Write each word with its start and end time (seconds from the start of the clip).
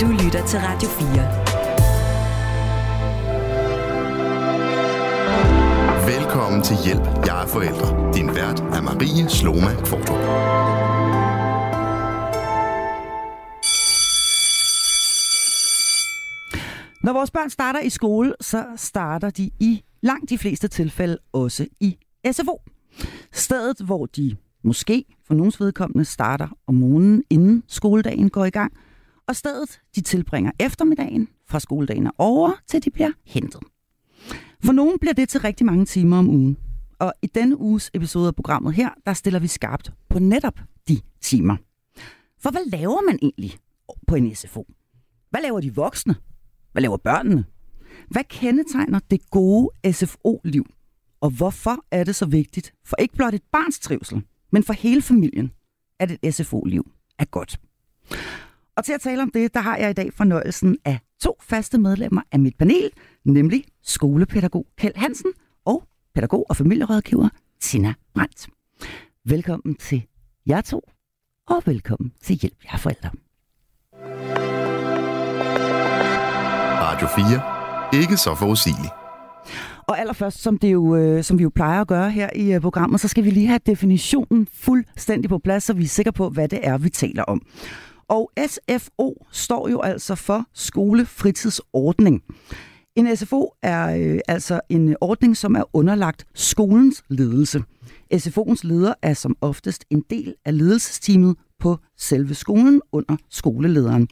Du 0.00 0.06
lytter 0.06 0.46
til 0.46 0.58
Radio 0.58 0.88
4. 0.88 1.06
Velkommen 6.16 6.62
til 6.62 6.76
Hjælp, 6.84 7.26
jeg 7.26 7.42
er 7.42 7.46
forældre. 7.46 8.12
Din 8.14 8.28
vært 8.28 8.60
er 8.60 8.82
Marie 8.82 9.28
Sloma 9.28 9.74
Kvartrup. 9.84 10.18
Når 17.02 17.12
vores 17.12 17.30
børn 17.30 17.50
starter 17.50 17.80
i 17.80 17.90
skole, 17.90 18.34
så 18.40 18.66
starter 18.76 19.30
de 19.30 19.50
i 19.60 19.82
langt 20.00 20.30
de 20.30 20.38
fleste 20.38 20.68
tilfælde 20.68 21.18
også 21.32 21.66
i 21.80 21.98
SFO. 22.32 22.62
Stedet, 23.32 23.80
hvor 23.80 24.06
de 24.06 24.36
måske 24.64 25.04
for 25.26 25.34
nogens 25.34 25.60
vedkommende 25.60 26.04
starter 26.04 26.48
om 26.66 26.74
morgenen, 26.74 27.22
inden 27.30 27.62
skoledagen 27.66 28.30
går 28.30 28.44
i 28.44 28.50
gang, 28.50 28.72
og 29.28 29.36
stedet, 29.36 29.80
de 29.96 30.00
tilbringer 30.00 30.50
eftermiddagen 30.60 31.28
fra 31.46 31.60
skoledagen 31.60 32.06
er 32.06 32.10
over, 32.18 32.52
til 32.66 32.84
de 32.84 32.90
bliver 32.90 33.10
hentet. 33.24 33.60
For 34.64 34.72
nogen 34.72 34.98
bliver 34.98 35.14
det 35.14 35.28
til 35.28 35.40
rigtig 35.40 35.66
mange 35.66 35.84
timer 35.84 36.18
om 36.18 36.28
ugen. 36.28 36.56
Og 36.98 37.12
i 37.22 37.26
denne 37.26 37.60
uges 37.60 37.90
episode 37.94 38.28
af 38.28 38.34
programmet 38.34 38.74
her, 38.74 38.90
der 39.06 39.12
stiller 39.12 39.40
vi 39.40 39.46
skarpt 39.46 39.92
på 40.08 40.18
netop 40.18 40.60
de 40.88 41.00
timer. 41.20 41.56
For 42.38 42.50
hvad 42.50 42.70
laver 42.70 43.00
man 43.06 43.18
egentlig 43.22 43.58
på 44.08 44.14
en 44.14 44.34
SFO? 44.34 44.66
Hvad 45.30 45.42
laver 45.42 45.60
de 45.60 45.74
voksne? 45.74 46.14
Hvad 46.72 46.82
laver 46.82 46.96
børnene? 46.96 47.44
Hvad 48.08 48.24
kendetegner 48.24 49.00
det 49.10 49.30
gode 49.30 49.92
SFO-liv? 49.92 50.66
Og 51.20 51.30
hvorfor 51.30 51.84
er 51.90 52.04
det 52.04 52.14
så 52.14 52.26
vigtigt 52.26 52.74
for 52.84 52.96
ikke 52.96 53.14
blot 53.16 53.34
et 53.34 53.42
barns 53.52 53.78
trivsel, 53.78 54.22
men 54.52 54.62
for 54.62 54.72
hele 54.72 55.02
familien, 55.02 55.52
at 56.00 56.18
et 56.22 56.34
SFO-liv 56.34 56.90
er 57.18 57.24
godt? 57.24 57.60
Og 58.76 58.84
til 58.84 58.92
at 58.92 59.00
tale 59.00 59.22
om 59.22 59.30
det, 59.30 59.54
der 59.54 59.60
har 59.60 59.76
jeg 59.76 59.90
i 59.90 59.92
dag 59.92 60.12
fornøjelsen 60.12 60.76
af 60.84 60.98
to 61.20 61.36
faste 61.40 61.78
medlemmer 61.78 62.22
af 62.32 62.38
mit 62.38 62.56
panel, 62.58 62.90
nemlig 63.24 63.64
skolepædagog 63.82 64.66
Kjeld 64.78 64.96
Hansen 64.96 65.32
og 65.64 65.84
pædagog 66.14 66.46
og 66.48 66.56
familierådgiver 66.56 67.28
Tina 67.60 67.94
Brandt. 68.14 68.46
Velkommen 69.24 69.74
til 69.74 70.06
jer 70.46 70.60
to, 70.60 70.82
og 71.48 71.62
velkommen 71.66 72.12
til 72.22 72.36
Hjælp 72.36 72.56
jer 72.64 72.78
forældre. 72.78 73.10
Radio 76.82 77.08
4. 77.92 78.00
Ikke 78.02 78.16
så 78.16 78.34
forudsigeligt. 78.34 78.92
Og 79.88 80.00
allerførst, 80.00 80.42
som, 80.42 80.58
det 80.58 80.72
jo, 80.72 80.96
øh, 80.96 81.24
som 81.24 81.38
vi 81.38 81.42
jo 81.42 81.50
plejer 81.54 81.80
at 81.80 81.88
gøre 81.88 82.10
her 82.10 82.30
i 82.34 82.54
øh, 82.54 82.60
programmet, 82.60 83.00
så 83.00 83.08
skal 83.08 83.24
vi 83.24 83.30
lige 83.30 83.46
have 83.46 83.60
definitionen 83.66 84.46
fuldstændig 84.52 85.28
på 85.28 85.38
plads, 85.38 85.64
så 85.64 85.72
vi 85.72 85.84
er 85.84 85.88
sikre 85.88 86.12
på, 86.12 86.28
hvad 86.28 86.48
det 86.48 86.60
er, 86.62 86.78
vi 86.78 86.88
taler 86.90 87.22
om. 87.22 87.42
Og 88.08 88.30
SFO 88.46 89.26
står 89.32 89.68
jo 89.68 89.80
altså 89.80 90.14
for 90.14 90.44
skolefritidsordning. 90.54 92.22
En 92.96 93.16
SFO 93.16 93.52
er 93.62 93.96
øh, 93.96 94.18
altså 94.28 94.60
en 94.68 94.96
ordning, 95.00 95.36
som 95.36 95.54
er 95.54 95.62
underlagt 95.72 96.26
skolens 96.34 97.04
ledelse. 97.08 97.62
SFO'ens 98.14 98.60
leder 98.62 98.94
er 99.02 99.14
som 99.14 99.36
oftest 99.40 99.84
en 99.90 100.04
del 100.10 100.34
af 100.44 100.58
ledelsesteamet 100.58 101.36
på 101.60 101.78
selve 101.98 102.34
skolen 102.34 102.82
under 102.92 103.16
skolelederen. 103.30 104.08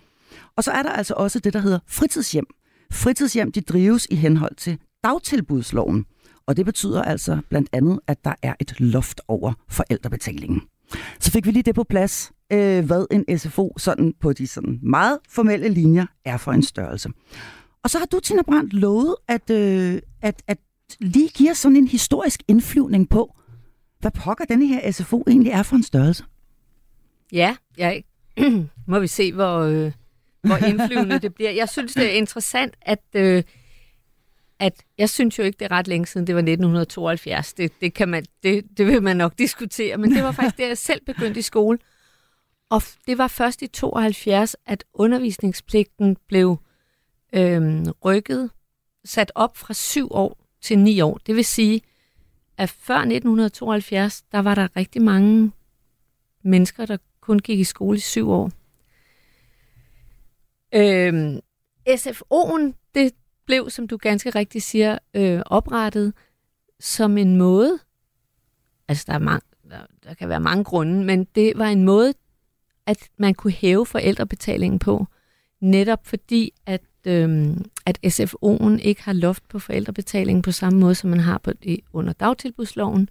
Og 0.56 0.64
så 0.64 0.70
er 0.70 0.82
der 0.82 0.90
altså 0.90 1.14
også 1.16 1.38
det, 1.38 1.52
der 1.52 1.58
hedder 1.58 1.78
fritidshjem. 1.86 2.46
Fritidshjem 2.92 3.52
de 3.52 3.60
drives 3.60 4.06
i 4.10 4.14
henhold 4.14 4.56
til 4.56 4.78
dagtilbudsloven. 5.04 6.04
Og 6.46 6.56
det 6.56 6.64
betyder 6.64 7.02
altså 7.02 7.38
blandt 7.48 7.68
andet, 7.72 8.00
at 8.06 8.24
der 8.24 8.34
er 8.42 8.54
et 8.60 8.80
loft 8.80 9.20
over 9.28 9.52
forældrebetalingen. 9.68 10.62
Så 11.20 11.30
fik 11.30 11.46
vi 11.46 11.50
lige 11.50 11.62
det 11.62 11.74
på 11.74 11.84
plads, 11.84 12.32
øh, 12.52 12.84
hvad 12.84 13.06
en 13.10 13.38
SFO 13.38 13.74
sådan 13.78 14.14
på 14.20 14.32
de 14.32 14.46
sådan 14.46 14.80
meget 14.82 15.18
formelle 15.28 15.68
linjer 15.68 16.06
er 16.24 16.36
for 16.36 16.52
en 16.52 16.62
størrelse. 16.62 17.08
Og 17.82 17.90
så 17.90 17.98
har 17.98 18.06
du, 18.06 18.20
Tina 18.20 18.42
Brandt, 18.42 18.72
lovet 18.72 19.16
at, 19.28 19.50
øh, 19.50 20.00
at, 20.22 20.42
at 20.48 20.58
lige 21.00 21.28
give 21.28 21.50
os 21.50 21.58
sådan 21.58 21.76
en 21.76 21.88
historisk 21.88 22.42
indflyvning 22.48 23.08
på, 23.08 23.36
hvad 24.00 24.10
pokker 24.10 24.44
denne 24.44 24.66
her 24.66 24.90
SFO 24.92 25.24
egentlig 25.26 25.52
er 25.52 25.62
for 25.62 25.76
en 25.76 25.82
størrelse. 25.82 26.24
Ja, 27.32 27.56
jeg 27.76 28.04
må 28.88 28.98
vi 28.98 29.06
se, 29.06 29.32
hvor, 29.32 29.58
øh, 29.58 29.92
hvor 30.42 30.56
indflyvende 30.56 31.18
det 31.18 31.34
bliver. 31.34 31.50
Jeg 31.50 31.68
synes, 31.68 31.94
det 31.94 32.04
er 32.04 32.10
interessant, 32.10 32.74
at, 32.82 33.02
øh, 33.14 33.42
at 34.60 34.84
jeg 34.98 35.10
synes 35.10 35.38
jo 35.38 35.42
ikke, 35.42 35.56
det 35.58 35.64
er 35.64 35.70
ret 35.70 35.88
længe 35.88 36.06
siden, 36.06 36.26
det 36.26 36.34
var 36.34 36.40
1972. 36.40 37.54
Det, 37.54 37.72
det, 37.80 37.94
kan 37.94 38.08
man, 38.08 38.24
det, 38.42 38.64
det 38.76 38.86
vil 38.86 39.02
man 39.02 39.16
nok 39.16 39.38
diskutere, 39.38 39.96
men 39.96 40.10
det 40.10 40.22
var 40.22 40.32
faktisk 40.32 40.56
det, 40.56 40.68
jeg 40.68 40.78
selv 40.78 41.00
begyndte 41.06 41.40
i 41.40 41.42
skole. 41.42 41.78
Og 42.74 42.82
det 43.06 43.18
var 43.18 43.28
først 43.28 43.62
i 43.62 43.66
72, 43.66 44.56
at 44.66 44.84
undervisningspligten 44.94 46.16
blev 46.28 46.58
øh, 47.32 47.86
rykket, 48.04 48.50
sat 49.04 49.32
op 49.34 49.56
fra 49.56 49.74
syv 49.74 50.08
år 50.10 50.38
til 50.60 50.78
ni 50.78 51.00
år. 51.00 51.20
Det 51.26 51.36
vil 51.36 51.44
sige, 51.44 51.80
at 52.58 52.70
før 52.70 52.94
1972, 52.94 54.22
der 54.22 54.38
var 54.38 54.54
der 54.54 54.76
rigtig 54.76 55.02
mange 55.02 55.52
mennesker, 56.42 56.86
der 56.86 56.96
kun 57.20 57.38
gik 57.38 57.60
i 57.60 57.64
skole 57.64 57.96
i 57.96 58.00
syv 58.00 58.30
år. 58.30 58.50
Øh, 60.74 61.38
SFO'en, 61.88 62.72
det 62.94 63.12
blev, 63.46 63.70
som 63.70 63.88
du 63.88 63.96
ganske 63.96 64.30
rigtigt 64.30 64.64
siger, 64.64 64.98
øh, 65.14 65.42
oprettet 65.46 66.14
som 66.80 67.18
en 67.18 67.36
måde, 67.36 67.78
altså 68.88 69.04
der, 69.06 69.14
er 69.14 69.18
mange, 69.18 69.46
der, 69.70 69.86
der 70.04 70.14
kan 70.14 70.28
være 70.28 70.40
mange 70.40 70.64
grunde, 70.64 71.04
men 71.04 71.24
det 71.24 71.52
var 71.58 71.66
en 71.66 71.84
måde, 71.84 72.14
at 72.86 72.98
man 73.16 73.34
kunne 73.34 73.52
hæve 73.52 73.86
forældrebetalingen 73.86 74.78
på, 74.78 75.06
netop 75.60 76.06
fordi, 76.06 76.52
at, 76.66 76.82
øhm, 77.04 77.64
at 77.86 77.98
SFO'en 78.06 78.78
ikke 78.82 79.02
har 79.02 79.12
loft 79.12 79.48
på 79.48 79.58
forældrebetalingen 79.58 80.42
på 80.42 80.52
samme 80.52 80.78
måde, 80.78 80.94
som 80.94 81.10
man 81.10 81.20
har 81.20 81.38
på 81.38 81.52
det 81.52 81.80
under 81.92 82.12
dagtilbudsloven. 82.12 83.08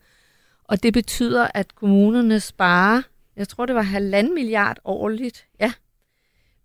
Og 0.64 0.84
det 0.84 0.94
betyder, 0.94 1.48
at 1.54 1.76
kommunerne 1.76 2.40
sparer, 2.40 3.02
jeg 3.36 3.48
tror 3.48 3.66
det 3.66 3.76
var 3.76 3.82
halvanden 3.82 4.34
milliard 4.34 4.78
årligt, 4.86 5.46
ja, 5.60 5.74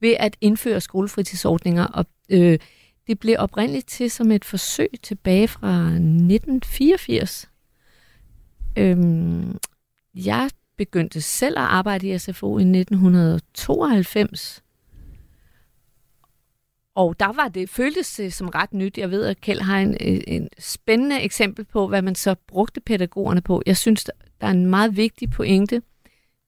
ved 0.01 0.15
at 0.19 0.37
indføre 0.41 0.81
skolefritidsordninger. 0.81 1.85
Og 1.85 2.07
øh, 2.29 2.59
det 3.07 3.19
blev 3.19 3.37
oprindeligt 3.39 3.89
til 3.89 4.11
som 4.11 4.31
et 4.31 4.45
forsøg 4.45 4.89
tilbage 5.03 5.49
fra 5.49 5.85
1984. 5.85 7.49
Øhm, 8.77 9.59
jeg 10.15 10.51
begyndte 10.79 11.21
selv 11.21 11.59
at 11.59 11.65
arbejde 11.65 12.09
i 12.09 12.19
SFO 12.19 12.59
i 12.59 12.63
1992. 12.63 14.63
Og 16.95 17.21
der 17.21 17.33
var 17.33 17.49
det, 17.49 17.71
føltes 17.71 18.15
det 18.15 18.33
som 18.33 18.49
ret 18.49 18.73
nyt. 18.73 18.99
Jeg 18.99 19.11
ved, 19.11 19.25
at 19.25 19.41
Kjeld 19.41 19.61
har 19.61 19.79
en, 19.79 19.97
en 20.29 20.49
spændende 20.59 21.21
eksempel 21.21 21.65
på, 21.65 21.89
hvad 21.89 22.03
man 22.03 22.15
så 22.15 22.35
brugte 22.47 22.81
pædagogerne 22.81 23.41
på. 23.41 23.63
Jeg 23.67 23.77
synes, 23.77 24.05
der 24.41 24.47
er 24.47 24.51
en 24.51 24.67
meget 24.67 24.97
vigtig 24.97 25.31
pointe 25.31 25.83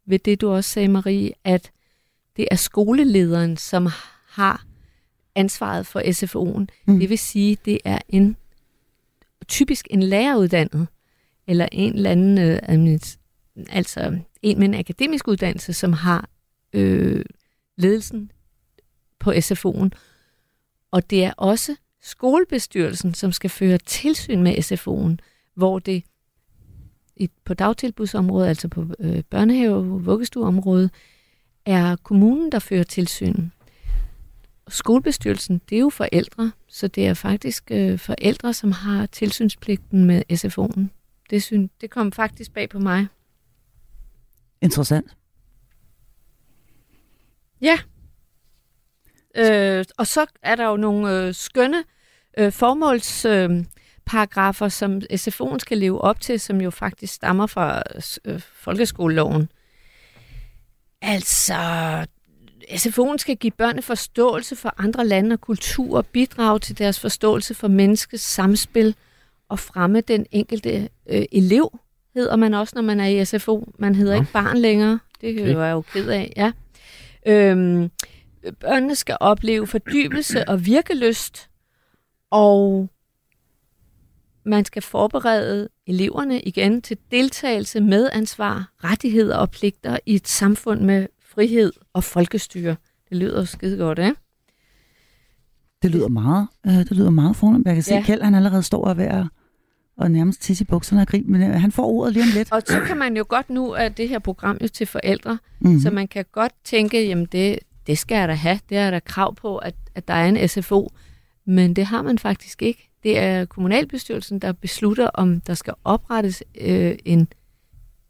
ved 0.06 0.18
det, 0.18 0.40
du 0.40 0.50
også 0.50 0.70
sagde, 0.70 0.88
Marie, 0.88 1.32
at 1.44 1.70
det 2.36 2.48
er 2.50 2.56
skolelederen, 2.56 3.56
som 3.56 3.88
har 4.28 4.64
ansvaret 5.34 5.86
for 5.86 6.00
SFO'en. 6.00 6.66
Mm. 6.86 6.98
Det 6.98 7.08
vil 7.08 7.18
sige, 7.18 7.56
det 7.64 7.78
er 7.84 7.98
en 8.08 8.36
typisk 9.48 9.86
en 9.90 10.02
læreruddannet, 10.02 10.86
eller 11.46 11.68
en 11.72 11.94
eller 11.94 12.10
anden, 12.10 12.38
øh, 12.38 12.58
altså 13.68 14.18
en 14.42 14.58
med 14.58 14.68
en 14.68 14.74
akademisk 14.74 15.28
uddannelse, 15.28 15.72
som 15.72 15.92
har 15.92 16.28
øh, 16.72 17.24
ledelsen 17.76 18.30
på 19.18 19.30
SFO'en. 19.30 19.88
Og 20.90 21.10
det 21.10 21.24
er 21.24 21.32
også 21.36 21.76
skolebestyrelsen, 22.02 23.14
som 23.14 23.32
skal 23.32 23.50
føre 23.50 23.78
tilsyn 23.78 24.42
med 24.42 24.58
SFO'en, 24.58 25.16
hvor 25.54 25.78
det 25.78 26.04
i, 27.16 27.30
på 27.44 27.54
dagtilbudsområdet, 27.54 28.48
altså 28.48 28.68
på 28.68 28.86
øh, 28.98 29.22
børnehave- 29.30 29.74
og 29.74 30.06
vuggestueområdet, 30.06 30.90
er 31.66 31.96
kommunen, 31.96 32.52
der 32.52 32.58
fører 32.58 32.82
tilsyn. 32.82 33.48
Skolebestyrelsen, 34.68 35.60
det 35.70 35.76
er 35.76 35.80
jo 35.80 35.90
forældre, 35.90 36.52
så 36.68 36.88
det 36.88 37.06
er 37.06 37.14
faktisk 37.14 37.70
øh, 37.70 37.98
forældre, 37.98 38.54
som 38.54 38.72
har 38.72 39.06
tilsynspligten 39.06 40.04
med 40.04 40.22
SFO'en. 40.32 40.80
Det, 41.30 41.42
synes, 41.42 41.70
det 41.80 41.90
kom 41.90 42.12
faktisk 42.12 42.52
bag 42.52 42.68
på 42.68 42.78
mig. 42.78 43.06
Interessant. 44.62 45.16
Ja. 47.60 47.78
Øh, 49.36 49.84
og 49.98 50.06
så 50.06 50.26
er 50.42 50.54
der 50.54 50.64
jo 50.64 50.76
nogle 50.76 51.12
øh, 51.12 51.34
skønne 51.34 51.84
øh, 52.38 52.52
formålsparagrafer, 52.52 54.66
øh, 54.66 54.70
som 54.70 55.00
SFO'en 55.12 55.58
skal 55.58 55.78
leve 55.78 56.00
op 56.00 56.20
til, 56.20 56.40
som 56.40 56.60
jo 56.60 56.70
faktisk 56.70 57.14
stammer 57.14 57.46
fra 57.46 57.82
øh, 58.24 58.40
folkeskoleloven. 58.40 59.48
Altså, 61.02 61.54
SFO'en 62.70 63.18
skal 63.18 63.36
give 63.36 63.50
børnene 63.50 63.82
forståelse 63.82 64.56
for 64.56 64.74
andre 64.78 65.06
lande 65.06 65.34
og 65.34 65.40
kulturer, 65.40 66.02
bidrage 66.02 66.58
til 66.58 66.78
deres 66.78 67.00
forståelse 67.00 67.54
for 67.54 67.68
menneskets 67.68 68.24
samspil 68.24 68.94
og 69.48 69.58
fremme 69.58 70.00
den 70.00 70.26
enkelte 70.30 70.88
øh, 71.06 71.24
elev, 71.32 71.78
hedder 72.20 72.36
man 72.36 72.54
også, 72.54 72.72
når 72.76 72.82
man 72.82 73.00
er 73.00 73.06
i 73.06 73.24
SFO. 73.24 73.72
Man 73.78 73.94
hedder 73.94 74.14
ja. 74.14 74.20
ikke 74.20 74.32
barn 74.32 74.58
længere. 74.58 74.98
Det 75.20 75.40
okay. 75.40 75.54
er 75.54 75.64
jeg 75.64 75.72
jo 75.72 75.80
ked 75.80 76.08
af, 76.08 76.32
ja. 76.36 76.52
Øhm, 77.26 77.90
børnene 78.60 78.94
skal 78.94 79.16
opleve 79.20 79.66
fordybelse 79.66 80.48
og 80.48 80.66
virkelyst, 80.66 81.48
og 82.30 82.88
man 84.44 84.64
skal 84.64 84.82
forberede 84.82 85.68
eleverne 85.86 86.40
igen 86.40 86.82
til 86.82 86.98
deltagelse 87.10 87.80
med 87.80 88.10
ansvar, 88.12 88.72
rettigheder 88.84 89.36
og 89.36 89.50
pligter 89.50 89.98
i 90.06 90.14
et 90.14 90.28
samfund 90.28 90.80
med 90.80 91.06
frihed 91.24 91.72
og 91.92 92.04
folkestyre. 92.04 92.76
Det 93.08 93.16
lyder 93.16 93.44
skide 93.44 93.76
godt, 93.76 93.98
ikke? 93.98 94.14
Det 95.82 95.90
lyder 95.90 96.08
meget, 96.08 96.48
øh, 96.66 96.72
det 96.72 96.90
lyder 96.92 97.10
meget 97.10 97.36
fornemt. 97.36 97.66
Jeg 97.66 97.74
kan 97.74 97.82
se, 97.82 97.94
Ja. 97.94 97.98
at 98.00 98.04
Kjeld 98.06 98.22
han 98.22 98.34
allerede 98.34 98.62
står 98.62 98.84
og 98.84 98.90
er 98.90 98.94
ved 98.94 99.04
at 99.04 99.26
og 100.00 100.10
nærmest 100.10 100.42
tisse 100.42 100.62
i 100.62 100.64
bukserne 100.64 101.00
og 101.02 101.08
grine, 101.08 101.26
men 101.26 101.42
øh, 101.42 101.60
han 101.60 101.72
får 101.72 101.86
ordet 101.86 102.12
lige 102.12 102.22
om 102.22 102.28
lidt. 102.34 102.52
Og 102.52 102.62
så 102.66 102.80
kan 102.86 102.96
man 102.96 103.16
jo 103.16 103.24
godt 103.28 103.50
nu, 103.50 103.72
at 103.72 103.96
det 103.96 104.08
her 104.08 104.18
program 104.18 104.58
jo 104.62 104.68
til 104.68 104.86
forældre, 104.86 105.38
Mm-hmm. 105.62 105.80
så 105.80 105.90
man 105.90 106.08
kan 106.08 106.24
godt 106.32 106.52
tænke, 106.64 107.06
jamen 107.06 107.26
det, 107.32 107.58
det 107.86 107.98
skal 107.98 108.16
jeg 108.16 108.28
da 108.28 108.34
have. 108.34 108.60
Det 108.68 108.78
er 108.78 108.90
der 108.90 109.00
krav 109.00 109.34
på, 109.34 109.56
at, 109.58 109.74
at 109.94 110.08
der 110.08 110.14
er 110.14 110.28
en 110.28 110.48
SFO. 110.48 110.88
Men 111.44 111.76
det 111.76 111.86
har 111.86 112.02
man 112.02 112.18
faktisk 112.18 112.62
ikke. 112.62 112.90
Det 113.02 113.18
er 113.18 113.44
kommunalbestyrelsen, 113.44 114.38
der 114.38 114.52
beslutter, 114.52 115.06
om 115.06 115.40
der 115.40 115.54
skal 115.54 115.74
oprettes 115.84 116.42
øh, 116.60 116.94
en 117.04 117.28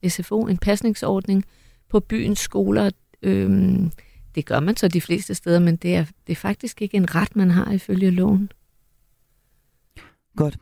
SFO, 0.09 0.47
en 0.47 0.59
pasningsordning 0.59 1.45
på 1.89 2.01
byens 2.01 2.39
skoler. 2.39 2.91
Øhm, 3.23 3.93
det 4.35 4.47
gør 4.47 4.61
man 4.61 4.77
så 4.77 4.89
de 4.89 5.01
fleste 5.01 5.35
steder, 5.35 5.59
men 5.59 5.77
det 5.77 5.97
er, 5.97 6.05
det 6.27 6.33
er 6.33 6.37
faktisk 6.37 6.83
ikke 6.83 6.97
en 6.97 7.15
ret, 7.15 7.37
man 7.37 7.51
har 7.51 7.73
ifølge 7.73 8.11
loven. 8.11 8.53
Godt. 10.37 10.59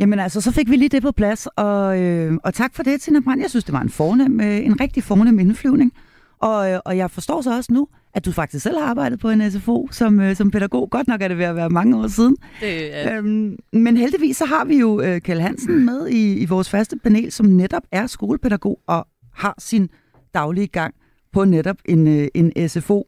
Jamen 0.00 0.18
altså, 0.18 0.40
så 0.40 0.50
fik 0.50 0.70
vi 0.70 0.76
lige 0.76 0.88
det 0.88 1.02
på 1.02 1.12
plads, 1.12 1.46
og, 1.46 2.00
øh, 2.02 2.38
og 2.44 2.54
tak 2.54 2.74
for 2.74 2.82
det, 2.82 3.00
Tina 3.00 3.20
Brand. 3.20 3.40
Jeg 3.40 3.50
synes, 3.50 3.64
det 3.64 3.72
var 3.72 3.80
en, 3.80 3.90
fornem, 3.90 4.40
øh, 4.40 4.64
en 4.64 4.80
rigtig 4.80 5.04
fornem 5.04 5.38
indflyvning. 5.38 5.92
Og, 6.38 6.72
øh, 6.72 6.80
og 6.84 6.96
jeg 6.96 7.10
forstår 7.10 7.40
så 7.42 7.56
også 7.56 7.72
nu, 7.72 7.88
at 8.14 8.24
du 8.24 8.32
faktisk 8.32 8.62
selv 8.62 8.78
har 8.78 8.86
arbejdet 8.86 9.20
på 9.20 9.30
en 9.30 9.50
SFO 9.50 9.88
som, 9.90 10.20
øh, 10.20 10.36
som 10.36 10.50
pædagog. 10.50 10.90
Godt 10.90 11.08
nok 11.08 11.22
er 11.22 11.28
det 11.28 11.38
ved 11.38 11.44
at 11.44 11.56
være 11.56 11.70
mange 11.70 11.96
år 11.96 12.08
siden. 12.08 12.36
Det 12.60 12.96
er, 12.96 13.18
Øhm, 13.18 13.56
men 13.72 13.96
heldigvis 13.96 14.36
så 14.36 14.44
har 14.44 14.64
vi 14.64 14.78
jo 14.78 15.00
øh, 15.00 15.20
Kjell 15.20 15.40
Hansen 15.40 15.84
med 15.84 16.08
i, 16.08 16.38
i 16.38 16.44
vores 16.44 16.70
faste 16.70 16.96
panel, 16.98 17.32
som 17.32 17.46
netop 17.46 17.82
er 17.92 18.06
skolepædagog 18.06 18.80
og 18.86 19.06
har 19.34 19.54
sin 19.58 19.88
daglige 20.34 20.66
gang 20.66 20.94
på 21.32 21.44
netop 21.44 21.76
en, 21.84 22.06
øh, 22.06 22.28
en 22.34 22.68
SFO. 22.68 23.04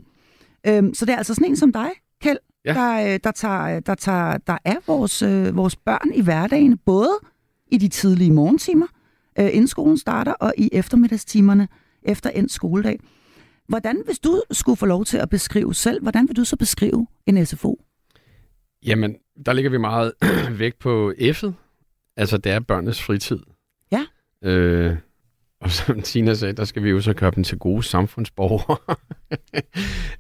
Øhm, 0.67 0.95
så 0.95 1.05
det 1.07 1.13
er 1.13 1.17
altså 1.17 1.35
sådan 1.35 1.49
en 1.49 1.57
som 1.57 1.73
dig, 1.73 1.89
Kjeld, 2.23 2.39
Ja. 2.65 2.75
der, 2.75 3.15
øh, 3.15 3.21
der, 3.25 3.31
tager, 3.31 3.81
der, 3.81 3.95
tager, 3.95 4.39
der 4.39 4.59
er 4.65 4.77
vores, 4.87 5.23
øh, 5.23 5.57
vores 5.57 5.77
børn 5.77 6.15
i 6.15 6.23
hverdagen, 6.23 6.79
både 6.79 7.11
i 7.67 7.79
de 7.79 7.89
tidlige 7.89 8.33
morgentimer, 8.33 8.87
øh, 9.39 9.47
inden 9.47 9.69
skolen 9.69 9.99
starter, 9.99 10.33
og 10.33 10.55
i 10.59 10.69
eftermiddagstimerne 10.73 11.69
efter 12.03 12.31
endt 12.31 12.53
skoledag. 12.53 13.01
Hvordan, 13.69 14.03
hvis 14.05 14.19
du 14.19 14.43
skulle 14.51 14.77
få 14.77 14.87
lov 14.87 15.05
til 15.05 15.19
at 15.19 15.29
beskrive 15.29 15.75
selv, 15.75 16.03
hvordan 16.03 16.29
vil 16.29 16.37
du 16.37 16.45
så 16.45 16.57
beskrive 16.57 17.07
en 17.27 17.47
SFO? 17.47 17.85
Jamen, 18.87 19.17
der 19.47 19.53
ligger 19.53 19.71
vi 19.71 19.79
meget 19.79 20.13
vægt 20.59 20.79
på 20.79 21.13
F'et. 21.19 21.53
Altså, 22.17 22.39
det 22.39 22.53
er 22.53 22.61
børnenes 22.61 23.03
fritid. 23.03 23.39
Ja. 23.93 24.07
Øh, 24.45 24.97
og 25.61 25.71
som 25.71 26.03
Tina 26.03 26.35
sagde, 26.35 26.53
der 26.53 26.65
skal 26.65 26.83
vi 26.83 26.91
jo 26.91 27.01
så 27.01 27.15
gøre 27.15 27.31
dem 27.31 27.45
til 27.45 27.59
gode 27.59 27.83
samfundsborgere. 27.83 28.99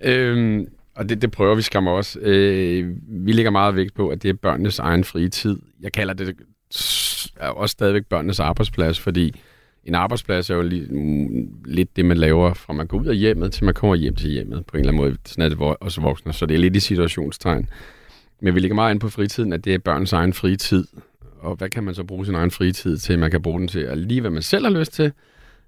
øhm, 0.11 0.67
og 0.95 1.09
det, 1.09 1.23
det 1.23 1.31
prøver 1.31 1.55
vi 1.55 1.63
skam 1.63 1.87
også. 1.87 2.19
Øh, 2.21 2.97
vi 3.09 3.33
lægger 3.33 3.51
meget 3.51 3.77
vægt 3.77 3.95
på, 3.95 4.09
at 4.09 4.23
det 4.23 4.29
er 4.29 4.35
børnenes 4.35 4.79
egen 4.79 5.05
fritid. 5.05 5.59
Jeg 5.81 5.93
kalder 5.93 6.15
det 6.15 6.37
er 7.37 7.49
også 7.49 7.73
stadigvæk 7.73 8.07
børnenes 8.07 8.41
arbejdsplads, 8.41 9.01
fordi 9.01 9.41
en 9.85 9.95
arbejdsplads 9.95 10.51
er 10.51 10.55
jo 10.55 10.63
li- 10.63 10.93
mm, 10.95 11.49
lidt 11.65 11.97
det, 11.97 12.05
man 12.05 12.17
laver 12.17 12.55
fra 12.55 12.73
man 12.73 12.87
går 12.87 12.99
ud 12.99 13.07
af 13.07 13.17
hjemmet, 13.17 13.53
til 13.53 13.65
man 13.65 13.75
kommer 13.75 13.97
hjem 13.97 14.15
til 14.15 14.31
hjemmet 14.31 14.67
på 14.67 14.77
en 14.77 14.81
eller 14.81 14.93
anden 14.93 15.03
måde. 15.05 15.17
Sådan 15.25 15.45
er 15.45 15.49
det 15.49 15.57
vo- 15.57 15.77
også 15.81 16.01
voksne, 16.01 16.33
så 16.33 16.47
det 16.47 16.55
er 16.55 16.59
lidt 16.59 16.77
i 16.77 16.81
situationstegn. 16.81 17.69
Men 18.41 18.55
vi 18.55 18.61
ligger 18.61 18.75
meget 18.75 18.93
ind 18.95 19.01
på 19.01 19.09
fritiden, 19.09 19.53
at 19.53 19.65
det 19.65 19.75
er 19.75 19.79
børnens 19.79 20.13
egen 20.13 20.33
fritid. 20.33 20.87
Og 21.39 21.57
hvad 21.57 21.69
kan 21.69 21.85
man 21.85 21.95
så 21.95 22.05
bruge 22.05 22.27
sin 22.27 22.35
egen 22.35 22.51
fritid 22.51 22.99
til? 22.99 23.19
Man 23.19 23.31
kan 23.31 23.43
bruge 23.43 23.61
den 23.61 23.69
til 23.69 23.81
at 23.81 23.99
lige, 23.99 24.21
hvad 24.21 24.31
man 24.31 24.43
selv 24.43 24.65
har 24.65 24.73
lyst 24.79 24.93
til. 24.93 25.13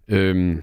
Øhm, 0.09 0.63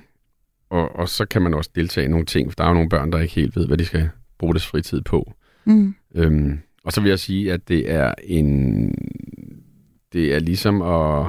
og, 0.70 0.96
og 0.96 1.10
så 1.10 1.26
kan 1.26 1.42
man 1.42 1.54
også 1.54 1.70
deltage 1.76 2.06
i 2.06 2.10
nogle 2.10 2.26
ting, 2.26 2.52
for 2.52 2.56
der 2.56 2.64
er 2.64 2.68
jo 2.68 2.74
nogle 2.74 2.90
børn, 2.90 3.12
der 3.12 3.20
ikke 3.20 3.36
helt 3.36 3.56
ved, 3.56 3.68
hvad 3.68 3.78
de 3.78 3.86
skal 3.86 4.10
bruge 4.42 4.54
deres 4.54 4.68
fritid 4.68 5.02
på. 5.02 5.34
Mm. 5.66 5.96
Øhm, 6.16 6.60
og 6.84 6.92
så 6.92 7.02
vil 7.02 7.10
jeg 7.10 7.20
sige, 7.20 7.54
at 7.54 7.68
det 7.68 7.92
er 7.92 8.14
en... 8.24 8.96
Det 10.14 10.34
er 10.34 10.40
ligesom 10.40 10.82
at... 10.82 11.28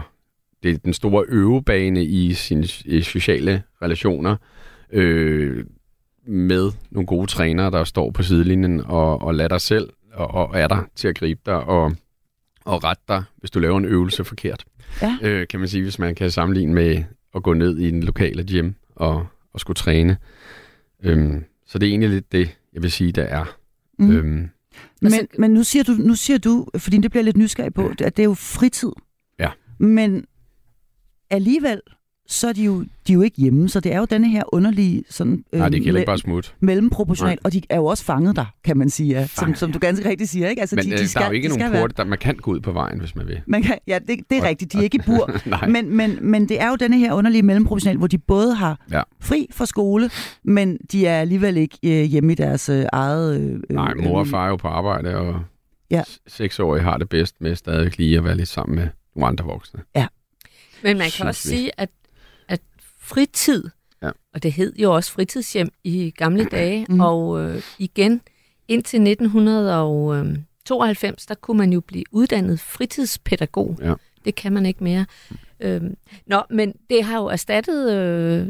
Det 0.62 0.70
er 0.70 0.78
den 0.78 0.92
store 0.92 1.24
øvebane 1.28 2.04
i 2.04 2.32
sine 2.32 2.66
i 2.84 3.02
sociale 3.02 3.62
relationer. 3.82 4.36
Øh, 4.92 5.64
med 6.26 6.72
nogle 6.90 7.06
gode 7.06 7.26
trænere, 7.26 7.70
der 7.70 7.84
står 7.84 8.10
på 8.10 8.22
sidelinjen 8.22 8.80
og, 8.80 9.22
og 9.22 9.34
lader 9.34 9.48
dig 9.48 9.60
selv 9.60 9.90
og, 10.12 10.34
og 10.34 10.60
er 10.60 10.68
der 10.68 10.82
til 10.94 11.08
at 11.08 11.14
gribe 11.18 11.40
dig 11.46 11.54
og, 11.54 11.92
og 12.64 12.84
rette 12.84 13.02
dig, 13.08 13.22
hvis 13.36 13.50
du 13.50 13.58
laver 13.58 13.78
en 13.78 13.84
øvelse 13.84 14.24
forkert. 14.24 14.64
Ja. 15.02 15.16
Øh, 15.22 15.48
kan 15.48 15.60
man 15.60 15.68
sige, 15.68 15.82
hvis 15.82 15.98
man 15.98 16.14
kan 16.14 16.30
sammenligne 16.30 16.74
med 16.74 17.04
at 17.34 17.42
gå 17.42 17.52
ned 17.52 17.78
i 17.78 17.88
en 17.88 18.02
lokale 18.02 18.44
gym 18.44 18.72
og, 18.94 19.26
og 19.52 19.60
skulle 19.60 19.74
træne. 19.74 20.16
Øhm, 21.02 21.44
så 21.66 21.78
det 21.78 21.86
er 21.86 21.90
egentlig 21.90 22.10
lidt 22.10 22.32
det, 22.32 22.56
jeg 22.72 22.82
vil 22.82 22.92
sige, 22.92 23.12
der 23.12 23.22
er. 23.22 23.58
Mm. 23.98 24.10
Øhm, 24.10 24.26
Men, 24.26 24.50
Altså- 25.04 25.26
men 25.38 25.50
nu 25.50 25.62
siger 25.64 25.82
du, 25.82 25.92
nu 25.92 26.14
siger 26.14 26.38
du, 26.38 26.66
fordi 26.78 26.98
det 26.98 27.10
bliver 27.10 27.24
lidt 27.24 27.36
nysgerrig 27.36 27.74
på, 27.74 27.88
at 27.88 27.98
det 28.16 28.18
er 28.18 28.24
jo 28.24 28.34
fritid. 28.34 28.92
Ja. 29.38 29.50
Men 29.78 30.24
alligevel, 31.30 31.80
så 32.28 32.48
er 32.48 32.52
de 32.52 32.64
jo, 32.64 32.80
de 32.80 33.12
er 33.12 33.14
jo 33.14 33.20
ikke 33.22 33.40
hjemme, 33.40 33.68
så 33.68 33.80
det 33.80 33.92
er 33.94 33.98
jo 33.98 34.04
denne 34.04 34.28
her 34.30 34.42
underlige 34.54 35.04
sådan, 35.10 35.44
nej, 35.52 35.68
det 35.68 35.84
heller 35.84 35.98
me- 35.98 36.00
ikke 36.00 36.06
bare 36.06 36.18
smut. 36.18 36.54
mellemproportional, 36.60 37.38
og 37.44 37.52
de 37.52 37.62
er 37.68 37.76
jo 37.76 37.84
også 37.84 38.04
fanget 38.04 38.36
der, 38.36 38.44
kan 38.64 38.76
man 38.76 38.90
sige, 38.90 39.08
ja, 39.20 39.26
som, 39.26 39.54
som 39.54 39.72
du 39.72 39.78
ganske 39.78 40.08
rigtigt 40.08 40.30
siger. 40.30 40.48
Ikke? 40.48 40.60
Altså, 40.60 40.76
Men 40.76 40.84
de, 40.84 40.92
øh, 40.92 40.98
de 40.98 41.08
skal, 41.08 41.20
der 41.20 41.26
er 41.26 41.30
jo 41.30 41.34
ikke 41.34 41.48
de 41.48 41.58
nogen 41.58 41.72
være- 41.72 41.82
porte, 41.82 41.94
der 41.96 42.04
man 42.04 42.18
kan 42.18 42.36
gå 42.36 42.50
ud 42.50 42.60
på 42.60 42.72
vejen, 42.72 43.00
hvis 43.00 43.16
man 43.16 43.26
vil. 43.28 43.40
Man 43.46 43.62
kan, 43.62 43.78
ja, 43.86 43.98
det, 43.98 44.18
det 44.30 44.36
er 44.38 44.42
Og- 44.42 44.48
rigtigt. 44.48 44.72
De 44.72 44.78
er 44.78 44.82
ikke 44.82 44.96
i 44.96 45.00
bur. 45.06 45.30
Nej. 45.46 45.68
men, 45.68 45.96
men, 45.96 46.18
men 46.20 46.48
det 46.48 46.60
er 46.60 46.68
jo 46.68 46.76
denne 46.76 46.98
her 46.98 47.12
underlige 47.12 47.42
mellemproportional, 47.42 47.96
hvor 47.98 48.06
de 48.06 48.18
både 48.18 48.54
har 48.54 48.80
Ja. 48.92 49.02
fri 49.20 49.46
fra 49.50 49.66
skole, 49.66 50.10
men 50.44 50.78
de 50.92 51.06
er 51.06 51.20
alligevel 51.20 51.56
ikke 51.56 51.78
øh, 51.84 52.04
hjemme 52.04 52.32
i 52.32 52.34
deres 52.34 52.68
øh, 52.68 52.84
eget... 52.92 53.40
Øh, 53.40 53.60
Nej, 53.70 53.94
mor 53.94 54.18
og 54.18 54.26
far 54.26 54.44
er 54.44 54.48
jo 54.48 54.56
på 54.56 54.68
arbejde, 54.68 55.16
og 55.16 55.40
Ja. 55.90 55.96
ja. 55.96 56.02
seksårige 56.26 56.82
har 56.82 56.96
det 56.98 57.08
bedst 57.08 57.34
med 57.40 57.56
stadig 57.56 57.98
lige 57.98 58.18
at 58.18 58.24
være 58.24 58.36
lidt 58.36 58.48
sammen 58.48 58.76
med 58.76 58.88
nogle 59.16 59.26
andre 59.28 59.44
voksne. 59.44 59.80
Men 60.84 60.98
man 60.98 61.06
kan 61.16 61.26
også 61.26 61.48
sige, 61.48 61.70
at 61.80 61.88
fritid, 63.12 63.64
Ja. 64.02 64.10
og 64.34 64.42
det 64.42 64.52
hed 64.52 64.72
jo 64.76 64.94
også 64.94 65.12
fritidshjem 65.12 65.68
i 65.84 66.10
gamle 66.16 66.44
dage, 66.44 66.86
mm. 66.88 67.00
og 67.00 67.40
øh, 67.40 67.62
igen 67.78 68.20
indtil 68.68 69.00
1992, 69.00 71.26
der 71.26 71.34
kunne 71.34 71.58
man 71.58 71.72
jo 71.72 71.80
blive 71.80 72.04
uddannet 72.10 72.60
fritidspædagog. 72.60 73.78
Ja. 73.82 73.94
Det 74.24 74.34
kan 74.34 74.52
man 74.52 74.66
ikke 74.66 74.84
mere. 74.84 75.06
Øhm, 75.60 75.96
nå, 76.26 76.42
men 76.50 76.74
det 76.90 77.04
har 77.04 77.18
jo 77.18 77.26
erstattet 77.26 77.92
øh, 77.92 78.46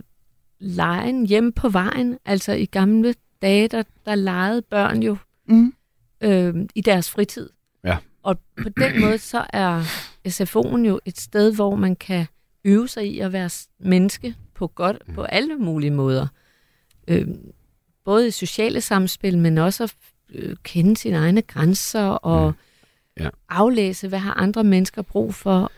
lejen 0.58 1.26
hjemme 1.26 1.52
på 1.52 1.68
vejen. 1.68 2.18
Altså 2.24 2.52
i 2.52 2.64
gamle 2.64 3.14
dage, 3.42 3.68
der, 3.68 3.82
der 4.06 4.14
legede 4.14 4.62
børn 4.62 5.02
jo 5.02 5.16
Mm. 5.46 5.74
øh, 6.20 6.54
i 6.74 6.80
deres 6.80 7.10
fritid. 7.10 7.50
Ja. 7.84 7.96
Og 8.22 8.38
på 8.62 8.68
den 8.68 9.00
måde, 9.00 9.18
så 9.18 9.44
er 9.52 9.82
SFO'en 10.28 10.86
jo 10.86 11.00
et 11.04 11.20
sted, 11.20 11.54
hvor 11.54 11.76
man 11.76 11.96
kan 11.96 12.26
øve 12.64 12.88
sig 12.88 13.06
i 13.06 13.18
at 13.18 13.32
være 13.32 13.50
menneske 13.80 14.34
på 14.62 14.66
godt 14.74 14.96
på 15.14 15.22
alle 15.22 15.56
mulige 15.56 15.90
måder. 15.90 16.26
Øh, 17.08 17.26
både 18.04 18.28
i 18.28 18.30
sociale 18.30 18.80
samspil, 18.80 19.38
men 19.38 19.58
også 19.58 19.84
at 19.84 19.94
øh, 20.34 20.56
kende 20.62 20.96
sine 20.96 21.16
egne 21.16 21.42
grænser 21.42 22.04
og 22.04 22.52
Ja. 23.20 23.28
aflæse, 23.48 24.08
hvad 24.08 24.18
har 24.18 24.34
andre 24.34 24.64
mennesker 24.64 25.02
brug 25.02 25.34
for. 25.34 25.72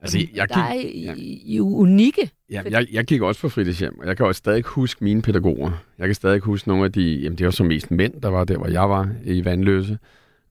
Altså, 0.00 0.26
jeg 0.34 0.48
der 0.48 0.56
er 0.58 0.76
gik, 0.82 1.18
I, 1.46 1.60
unikke. 1.60 2.30
ja, 2.50 2.62
jeg, 2.70 2.86
jeg 2.92 3.04
gik 3.04 3.20
også 3.22 3.40
på 3.40 3.48
fritidshjem, 3.48 3.98
og 3.98 4.06
jeg 4.06 4.16
kan 4.16 4.26
også 4.26 4.38
stadig 4.38 4.62
huske 4.64 5.04
mine 5.04 5.22
pædagoger. 5.22 5.70
Jeg 5.98 6.08
kan 6.08 6.14
stadig 6.14 6.40
huske 6.40 6.68
nogle 6.68 6.84
af 6.84 6.92
de, 6.92 7.02
jamen 7.14 7.38
det 7.38 7.44
var 7.44 7.50
så 7.50 7.64
mest 7.64 7.90
mænd, 7.90 8.20
der 8.22 8.28
var 8.28 8.44
der, 8.44 8.56
hvor 8.56 8.68
jeg 8.68 8.90
var 8.90 9.08
i 9.24 9.44
Vandløse. 9.44 9.98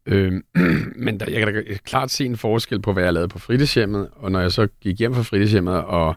Øhm, 0.06 0.44
men 1.06 1.20
der, 1.20 1.26
jeg 1.32 1.46
kan 1.46 1.54
da 1.56 1.74
klart 1.84 2.12
se 2.12 2.26
en 2.26 2.38
forskel 2.38 2.82
på, 2.82 2.94
hvad 2.94 3.04
jeg 3.04 3.14
lavede 3.14 3.28
på 3.30 3.40
fritidshjemmet, 3.40 4.10
og 4.16 4.32
når 4.32 4.40
jeg 4.40 4.52
så 4.52 4.68
gik 4.82 5.00
hjem 5.00 5.14
fra 5.14 5.22
fritidshjemmet, 5.22 5.74
og 5.74 6.16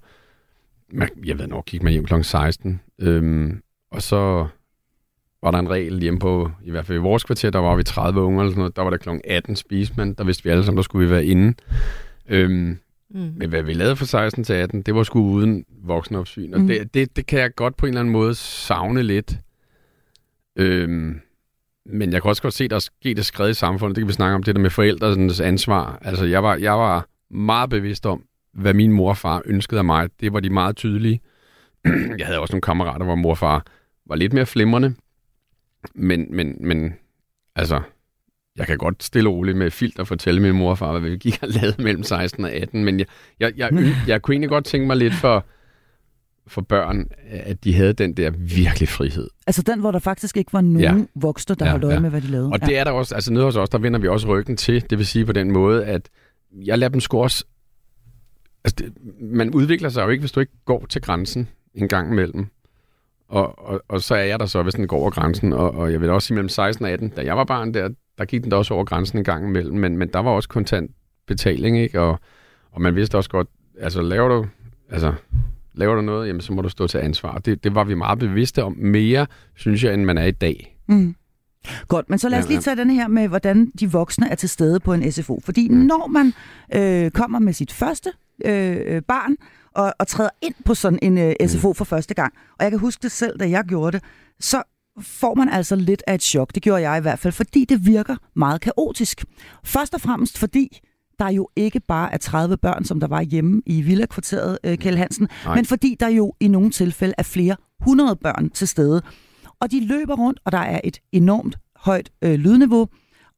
man, 0.92 1.08
jeg 1.24 1.38
ved 1.38 1.46
nok, 1.46 1.64
gik 1.66 1.82
man 1.82 1.92
hjem 1.92 2.04
kl. 2.04 2.14
16, 2.22 2.80
øhm, 3.00 3.62
og 3.90 4.02
så 4.02 4.46
var 5.42 5.50
der 5.50 5.58
en 5.58 5.70
regel 5.70 6.00
hjemme 6.00 6.20
på, 6.20 6.50
i 6.64 6.70
hvert 6.70 6.86
fald 6.86 6.98
i 6.98 7.00
vores 7.00 7.24
kvarter, 7.24 7.50
der 7.50 7.58
var 7.58 7.76
vi 7.76 7.82
30 7.82 8.20
unger 8.20 8.40
eller 8.40 8.50
sådan 8.50 8.58
noget, 8.60 8.76
der 8.76 8.82
var 8.82 8.90
der 8.90 8.96
kl. 8.96 9.08
18 9.24 9.56
spiste 9.56 9.94
man, 9.96 10.14
der 10.14 10.24
vidste 10.24 10.44
vi 10.44 10.50
alle 10.50 10.64
sammen, 10.64 10.76
der 10.76 10.82
skulle 10.82 11.06
vi 11.08 11.10
være 11.14 11.24
inde. 11.24 11.54
Øhm, 12.28 12.78
Mm. 13.14 13.32
men 13.36 13.48
hvad 13.48 13.62
vi 13.62 13.72
lavede 13.72 13.96
fra 13.96 14.04
16 14.06 14.44
til 14.44 14.52
18, 14.52 14.82
det 14.82 14.94
var 14.94 15.02
sgu 15.02 15.20
uden 15.20 15.64
voksenopsyn. 15.84 16.54
Og 16.54 16.60
Mm. 16.60 16.66
det, 16.66 16.94
det, 16.94 17.16
det 17.16 17.26
kan 17.26 17.38
jeg 17.38 17.54
godt 17.54 17.76
på 17.76 17.86
en 17.86 17.90
eller 17.90 18.00
anden 18.00 18.12
måde 18.12 18.34
savne 18.34 19.02
lidt. 19.02 19.36
Øhm, 20.56 21.20
men 21.86 22.12
jeg 22.12 22.22
kan 22.22 22.28
også 22.28 22.42
godt 22.42 22.54
se, 22.54 22.64
at 22.64 22.70
der 22.70 22.76
er 22.76 22.80
sket 22.80 23.18
et 23.18 23.24
skred 23.26 23.50
i 23.50 23.54
samfundet. 23.54 23.96
Det 23.96 24.02
kan 24.02 24.08
vi 24.08 24.12
snakke 24.12 24.34
om, 24.34 24.42
det 24.42 24.54
der 24.54 24.60
med 24.60 24.70
forældrenes 24.70 25.40
ansvar. 25.40 25.98
Altså, 26.02 26.24
jeg 26.24 26.42
var, 26.42 26.56
jeg 26.56 26.72
var 26.72 27.06
meget 27.30 27.70
bevidst 27.70 28.06
om, 28.06 28.24
hvad 28.54 28.74
min 28.74 28.92
mor 28.92 29.08
og 29.08 29.16
far 29.16 29.42
ønskede 29.44 29.78
af 29.78 29.84
mig. 29.84 30.08
Det 30.20 30.32
var 30.32 30.40
de 30.40 30.50
meget 30.50 30.76
tydelige. 30.76 31.20
jeg 32.18 32.26
havde 32.26 32.38
også 32.38 32.52
nogle 32.52 32.62
kammerater, 32.62 33.04
hvor 33.04 33.14
mor 33.14 33.30
og 33.30 33.38
far 33.38 33.66
var 34.06 34.16
lidt 34.16 34.32
mere 34.32 34.46
flimrende. 34.46 34.94
Men, 35.94 36.36
men, 36.36 36.56
men 36.60 36.94
altså, 37.56 37.80
jeg 38.56 38.66
kan 38.66 38.78
godt 38.78 39.02
stille 39.02 39.28
og 39.28 39.34
roligt 39.34 39.56
med 39.56 39.70
filter 39.70 40.04
fortælle 40.04 40.42
min 40.42 40.54
mor 40.54 40.70
og 40.70 40.78
far, 40.78 40.98
hvad 40.98 41.10
vi 41.10 41.16
gik 41.16 41.38
og 41.42 41.48
lavede 41.48 41.82
mellem 41.82 42.02
16 42.02 42.44
og 42.44 42.52
18, 42.52 42.84
men 42.84 42.98
jeg, 42.98 43.06
jeg, 43.40 43.52
jeg, 43.56 43.72
jeg, 43.72 43.96
jeg 44.08 44.22
kunne 44.22 44.34
egentlig 44.34 44.50
godt 44.50 44.64
tænke 44.64 44.86
mig 44.86 44.96
lidt 44.96 45.14
for, 45.14 45.46
for 46.46 46.60
børn, 46.60 47.08
at 47.30 47.64
de 47.64 47.74
havde 47.74 47.92
den 47.92 48.16
der 48.16 48.30
virkelig 48.30 48.88
frihed. 48.88 49.28
Altså 49.46 49.62
den, 49.62 49.80
hvor 49.80 49.90
der 49.90 49.98
faktisk 49.98 50.36
ikke 50.36 50.52
var 50.52 50.60
nogen 50.60 50.98
ja. 50.98 51.20
voksne, 51.20 51.54
der 51.54 51.64
ja, 51.64 51.70
holdt 51.70 51.84
øje 51.84 51.94
ja. 51.94 52.00
med, 52.00 52.10
hvad 52.10 52.20
de 52.20 52.26
lavede. 52.26 52.48
Og 52.52 52.58
ja. 52.60 52.66
det 52.66 52.78
er 52.78 52.84
der 52.84 52.90
også, 52.90 53.14
altså 53.14 53.32
nede 53.32 53.44
hos 53.44 53.56
os, 53.56 53.68
der 53.68 53.78
vender 53.78 53.98
vi 53.98 54.08
også 54.08 54.28
ryggen 54.28 54.56
til, 54.56 54.90
det 54.90 54.98
vil 54.98 55.06
sige 55.06 55.26
på 55.26 55.32
den 55.32 55.50
måde, 55.50 55.84
at 55.84 56.08
jeg 56.64 56.78
lader 56.78 56.90
dem 56.90 57.00
sgu 57.00 57.22
også, 57.22 57.44
altså 58.64 58.76
det, 58.78 58.92
man 59.20 59.50
udvikler 59.50 59.88
sig 59.88 60.04
jo 60.04 60.08
ikke, 60.08 60.22
hvis 60.22 60.32
du 60.32 60.40
ikke 60.40 60.52
går 60.64 60.86
til 60.88 61.02
grænsen 61.02 61.48
en 61.74 61.88
gang 61.88 62.12
imellem. 62.12 62.46
Og, 63.28 63.58
og, 63.58 63.82
og 63.88 64.02
så 64.02 64.14
er 64.14 64.22
jeg 64.22 64.40
der 64.40 64.46
så, 64.46 64.62
hvis 64.62 64.74
den 64.74 64.86
går 64.86 65.00
over 65.00 65.10
grænsen. 65.10 65.52
Og, 65.52 65.74
og 65.74 65.92
jeg 65.92 66.00
vil 66.00 66.10
også 66.10 66.26
sige, 66.26 66.34
mellem 66.34 66.48
16 66.48 66.84
og 66.84 66.90
18, 66.90 67.08
da 67.08 67.24
jeg 67.24 67.36
var 67.36 67.44
barn 67.44 67.74
der, 67.74 67.88
der 68.18 68.24
gik 68.24 68.42
den 68.42 68.50
da 68.50 68.56
også 68.56 68.74
over 68.74 68.84
grænsen 68.84 69.18
en 69.18 69.24
gang 69.24 69.48
imellem. 69.48 69.76
Men, 69.76 69.96
men 69.96 70.08
der 70.08 70.18
var 70.18 70.30
også 70.30 70.48
kontant 70.48 70.90
betaling, 71.26 71.78
ikke? 71.78 72.00
Og, 72.00 72.18
og 72.72 72.82
man 72.82 72.96
vidste 72.96 73.16
også 73.16 73.30
godt, 73.30 73.48
altså 73.80 74.02
laver 74.02 74.28
du, 74.28 74.46
altså, 74.90 75.14
laver 75.74 75.94
du 75.94 76.00
noget, 76.00 76.28
jamen 76.28 76.40
så 76.40 76.52
må 76.52 76.62
du 76.62 76.68
stå 76.68 76.86
til 76.86 76.98
ansvar. 76.98 77.38
Det, 77.38 77.64
det 77.64 77.74
var 77.74 77.84
vi 77.84 77.94
meget 77.94 78.18
bevidste 78.18 78.64
om 78.64 78.76
mere, 78.78 79.26
synes 79.54 79.84
jeg, 79.84 79.94
end 79.94 80.04
man 80.04 80.18
er 80.18 80.24
i 80.24 80.30
dag. 80.30 80.76
Mm. 80.86 81.14
Godt, 81.88 82.10
men 82.10 82.18
så 82.18 82.28
lad 82.28 82.38
os 82.38 82.48
lige 82.48 82.60
tage 82.60 82.76
den 82.76 82.90
her 82.90 83.08
med, 83.08 83.28
hvordan 83.28 83.72
de 83.80 83.90
voksne 83.90 84.30
er 84.30 84.34
til 84.34 84.48
stede 84.48 84.80
på 84.80 84.92
en 84.92 85.12
SFO. 85.12 85.40
Fordi 85.44 85.68
mm. 85.68 85.76
når 85.76 86.06
man 86.06 86.32
øh, 86.74 87.10
kommer 87.10 87.38
med 87.38 87.52
sit 87.52 87.72
første 87.72 88.12
øh, 88.44 89.02
barn, 89.02 89.36
og, 89.74 89.94
og 89.98 90.06
træder 90.06 90.30
ind 90.42 90.54
på 90.64 90.74
sådan 90.74 90.98
en 91.02 91.18
øh, 91.18 91.34
SFO 91.46 91.72
for 91.72 91.84
første 91.84 92.14
gang. 92.14 92.34
Og 92.58 92.64
jeg 92.64 92.70
kan 92.70 92.80
huske 92.80 93.02
det 93.02 93.12
selv, 93.12 93.38
da 93.38 93.50
jeg 93.50 93.64
gjorde 93.64 93.92
det, 93.92 94.04
så 94.40 94.62
får 95.00 95.34
man 95.34 95.48
altså 95.48 95.76
lidt 95.76 96.02
af 96.06 96.14
et 96.14 96.22
chok. 96.22 96.54
Det 96.54 96.62
gjorde 96.62 96.90
jeg 96.90 96.98
i 96.98 97.00
hvert 97.00 97.18
fald, 97.18 97.32
fordi 97.32 97.64
det 97.64 97.86
virker 97.86 98.16
meget 98.36 98.60
kaotisk. 98.60 99.24
Først 99.64 99.94
og 99.94 100.00
fremmest 100.00 100.38
fordi 100.38 100.80
der 101.18 101.28
jo 101.28 101.48
ikke 101.56 101.80
bare 101.80 102.12
er 102.12 102.16
30 102.16 102.56
børn, 102.56 102.84
som 102.84 103.00
der 103.00 103.06
var 103.06 103.22
hjemme 103.22 103.62
i 103.66 103.82
Villa-kvarteret, 103.82 104.58
uh, 104.66 104.74
Kjell 104.74 104.98
Hansen, 104.98 105.28
Nej. 105.44 105.54
men 105.54 105.66
fordi 105.66 105.96
der 106.00 106.08
jo 106.08 106.34
i 106.40 106.48
nogle 106.48 106.70
tilfælde 106.70 107.14
er 107.18 107.22
flere 107.22 107.56
hundrede 107.80 108.16
børn 108.16 108.50
til 108.50 108.68
stede. 108.68 109.02
Og 109.60 109.70
de 109.70 109.86
løber 109.86 110.16
rundt, 110.16 110.40
og 110.44 110.52
der 110.52 110.58
er 110.58 110.80
et 110.84 110.98
enormt 111.12 111.58
højt 111.76 112.10
øh, 112.22 112.34
lydniveau, 112.34 112.88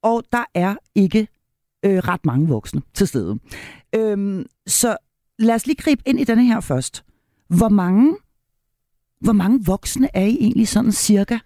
og 0.02 0.24
der 0.32 0.44
er 0.54 0.74
ikke 0.94 1.28
øh, 1.84 1.98
ret 1.98 2.26
mange 2.26 2.48
voksne 2.48 2.82
til 2.94 3.08
stede. 3.08 3.38
Øhm, 3.96 4.46
så 4.66 4.96
lad 5.38 5.54
os 5.54 5.66
lige 5.66 5.76
gribe 5.76 6.02
ind 6.06 6.20
i 6.20 6.24
denne 6.24 6.44
her 6.44 6.60
først. 6.60 7.04
Hvor 7.48 7.68
mange, 7.68 8.16
hvor 9.20 9.32
mange 9.32 9.60
voksne 9.66 10.08
er 10.14 10.24
I 10.24 10.36
egentlig 10.40 10.68
sådan 10.68 10.92
cirka 10.92 11.38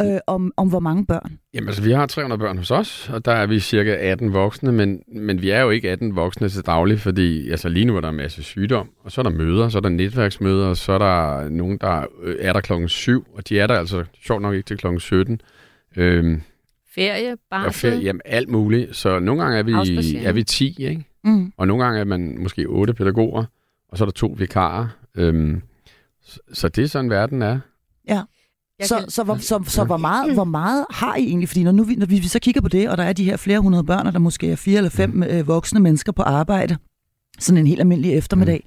øh, 0.00 0.18
om, 0.26 0.52
om 0.56 0.68
hvor 0.68 0.80
mange 0.80 1.06
børn? 1.06 1.38
Jamen 1.54 1.68
altså, 1.68 1.82
vi 1.82 1.92
har 1.92 2.06
300 2.06 2.38
børn 2.38 2.58
hos 2.58 2.70
os, 2.70 3.10
og 3.12 3.24
der 3.24 3.32
er 3.32 3.46
vi 3.46 3.60
cirka 3.60 3.94
18 3.94 4.32
voksne, 4.32 4.72
men, 4.72 5.02
men 5.08 5.42
vi 5.42 5.50
er 5.50 5.60
jo 5.60 5.70
ikke 5.70 5.90
18 5.90 6.16
voksne 6.16 6.48
til 6.48 6.66
daglig, 6.66 7.00
fordi 7.00 7.50
altså, 7.50 7.68
lige 7.68 7.84
nu 7.84 7.96
er 7.96 8.00
der 8.00 8.08
en 8.08 8.16
masse 8.16 8.42
sygdom, 8.42 8.90
og 9.04 9.12
så 9.12 9.20
er 9.20 9.22
der 9.22 9.30
møder, 9.30 9.68
så 9.68 9.78
er 9.78 9.82
der 9.82 9.88
netværksmøder, 9.88 10.66
og 10.66 10.76
så 10.76 10.92
er 10.92 10.98
der 10.98 11.48
nogen, 11.48 11.78
der 11.78 12.06
øh, 12.22 12.36
er 12.40 12.52
der 12.52 12.60
klokken 12.60 12.88
7, 12.88 13.26
og 13.34 13.48
de 13.48 13.58
er 13.58 13.66
der 13.66 13.74
altså 13.74 14.04
sjovt 14.22 14.42
nok 14.42 14.54
ikke 14.54 14.66
til 14.66 14.78
klokken 14.78 15.00
17. 15.00 15.40
Øhm, 15.96 16.42
ferie, 16.94 17.36
barsel? 17.50 17.90
Ferie, 17.90 18.04
jamen 18.04 18.20
alt 18.24 18.48
muligt. 18.48 18.96
Så 18.96 19.18
nogle 19.18 19.42
gange 19.42 19.58
er 19.58 19.62
vi, 19.62 19.72
er 20.24 20.32
vi 20.32 20.42
10, 20.42 20.76
ikke? 20.78 21.04
Mm. 21.24 21.52
Og 21.56 21.66
nogle 21.66 21.84
gange 21.84 22.00
er 22.00 22.04
man 22.04 22.36
måske 22.38 22.66
otte 22.66 22.94
pædagoger, 22.94 23.44
og 23.88 23.98
så 23.98 24.04
er 24.04 24.06
der 24.06 24.12
to 24.12 24.34
vikarer. 24.38 24.88
Øhm, 25.14 25.62
så, 26.22 26.38
så 26.52 26.68
det 26.68 26.84
er 26.84 26.88
sådan, 26.88 27.10
verden 27.10 27.42
er. 27.42 27.60
Ja. 28.08 28.22
Så, 28.82 28.98
kan... 28.98 29.10
så, 29.10 29.24
hvor, 29.24 29.36
så, 29.36 29.62
så 29.66 29.84
hvor, 29.84 29.96
meget, 29.96 30.34
hvor 30.34 30.44
meget 30.44 30.86
har 30.90 31.16
I 31.16 31.24
egentlig? 31.24 31.48
Fordi 31.48 31.62
når, 31.64 31.72
nu, 31.72 31.86
når 31.96 32.06
vi 32.06 32.22
så 32.22 32.38
kigger 32.38 32.60
på 32.60 32.68
det, 32.68 32.90
og 32.90 32.98
der 32.98 33.04
er 33.04 33.12
de 33.12 33.24
her 33.24 33.36
flere 33.36 33.60
hundrede 33.60 33.84
børn, 33.84 34.06
og 34.06 34.12
der 34.12 34.18
måske 34.18 34.50
er 34.50 34.56
fire 34.56 34.76
eller 34.76 34.90
fem 34.90 35.10
mm. 35.10 35.22
øh, 35.22 35.48
voksne 35.48 35.80
mennesker 35.80 36.12
på 36.12 36.22
arbejde, 36.22 36.76
sådan 37.38 37.58
en 37.58 37.66
helt 37.66 37.80
almindelig 37.80 38.12
eftermiddag, 38.12 38.64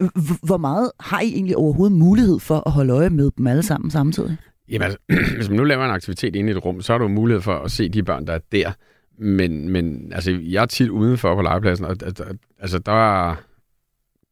mm. 0.00 0.08
hvor 0.42 0.56
meget 0.56 0.90
har 1.00 1.20
I 1.20 1.32
egentlig 1.34 1.56
overhovedet 1.56 1.98
mulighed 1.98 2.38
for 2.38 2.62
at 2.66 2.72
holde 2.72 2.92
øje 2.92 3.10
med 3.10 3.30
dem 3.38 3.46
alle 3.46 3.62
sammen 3.62 3.90
samtidig? 3.90 4.36
Jamen 4.68 4.82
altså, 4.82 4.98
hvis 5.36 5.48
man 5.48 5.56
nu 5.56 5.64
laver 5.64 5.84
en 5.84 5.90
aktivitet 5.90 6.36
inde 6.36 6.52
i 6.52 6.56
et 6.56 6.64
rum, 6.64 6.82
så 6.82 6.92
har 6.92 6.98
du 6.98 7.08
mulighed 7.08 7.42
for 7.42 7.54
at 7.58 7.70
se 7.70 7.88
de 7.88 8.02
børn, 8.02 8.26
der 8.26 8.32
er 8.32 8.38
der. 8.52 8.72
Men, 9.20 9.68
men 9.68 10.12
altså, 10.12 10.38
jeg 10.42 10.62
er 10.62 10.66
tit 10.66 10.88
udenfor 10.88 11.34
på 11.34 11.42
legepladsen, 11.42 11.86
og 11.86 11.96
altså, 12.58 12.78
der 12.78 13.34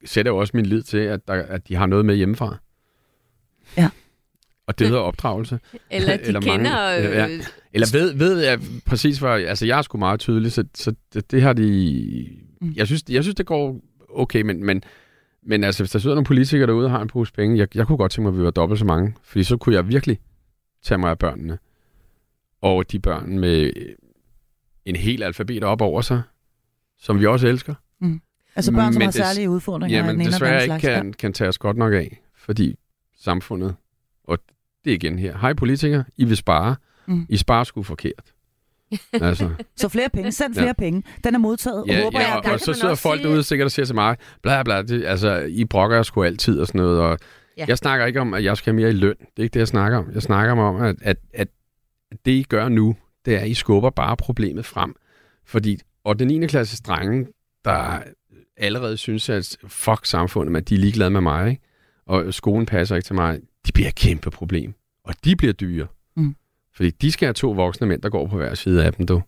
sætter 0.04 0.30
jeg 0.30 0.34
jo 0.34 0.40
også 0.40 0.56
min 0.56 0.66
lid 0.66 0.82
til, 0.82 0.98
at, 0.98 1.28
der, 1.28 1.34
at 1.34 1.68
de 1.68 1.74
har 1.74 1.86
noget 1.86 2.06
med 2.06 2.16
hjemmefra. 2.16 2.56
Ja. 3.76 3.90
Og 4.66 4.78
det 4.78 4.86
hedder 4.86 5.02
opdragelse. 5.02 5.60
Eller 5.90 6.16
de 6.16 6.22
eller 6.26 6.40
kender... 6.40 6.56
Mange, 6.56 7.08
ja. 7.08 7.28
Eller 7.72 7.88
ved, 7.92 8.14
ved 8.14 8.44
jeg 8.44 8.60
præcis, 8.86 9.18
hvor... 9.18 9.28
Altså, 9.28 9.66
jeg 9.66 9.78
er 9.78 9.82
sgu 9.82 9.98
meget 9.98 10.20
tydelig, 10.20 10.52
så, 10.52 10.64
så 10.74 10.94
det, 11.14 11.30
det 11.30 11.42
har 11.42 11.52
de... 11.52 12.28
Mm. 12.60 12.72
Jeg, 12.76 12.86
synes, 12.86 13.02
jeg 13.08 13.22
synes, 13.24 13.34
det 13.34 13.46
går 13.46 13.80
okay, 14.08 14.42
men, 14.42 14.64
men, 14.64 14.82
men 15.42 15.64
altså, 15.64 15.82
hvis 15.82 15.90
der 15.90 15.98
sidder 15.98 16.14
nogle 16.16 16.26
politikere 16.26 16.66
derude 16.66 16.86
og 16.86 16.90
har 16.90 17.02
en 17.02 17.08
pose 17.08 17.32
penge, 17.32 17.58
jeg, 17.58 17.76
jeg 17.76 17.86
kunne 17.86 17.98
godt 17.98 18.12
tænke 18.12 18.22
mig, 18.22 18.36
at 18.36 18.38
vi 18.38 18.44
var 18.44 18.50
dobbelt 18.50 18.78
så 18.78 18.84
mange, 18.84 19.14
fordi 19.24 19.44
så 19.44 19.56
kunne 19.56 19.74
jeg 19.74 19.88
virkelig 19.88 20.18
tage 20.84 20.98
mig 20.98 21.10
af 21.10 21.18
børnene. 21.18 21.58
Og 22.62 22.92
de 22.92 22.98
børn 22.98 23.38
med 23.38 23.72
en 24.88 24.96
hel 24.96 25.22
alfabet 25.22 25.64
op 25.64 25.80
over 25.80 26.00
sig, 26.00 26.22
som 26.98 27.20
vi 27.20 27.26
også 27.26 27.46
elsker. 27.46 27.74
Mm. 28.00 28.20
Altså 28.56 28.72
børn, 28.72 28.92
som 28.92 29.00
men 29.00 29.06
har 29.06 29.10
særlige 29.10 29.50
udfordringer. 29.50 29.98
Ja, 29.98 30.12
men 30.12 30.26
desværre 30.26 30.62
ikke 30.62 30.78
kan, 30.78 31.12
kan 31.12 31.32
tage 31.32 31.48
os 31.48 31.58
godt 31.58 31.76
nok 31.76 31.92
af, 31.92 32.22
fordi 32.36 32.74
samfundet, 33.20 33.74
og 34.24 34.38
det 34.84 34.90
er 34.90 34.94
igen 34.94 35.18
her, 35.18 35.38
hej 35.38 35.52
politikere, 35.52 36.04
I 36.16 36.24
vil 36.24 36.36
spare, 36.36 36.76
mm. 37.06 37.26
I 37.28 37.36
sparer 37.36 37.64
sgu 37.64 37.82
forkert. 37.82 38.32
altså. 39.12 39.50
Så 39.76 39.88
flere 39.88 40.08
penge, 40.08 40.32
send 40.32 40.54
flere 40.54 40.66
ja. 40.66 40.72
penge. 40.72 41.02
Den 41.24 41.34
er 41.34 41.38
modtaget, 41.38 41.84
ja, 41.86 42.02
håber 42.02 42.20
ja, 42.20 42.28
jeg. 42.28 42.42
Og, 42.44 42.52
og 42.52 42.60
så 42.60 42.72
sidder 42.72 42.94
folk 42.94 43.20
sige... 43.20 43.28
derude 43.28 43.42
sikkert 43.42 43.64
og 43.64 43.70
siger 43.72 43.86
til 43.86 43.94
mig, 43.94 44.16
bla 44.42 44.62
bla, 44.62 44.82
det, 44.82 45.04
altså, 45.04 45.38
I 45.38 45.64
brokker 45.64 46.02
sgu 46.02 46.22
altid 46.22 46.60
og 46.60 46.66
sådan 46.66 46.80
noget, 46.80 47.00
og 47.00 47.18
ja. 47.56 47.64
jeg 47.68 47.78
snakker 47.78 48.06
ikke 48.06 48.20
om, 48.20 48.34
at 48.34 48.44
jeg 48.44 48.56
skal 48.56 48.72
have 48.72 48.80
mere 48.80 48.90
i 48.90 48.92
løn. 48.92 49.14
Det 49.18 49.26
er 49.36 49.42
ikke 49.42 49.54
det, 49.54 49.60
jeg 49.60 49.68
snakker 49.68 49.98
om. 49.98 50.10
Jeg 50.14 50.22
snakker 50.22 50.62
om, 50.62 50.76
at, 50.82 50.96
at, 51.02 51.16
at 51.34 51.48
det, 52.24 52.32
I 52.32 52.42
gør 52.42 52.68
nu, 52.68 52.96
det 53.24 53.34
er, 53.34 53.38
at 53.38 53.48
I 53.48 53.54
skubber 53.54 53.90
bare 53.90 54.16
problemet 54.16 54.66
frem. 54.66 54.94
Fordi, 55.44 55.80
og 56.04 56.18
den 56.18 56.28
9. 56.28 56.46
klasse 56.46 56.82
drenge, 56.82 57.26
der 57.64 58.02
allerede 58.56 58.96
synes, 58.96 59.28
at 59.28 59.56
fuck 59.66 60.06
samfundet, 60.06 60.56
at 60.56 60.68
de 60.68 60.74
er 60.74 60.78
ligeglade 60.78 61.10
med 61.10 61.20
mig, 61.20 61.50
ikke? 61.50 61.62
og 62.06 62.34
skolen 62.34 62.66
passer 62.66 62.96
ikke 62.96 63.06
til 63.06 63.14
mig, 63.14 63.40
de 63.66 63.72
bliver 63.72 63.88
et 63.88 63.94
kæmpe 63.94 64.30
problem. 64.30 64.74
Og 65.04 65.14
de 65.24 65.36
bliver 65.36 65.52
dyre. 65.52 65.86
Mm. 66.16 66.34
Fordi 66.76 66.90
de 66.90 67.12
skal 67.12 67.26
have 67.26 67.34
to 67.34 67.50
voksne 67.50 67.86
mænd, 67.86 68.02
der 68.02 68.08
går 68.08 68.26
på 68.26 68.36
hver 68.36 68.54
side 68.54 68.84
af 68.84 68.92
dem, 68.92 69.06
du. 69.06 69.22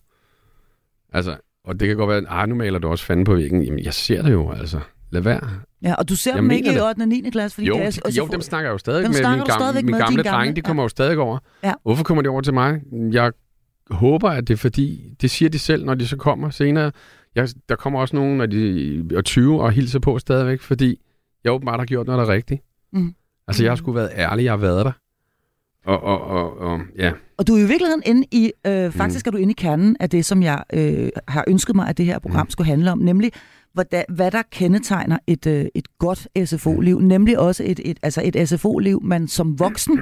Altså, 1.13 1.37
og 1.63 1.79
det 1.79 1.87
kan 1.87 1.97
godt 1.97 2.09
være, 2.09 2.41
at 2.41 2.49
nu 2.49 2.55
maler 2.55 2.79
du 2.79 2.87
også 2.87 3.05
fanden 3.05 3.25
på 3.25 3.35
væggen. 3.35 3.63
Jamen, 3.63 3.83
jeg 3.83 3.93
ser 3.93 4.21
det 4.21 4.31
jo, 4.31 4.51
altså. 4.51 4.79
Lad 5.11 5.21
være. 5.21 5.49
Ja, 5.81 5.93
og 5.93 6.09
du 6.09 6.15
ser 6.15 6.31
jeg 6.31 6.41
dem 6.41 6.51
ikke 6.51 6.73
i 6.73 6.79
8. 6.79 7.01
og 7.01 7.07
9. 7.07 7.29
klasse? 7.31 7.55
Fordi 7.55 7.67
jo, 7.67 7.73
det 7.75 7.97
er, 8.05 8.11
jo, 8.17 8.27
dem 8.27 8.41
snakker 8.41 8.69
jeg 8.69 8.73
jo 8.73 8.77
stadig 8.77 9.01
med. 9.01 9.09
Min, 9.09 9.45
gamle, 9.45 9.81
min 9.81 9.95
gamle 9.95 10.23
drenge, 10.23 10.55
de 10.55 10.61
kommer 10.61 10.83
ja. 10.83 10.85
jo 10.85 10.89
stadig 10.89 11.17
over. 11.17 11.37
Ja. 11.63 11.73
Hvorfor 11.83 12.03
kommer 12.03 12.21
de 12.21 12.29
over 12.29 12.41
til 12.41 12.53
mig? 12.53 12.81
Jeg 13.11 13.31
håber, 13.91 14.29
at 14.29 14.47
det 14.47 14.53
er 14.53 14.57
fordi, 14.57 15.15
det 15.21 15.31
siger 15.31 15.49
de 15.49 15.59
selv, 15.59 15.85
når 15.85 15.95
de 15.95 16.07
så 16.07 16.17
kommer 16.17 16.49
senere. 16.49 16.91
Jeg, 17.35 17.49
der 17.69 17.75
kommer 17.75 17.99
også 17.99 18.15
nogen, 18.15 18.37
når 18.37 18.45
de 18.45 19.15
er 19.15 19.21
20 19.21 19.61
og 19.61 19.71
hilser 19.71 19.99
på 19.99 20.19
stadigvæk, 20.19 20.61
fordi 20.61 20.99
jeg 21.43 21.51
åbenbart 21.51 21.79
har 21.79 21.85
gjort 21.85 22.07
noget, 22.07 22.19
der 22.19 22.25
er 22.25 22.35
rigtigt. 22.35 22.61
Mm. 22.93 23.13
Altså, 23.47 23.63
jeg 23.63 23.71
har 23.71 23.75
sgu 23.75 23.91
været 23.91 24.09
ærlig, 24.15 24.43
jeg 24.43 24.51
har 24.51 24.57
været 24.57 24.85
der. 24.85 24.91
Og, 25.85 26.03
og, 26.03 26.21
og, 26.21 26.57
og, 26.57 26.79
ja. 26.97 27.11
og 27.37 27.47
du 27.47 27.53
er 27.53 27.57
i 27.57 27.67
virkeligheden 27.67 28.03
inde 28.05 28.27
i, 28.31 28.51
øh, 28.67 28.91
faktisk 28.91 29.25
mm. 29.25 29.29
er 29.29 29.31
du 29.31 29.37
inde 29.37 29.51
i 29.51 29.55
kernen 29.57 29.97
af 29.99 30.09
det, 30.09 30.25
som 30.25 30.43
jeg 30.43 30.63
øh, 30.73 31.09
har 31.27 31.43
ønsket 31.47 31.75
mig, 31.75 31.87
at 31.87 31.97
det 31.97 32.05
her 32.05 32.19
program 32.19 32.45
mm. 32.45 32.49
skulle 32.49 32.67
handle 32.67 32.91
om, 32.91 32.97
nemlig 32.97 33.31
hvad, 33.73 34.03
hvad 34.09 34.31
der 34.31 34.41
kendetegner 34.51 35.17
et, 35.27 35.47
øh, 35.47 35.65
et 35.75 35.97
godt 35.99 36.27
SFO-liv, 36.45 36.99
mm. 36.99 37.05
nemlig 37.05 37.39
også 37.39 37.63
et, 37.65 37.79
et, 37.85 37.99
altså 38.01 38.21
et 38.25 38.49
SFO-liv, 38.49 39.03
man 39.03 39.27
som 39.27 39.59
voksen 39.59 39.99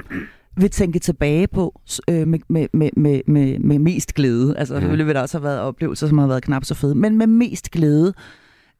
vil 0.56 0.70
tænke 0.70 0.98
tilbage 0.98 1.46
på 1.46 1.80
øh, 2.08 2.28
med, 2.28 2.38
med, 2.48 2.68
med, 2.72 2.90
med, 3.26 3.58
med, 3.58 3.78
mest 3.78 4.14
glæde. 4.14 4.58
Altså, 4.58 4.80
mm. 4.80 4.96
det 4.96 5.06
vil 5.06 5.14
der 5.14 5.20
også 5.20 5.38
have 5.38 5.44
været 5.44 5.60
oplevelser, 5.60 6.08
som 6.08 6.18
har 6.18 6.26
været 6.26 6.42
knap 6.42 6.64
så 6.64 6.74
fede, 6.74 6.94
men 6.94 7.18
med 7.18 7.26
mest 7.26 7.70
glæde. 7.70 8.14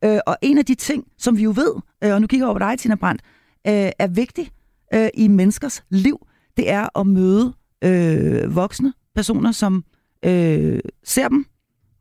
Øh, 0.05 0.19
og 0.27 0.37
en 0.43 0.59
af 0.59 0.65
de 0.65 0.75
ting, 0.75 1.05
som 1.19 1.37
vi 1.37 1.43
jo 1.43 1.53
ved, 1.57 1.75
øh, 2.05 2.15
og 2.15 2.21
nu 2.21 2.27
kigger 2.27 2.47
jeg 2.47 2.50
over 2.50 2.59
dig, 2.59 2.79
Tina 2.79 2.95
Brandt, 2.95 3.23
øh, 3.67 3.91
er 3.99 4.07
vigtig 4.07 4.50
øh, 4.95 5.09
i 5.15 5.29
menneskers 5.29 5.85
liv, 5.91 6.27
det 6.57 6.71
er 6.71 6.99
at 6.99 7.07
møde 7.07 7.53
øh, 7.85 8.55
voksne 8.55 8.93
personer, 9.15 9.53
som 9.53 9.85
øh, 10.25 10.81
ser 11.05 11.29
dem 11.29 11.47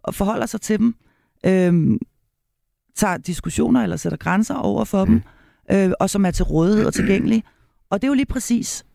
og 0.04 0.16
forholder 0.16 0.46
sig 0.46 0.62
til 0.62 0.80
dem, 0.80 0.96
øh, 1.46 2.00
tager 2.96 3.18
diskussioner 3.18 3.84
eller 3.84 3.98
sætter 3.98 4.18
grænser 4.18 4.56
over 4.56 4.86
for 4.86 5.06
mm. 5.06 5.12
dem, 5.12 5.22
øh, 5.72 5.92
og 6.00 6.10
som 6.10 6.26
er 6.26 6.32
til 6.32 6.46
rådighed 6.46 6.86
og 6.86 6.94
tilgængelige. 6.94 7.44
Og 7.90 8.02
det 8.02 8.08
er 8.08 8.10
jo 8.10 8.16
lige 8.16 8.26
præcis 8.26 8.86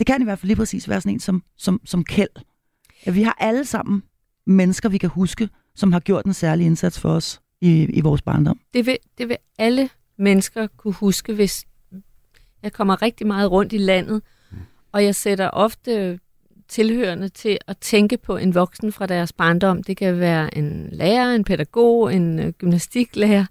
det 0.00 0.06
kan 0.06 0.22
i 0.22 0.24
hvert 0.24 0.38
fald 0.38 0.46
lige 0.46 0.56
præcis 0.56 0.88
være 0.88 1.00
sådan 1.00 1.12
en 1.12 1.20
som, 1.20 1.42
som, 1.56 1.80
som 1.84 2.04
Kjeld. 2.04 2.44
At 3.04 3.14
vi 3.14 3.22
har 3.22 3.36
alle 3.40 3.64
sammen 3.64 4.02
mennesker, 4.46 4.88
vi 4.88 4.98
kan 4.98 5.08
huske, 5.08 5.48
som 5.74 5.92
har 5.92 6.00
gjort 6.00 6.24
en 6.24 6.34
særlig 6.34 6.66
indsats 6.66 7.00
for 7.00 7.08
os 7.08 7.40
i, 7.60 7.82
i 7.82 8.00
vores 8.00 8.22
barndom. 8.22 8.60
Det 8.74 8.86
vil, 8.86 8.98
det 9.18 9.28
vil 9.28 9.36
alle 9.58 9.88
mennesker 10.18 10.66
kunne 10.76 10.94
huske, 10.94 11.34
hvis 11.34 11.64
jeg 12.62 12.72
kommer 12.72 13.02
rigtig 13.02 13.26
meget 13.26 13.50
rundt 13.50 13.72
i 13.72 13.78
landet, 13.78 14.22
og 14.92 15.04
jeg 15.04 15.14
sætter 15.14 15.50
ofte 15.50 16.18
tilhørende 16.68 17.28
til 17.28 17.58
at 17.66 17.78
tænke 17.78 18.16
på 18.16 18.36
en 18.36 18.54
voksen 18.54 18.92
fra 18.92 19.06
deres 19.06 19.32
barndom. 19.32 19.82
Det 19.82 19.96
kan 19.96 20.20
være 20.20 20.58
en 20.58 20.88
lærer, 20.92 21.34
en 21.34 21.44
pædagog, 21.44 22.14
en 22.14 22.38
øh, 22.38 22.52
gymnastiklærer, 22.52 23.44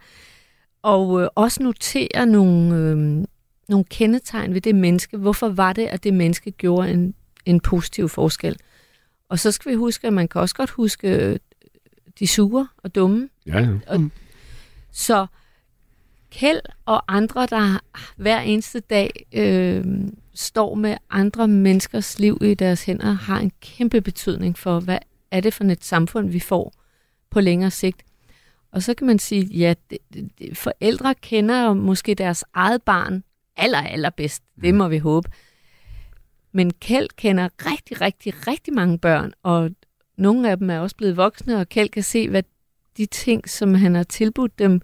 og 0.82 1.22
øh, 1.22 1.28
også 1.36 1.64
notere 1.64 2.26
nogle, 2.26 2.76
øh, 2.76 3.26
nogle 3.70 3.86
kendetegn 3.86 4.54
ved 4.54 4.62
det 4.62 4.76
menneske. 4.76 5.18
Hvorfor 5.18 5.50
var 5.50 5.74
det, 5.74 5.86
at 5.86 6.04
det 6.04 6.14
menneske 6.14 6.52
gjorde 6.52 6.92
en, 6.92 7.14
en 7.46 7.60
positiv 7.60 8.10
forskel? 8.10 8.58
Og 9.30 9.40
så 9.40 9.52
skal 9.52 9.72
vi 9.72 9.76
huske, 9.76 10.08
at 10.08 10.14
man 10.14 10.28
kan 10.28 10.42
også 10.42 10.56
godt 10.56 10.70
huske 10.70 11.16
øh, 11.16 11.40
de 12.20 12.28
sure 12.28 12.68
og 12.78 12.96
dumme. 12.96 13.30
Ja, 13.46 13.60
ja. 13.60 13.68
Og, 13.88 14.10
Så 14.92 15.28
Kjeld 16.32 16.62
og 16.86 17.04
andre, 17.08 17.46
der 17.46 17.80
hver 18.16 18.40
eneste 18.40 18.80
dag 18.80 19.26
øh, 19.34 19.86
står 20.34 20.76
med 20.76 20.98
andre 21.10 21.48
menneskers 21.48 22.20
liv 22.20 22.38
i 22.42 22.54
deres 22.54 22.84
hænder, 22.84 23.12
har 23.12 23.40
en 23.40 23.52
kæmpe 23.62 24.02
betydning 24.02 24.58
for, 24.58 24.80
hvad 24.80 24.98
er 25.32 25.42
det 25.42 25.54
for 25.54 25.64
et 25.64 25.84
samfund, 25.84 26.30
vi 26.30 26.40
får 26.40 26.74
på 27.30 27.42
længere 27.42 27.72
sigt. 27.72 28.04
Og 28.72 28.84
så 28.84 28.94
kan 28.94 29.08
man 29.08 29.20
sige, 29.20 29.46
ja, 29.46 29.74
det, 29.90 29.98
det, 30.14 30.30
det, 30.40 30.58
forældre 30.58 31.16
kender 31.16 31.64
jo 31.64 31.74
måske 31.74 32.16
deres 32.16 32.44
eget 32.54 32.84
barn 32.84 33.24
aller, 33.60 33.82
allerbedst. 33.82 34.44
Det 34.62 34.76
må 34.76 34.88
vi 34.88 34.98
håbe. 34.98 35.30
Men 36.52 36.74
Kjeld 36.74 37.10
kender 37.16 37.50
rigtig, 37.66 38.02
rigtig, 38.02 38.48
rigtig 38.48 38.74
mange 38.74 39.00
børn, 39.00 39.34
og 39.44 39.72
nogle 40.18 40.50
af 40.52 40.58
dem 40.58 40.70
er 40.70 40.80
også 40.80 40.96
blevet 40.96 41.18
voksne, 41.18 41.58
og 41.60 41.70
Kjeld 41.70 41.90
kan 41.90 42.04
se, 42.04 42.30
hvad 42.30 42.44
de 42.98 43.06
ting, 43.06 43.50
som 43.50 43.74
han 43.74 43.96
har 43.96 44.04
tilbudt 44.04 44.60
dem, 44.60 44.82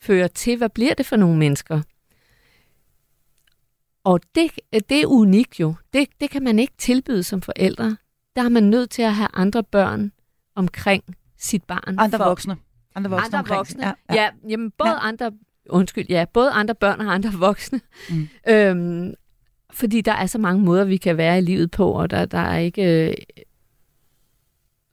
fører 0.00 0.28
til. 0.28 0.56
Hvad 0.56 0.68
bliver 0.68 0.94
det 0.94 1.06
for 1.06 1.16
nogle 1.16 1.38
mennesker? 1.38 1.82
Og 4.04 4.20
det, 4.34 4.50
det 4.88 5.02
er 5.02 5.06
unikt 5.06 5.60
jo. 5.60 5.74
Det, 5.92 6.08
det 6.20 6.30
kan 6.30 6.42
man 6.42 6.58
ikke 6.58 6.74
tilbyde 6.78 7.22
som 7.22 7.42
forældre. 7.42 7.96
Der 8.36 8.42
er 8.42 8.48
man 8.48 8.62
nødt 8.62 8.90
til 8.90 9.02
at 9.02 9.14
have 9.14 9.28
andre 9.32 9.64
børn 9.64 10.12
omkring 10.54 11.04
sit 11.38 11.64
barn. 11.64 11.98
Andre 11.98 12.18
for, 12.18 12.24
voksne. 12.24 12.56
Andre 12.94 13.10
voksne. 13.10 13.24
andre 13.26 13.38
omkring. 13.38 13.58
voksne. 13.58 13.86
Ja, 13.86 13.92
Ja, 14.08 14.14
ja. 14.14 14.22
ja. 14.22 14.30
jamen 14.48 14.70
både 14.70 14.90
ja. 14.90 15.08
andre, 15.08 15.32
undskyld, 15.68 16.06
ja, 16.08 16.24
både 16.32 16.50
andre 16.50 16.74
børn 16.74 17.00
og 17.00 17.14
andre 17.14 17.30
voksne. 17.48 17.80
Mm. 18.10 18.28
Øhm, 18.48 19.14
fordi 19.72 20.00
der 20.00 20.12
er 20.12 20.26
så 20.26 20.38
mange 20.38 20.62
måder, 20.64 20.84
vi 20.84 20.96
kan 20.96 21.16
være 21.16 21.38
i 21.38 21.40
livet 21.40 21.70
på, 21.70 21.90
og 21.92 22.10
der, 22.10 22.24
der 22.26 22.38
er 22.38 22.58
ikke 22.58 23.14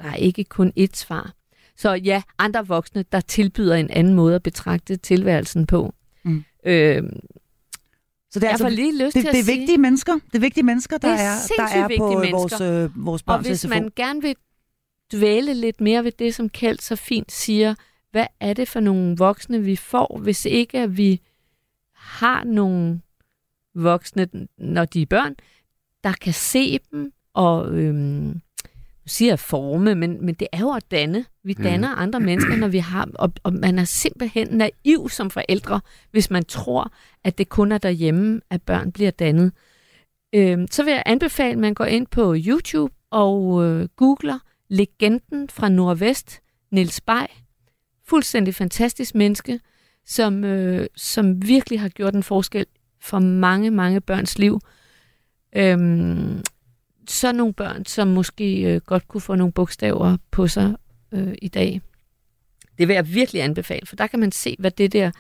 der 0.01 0.09
er 0.09 0.15
ikke 0.15 0.43
kun 0.43 0.71
ét 0.79 0.93
svar. 0.95 1.33
Så 1.77 1.93
ja, 1.93 2.21
andre 2.39 2.67
voksne, 2.67 3.05
der 3.11 3.19
tilbyder 3.21 3.75
en 3.75 3.89
anden 3.89 4.13
måde 4.13 4.35
at 4.35 4.43
betragte 4.43 4.95
tilværelsen 4.95 5.65
på. 5.65 5.93
Mm. 6.23 6.43
Øhm, 6.65 7.19
Så 8.31 8.39
det 8.39 8.43
er, 8.47 8.49
altså, 8.51 8.69
lige 8.69 9.05
lyst 9.05 9.15
det, 9.15 9.21
til 9.21 9.27
at 9.27 9.33
det 9.33 9.39
er 9.39 9.43
sige, 9.43 9.57
vigtige 9.59 9.77
mennesker. 9.77 10.13
Det 10.13 10.35
er 10.35 10.39
vigtige 10.39 10.63
mennesker, 10.63 10.97
der 10.97 11.07
Det 11.11 11.19
er 11.19 11.29
er, 11.29 11.37
der 11.57 11.93
er 11.93 11.97
på 11.97 12.23
øh, 12.23 12.31
vores, 12.31 12.61
øh, 12.61 13.05
vores 13.05 13.21
Og 13.21 13.25
børns 13.25 13.47
hvis 13.47 13.59
SFO. 13.59 13.69
man 13.69 13.89
gerne 13.95 14.21
vil 14.21 14.35
dvæle 15.13 15.53
lidt 15.53 15.81
mere 15.81 16.03
ved 16.03 16.11
det, 16.11 16.35
som 16.35 16.49
Kjeld 16.49 16.79
så 16.79 16.95
fint 16.95 17.31
siger, 17.31 17.75
hvad 18.13 18.27
er 18.39 18.53
det 18.53 18.67
for 18.67 18.79
nogle 18.79 19.15
voksne, 19.17 19.61
vi 19.63 19.75
får, 19.75 20.19
hvis 20.23 20.45
ikke 20.45 20.79
at 20.79 20.97
vi 20.97 21.21
har 21.93 22.43
nogle 22.43 23.01
voksne, 23.75 24.27
når 24.57 24.85
de 24.85 25.01
er 25.01 25.05
børn, 25.05 25.35
der 26.03 26.13
kan 26.21 26.33
se 26.33 26.79
dem 26.91 27.13
og 27.33 27.73
øhm, 27.73 28.41
nu 29.03 29.07
siger 29.07 29.31
jeg 29.31 29.39
forme, 29.39 29.95
men, 29.95 30.25
men 30.25 30.35
det 30.35 30.47
er 30.51 30.59
jo 30.59 30.71
at 30.71 30.91
danne. 30.91 31.25
Vi 31.43 31.55
Mm. 31.57 31.63
danner 31.63 31.89
andre 31.89 32.19
mennesker, 32.19 32.55
når 32.55 32.67
vi 32.67 32.77
har, 32.77 33.09
og, 33.15 33.33
og 33.43 33.53
man 33.53 33.79
er 33.79 33.83
simpelthen 33.83 34.47
naiv 34.47 35.09
som 35.09 35.29
forældre, 35.29 35.81
hvis 36.11 36.29
man 36.29 36.45
tror, 36.45 36.91
at 37.23 37.37
det 37.37 37.49
kun 37.49 37.71
er 37.71 37.77
derhjemme, 37.77 38.41
at 38.49 38.61
børn 38.61 38.91
bliver 38.91 39.11
dannet. 39.11 39.51
Øhm, 40.35 40.67
så 40.71 40.83
vil 40.83 40.91
jeg 40.91 41.03
anbefale, 41.05 41.51
at 41.51 41.57
man 41.57 41.73
går 41.73 41.85
ind 41.85 42.07
på 42.07 42.35
YouTube 42.37 42.93
og 43.09 43.63
øh, 43.65 43.87
googler 43.95 44.39
legenden 44.69 45.49
fra 45.49 45.69
Nordvest, 45.69 46.39
Niels 46.71 47.01
Bay. 47.01 47.25
Fuldstændig 48.13 48.55
fantastisk 48.55 49.15
menneske, 49.15 49.59
som, 50.05 50.43
øh, 50.43 50.87
som 50.95 51.47
virkelig 51.47 51.79
har 51.79 51.89
gjort 51.89 52.15
en 52.15 52.23
forskel 52.23 52.65
for 52.99 53.19
mange, 53.19 53.71
mange 53.71 54.01
børns 54.01 54.37
liv. 54.37 54.59
Øhm, 55.55 56.43
så 57.07 57.31
nogle 57.31 57.53
børn, 57.53 57.85
som 57.85 58.07
måske 58.07 58.61
øh, 58.61 58.81
godt 58.81 59.07
kunne 59.07 59.21
få 59.21 59.35
nogle 59.35 59.53
bogstaver 59.53 60.17
på 60.31 60.47
sig 60.47 60.75
øh, 61.11 61.33
i 61.41 61.47
dag. 61.47 61.81
Det 62.77 62.87
vil 62.87 62.93
jeg 62.93 63.13
virkelig 63.13 63.41
anbefale, 63.41 63.87
for 63.87 63.95
der 63.95 64.07
kan 64.07 64.19
man 64.19 64.31
se, 64.31 64.55
hvad 64.59 64.71
det 64.71 64.93
der 64.93 65.11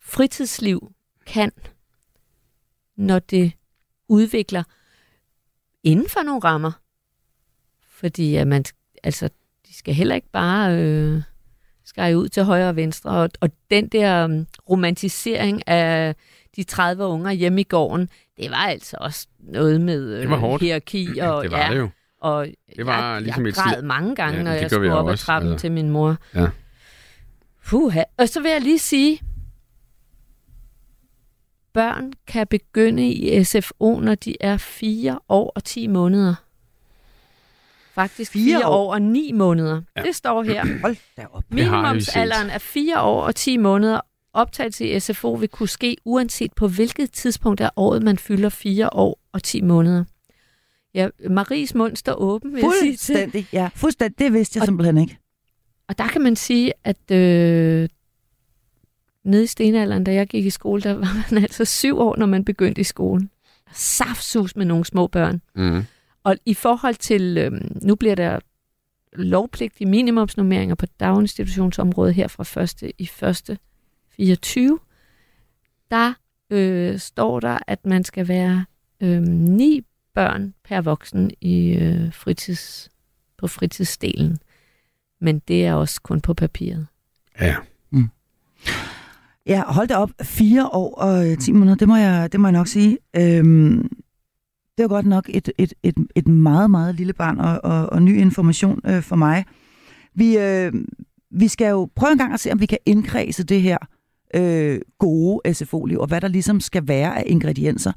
fritidsliv 0.00 0.92
kan, 1.26 1.52
når 2.96 3.18
det 3.18 3.52
udvikler 4.08 4.62
inden 5.82 6.08
for 6.08 6.22
nogle 6.22 6.40
rammer. 6.40 6.72
Fordi 7.88 8.36
at 8.36 8.46
man, 8.46 8.64
altså, 9.02 9.28
de 9.66 9.74
skal 9.74 9.94
heller 9.94 10.14
ikke 10.14 10.30
bare 10.30 10.78
øh, 10.78 11.22
skære 11.88 12.18
ud 12.18 12.28
til 12.28 12.42
højre 12.44 12.68
og 12.68 12.76
venstre. 12.76 13.10
Og, 13.10 13.30
og 13.40 13.50
den 13.70 13.88
der 13.88 14.24
um, 14.24 14.46
romantisering 14.70 15.68
af 15.68 16.14
de 16.56 16.62
30 16.64 17.04
unger 17.06 17.30
hjemme 17.30 17.60
i 17.60 17.64
gården, 17.64 18.08
det 18.36 18.50
var 18.50 18.56
altså 18.56 18.96
også 19.00 19.26
noget 19.38 19.80
med 19.80 20.14
øh, 20.14 20.20
Det 20.20 20.30
var 20.30 20.36
hårdt. 20.36 20.62
hierarki. 20.62 21.18
Og, 21.18 21.42
det 21.42 21.50
var 21.52 21.58
ja, 21.66 21.72
det 21.72 21.78
jo. 21.78 21.88
Og 22.20 22.46
Det 22.76 22.86
var 22.86 23.12
jeg, 23.12 23.22
ligesom 23.22 23.46
jeg 23.46 23.54
græd 23.54 23.82
mange 23.82 24.14
gange, 24.14 24.36
Ja, 24.36 24.42
når 24.42 24.50
jeg 24.52 24.70
skulle 24.70 24.94
op 24.94 25.08
ad 25.08 25.16
trappen 25.16 25.52
altså. 25.52 25.62
til 25.62 25.72
min 25.72 25.90
mor. 25.90 26.16
Ja. 26.34 26.46
Puha. 27.66 28.02
Og 28.18 28.28
så 28.28 28.40
vil 28.42 28.50
jeg 28.50 28.60
lige 28.60 28.78
sige, 28.78 29.20
børn 31.72 32.12
kan 32.26 32.46
begynde 32.46 33.08
i 33.08 33.44
SFO, 33.44 34.00
når 34.00 34.14
de 34.14 34.36
er 34.40 34.56
4 34.56 35.18
år 35.28 35.52
og 35.54 35.64
10 35.64 35.86
måneder. 35.86 36.34
Faktisk 37.98 38.32
Fire 38.32 38.58
4 38.58 38.68
år? 38.68 38.74
år 38.74 38.92
og 38.92 39.02
9 39.02 39.32
måneder. 39.32 39.82
Ja. 39.96 40.02
Det 40.02 40.14
står 40.14 40.42
her. 40.42 40.64
Hold 40.82 40.96
da 41.16 41.26
op. 41.32 41.44
Minimumsalderen 41.54 42.50
er 42.50 42.58
4 42.58 43.02
år 43.02 43.22
og 43.22 43.34
10 43.34 43.56
måneder. 43.56 44.00
Optagelse 44.32 44.86
i 44.86 45.00
SFO 45.00 45.32
vil 45.32 45.48
kunne 45.48 45.68
ske 45.68 45.96
uanset 46.04 46.52
på 46.52 46.68
hvilket 46.68 47.12
tidspunkt 47.12 47.60
af 47.60 47.70
året, 47.76 48.02
man 48.02 48.18
fylder 48.18 48.48
4 48.48 48.92
år 48.92 49.18
og 49.32 49.42
10 49.42 49.62
måneder. 49.62 50.04
Ja, 50.94 51.08
Maries 51.30 51.74
mund 51.74 51.96
står 51.96 52.14
åben, 52.14 52.54
vil 52.54 52.60
jeg 52.60 52.72
sige 52.82 52.96
til. 52.96 53.14
Fuldstændig, 53.14 53.46
ja. 53.52 53.68
Fuldstændig. 53.74 54.18
Det 54.18 54.32
vidste 54.32 54.58
jeg 54.58 54.64
simpelthen 54.66 54.98
ikke. 54.98 55.18
Og 55.88 55.98
der 55.98 56.08
kan 56.08 56.20
man 56.20 56.36
sige, 56.36 56.72
at 56.84 57.10
øh, 57.10 57.88
nede 59.24 59.44
i 59.44 59.46
stenalderen, 59.46 60.04
da 60.04 60.14
jeg 60.14 60.26
gik 60.26 60.46
i 60.46 60.50
skole, 60.50 60.82
der 60.82 60.92
var 60.94 61.26
man 61.30 61.42
altså 61.42 61.64
syv 61.64 61.98
år, 61.98 62.16
når 62.16 62.26
man 62.26 62.44
begyndte 62.44 62.80
i 62.80 62.84
skolen. 62.84 63.30
Saftsus 63.72 64.56
med 64.56 64.66
nogle 64.66 64.84
små 64.84 65.06
børn. 65.06 65.40
Mm. 65.54 65.84
Og 66.28 66.36
i 66.46 66.54
forhold 66.54 66.94
til, 66.94 67.38
øh, 67.38 67.52
nu 67.82 67.94
bliver 67.94 68.14
der 68.14 68.40
lovpligtige 69.12 69.88
minimumsnummeringer 69.88 70.74
på 70.74 70.86
daginstitutionsområdet 71.00 72.14
her 72.14 72.28
fra 72.28 72.62
1. 72.62 72.92
i 72.98 73.10
1. 73.22 73.58
24, 74.16 74.78
der 75.90 76.14
øh, 76.50 76.98
står 76.98 77.40
der, 77.40 77.58
at 77.66 77.86
man 77.86 78.04
skal 78.04 78.28
være 78.28 78.64
øh, 79.00 79.22
ni 79.22 79.84
børn 80.14 80.54
per 80.64 80.80
voksen 80.80 81.30
i 81.40 81.74
øh, 81.74 82.14
fritids, 82.14 82.90
på 83.38 83.46
fritidsdelen. 83.46 84.38
Men 85.20 85.38
det 85.38 85.66
er 85.66 85.74
også 85.74 86.00
kun 86.02 86.20
på 86.20 86.34
papiret. 86.34 86.86
Ja. 87.40 87.56
Ja, 89.46 89.62
hold 89.66 89.88
da 89.88 89.96
op. 89.96 90.10
Fire 90.22 90.66
år 90.66 90.94
og 90.94 91.30
øh, 91.30 91.38
10 91.38 91.52
måneder, 91.52 91.76
det 91.76 91.88
må 91.88 91.96
jeg, 91.96 92.32
det 92.32 92.40
må 92.40 92.48
jeg 92.48 92.52
nok 92.52 92.66
sige. 92.66 92.98
Øhm, 93.16 93.90
det 94.78 94.82
var 94.82 94.88
godt 94.88 95.06
nok 95.06 95.30
et, 95.32 95.50
et, 95.58 95.74
et, 95.82 95.94
et 96.14 96.28
meget, 96.28 96.70
meget 96.70 96.94
lille 96.94 97.12
barn 97.12 97.40
og, 97.40 97.60
og, 97.64 97.86
og 97.92 98.02
ny 98.02 98.20
information 98.20 98.80
øh, 98.86 99.02
for 99.02 99.16
mig. 99.16 99.44
Vi, 100.14 100.38
øh, 100.38 100.72
vi 101.30 101.48
skal 101.48 101.70
jo 101.70 101.88
prøve 101.96 102.12
en 102.12 102.18
gang 102.18 102.32
at 102.32 102.40
se, 102.40 102.52
om 102.52 102.60
vi 102.60 102.66
kan 102.66 102.78
indkredse 102.86 103.44
det 103.44 103.62
her 103.62 103.78
øh, 104.34 104.80
gode 104.98 105.54
SFO-liv, 105.54 105.98
og 105.98 106.06
hvad 106.06 106.20
der 106.20 106.28
ligesom 106.28 106.60
skal 106.60 106.88
være 106.88 107.18
af 107.18 107.24
ingredienser. 107.26 107.92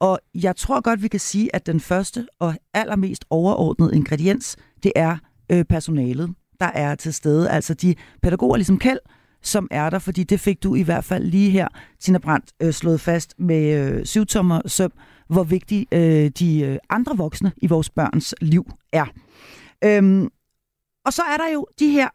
Og 0.00 0.20
jeg 0.34 0.56
tror 0.56 0.80
godt, 0.80 1.02
vi 1.02 1.08
kan 1.08 1.20
sige, 1.20 1.56
at 1.56 1.66
den 1.66 1.80
første 1.80 2.26
og 2.38 2.54
allermest 2.74 3.24
overordnede 3.30 3.96
ingrediens, 3.96 4.56
det 4.82 4.92
er 4.96 5.16
øh, 5.52 5.64
personalet, 5.64 6.34
der 6.60 6.70
er 6.74 6.94
til 6.94 7.14
stede. 7.14 7.50
Altså 7.50 7.74
de 7.74 7.94
pædagoger, 8.22 8.56
ligesom 8.56 8.78
Kjeld, 8.78 8.98
som 9.42 9.68
er 9.70 9.90
der, 9.90 9.98
fordi 9.98 10.24
det 10.24 10.40
fik 10.40 10.62
du 10.62 10.74
i 10.74 10.82
hvert 10.82 11.04
fald 11.04 11.24
lige 11.24 11.50
her, 11.50 11.68
Tina 12.00 12.18
Brandt, 12.18 12.52
øh, 12.62 12.72
slået 12.72 13.00
fast 13.00 13.34
med 13.38 13.74
øh, 13.74 14.04
syvtommer 14.04 14.60
søm, 14.66 14.92
hvor 15.32 15.42
vigtige 15.44 15.86
øh, 15.92 16.30
de 16.38 16.60
øh, 16.60 16.78
andre 16.90 17.16
voksne 17.16 17.52
i 17.56 17.66
vores 17.66 17.90
børns 17.90 18.34
liv 18.40 18.70
er. 18.92 19.04
Øhm, 19.84 20.28
og 21.06 21.12
så 21.12 21.22
er 21.22 21.36
der 21.36 21.52
jo 21.54 21.66
de 21.78 21.90
her 21.90 22.08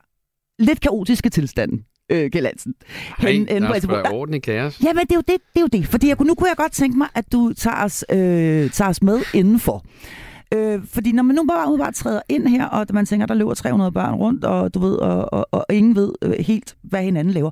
lidt 0.60 0.80
kaotiske 0.82 1.30
tilstande, 1.30 1.84
øh, 2.12 2.32
Kjeld 2.32 2.46
Hansen. 2.46 2.74
Hey, 3.18 3.32
Hen- 3.34 3.48
hen 3.50 3.62
der 3.62 3.74
på 3.74 3.80
skal 3.80 4.06
orden 4.14 4.34
i 4.34 4.40
kaos. 4.40 4.82
Ja, 4.84 4.94
men 4.94 5.02
det 5.02 5.12
er 5.12 5.16
jo 5.16 5.22
det, 5.28 5.36
det, 5.54 5.60
er 5.60 5.62
jo 5.62 5.68
det. 5.68 5.88
Fordi 5.88 6.08
jeg, 6.08 6.18
nu 6.20 6.36
kunne 6.36 6.50
jeg 6.50 6.58
godt 6.58 6.72
tænke 6.72 6.98
mig, 6.98 7.08
at 7.16 7.32
du 7.32 7.54
tager 7.54 7.84
os, 7.84 8.06
øh, 8.12 8.70
tager 8.70 8.90
os 8.90 9.02
med 9.02 9.22
indenfor. 9.34 9.84
Øh, 10.54 10.80
fordi 10.86 11.12
når 11.12 11.24
man 11.24 11.36
nu 11.36 11.46
bare 11.48 11.72
udebart 11.72 11.96
træder 11.96 12.22
ind 12.30 12.48
her, 12.48 12.66
og 12.66 12.86
man 12.94 13.06
tænker, 13.06 13.26
der 13.26 13.34
løber 13.34 13.54
300 13.54 13.92
børn 13.92 14.14
rundt, 14.16 14.44
og 14.44 14.74
du 14.74 14.80
ved, 14.80 14.96
og, 14.96 15.34
og, 15.34 15.48
og 15.52 15.66
ingen 15.70 15.96
ved 15.96 16.14
øh, 16.22 16.34
helt, 16.40 16.76
hvad 16.84 17.04
hinanden 17.04 17.34
laver. 17.34 17.52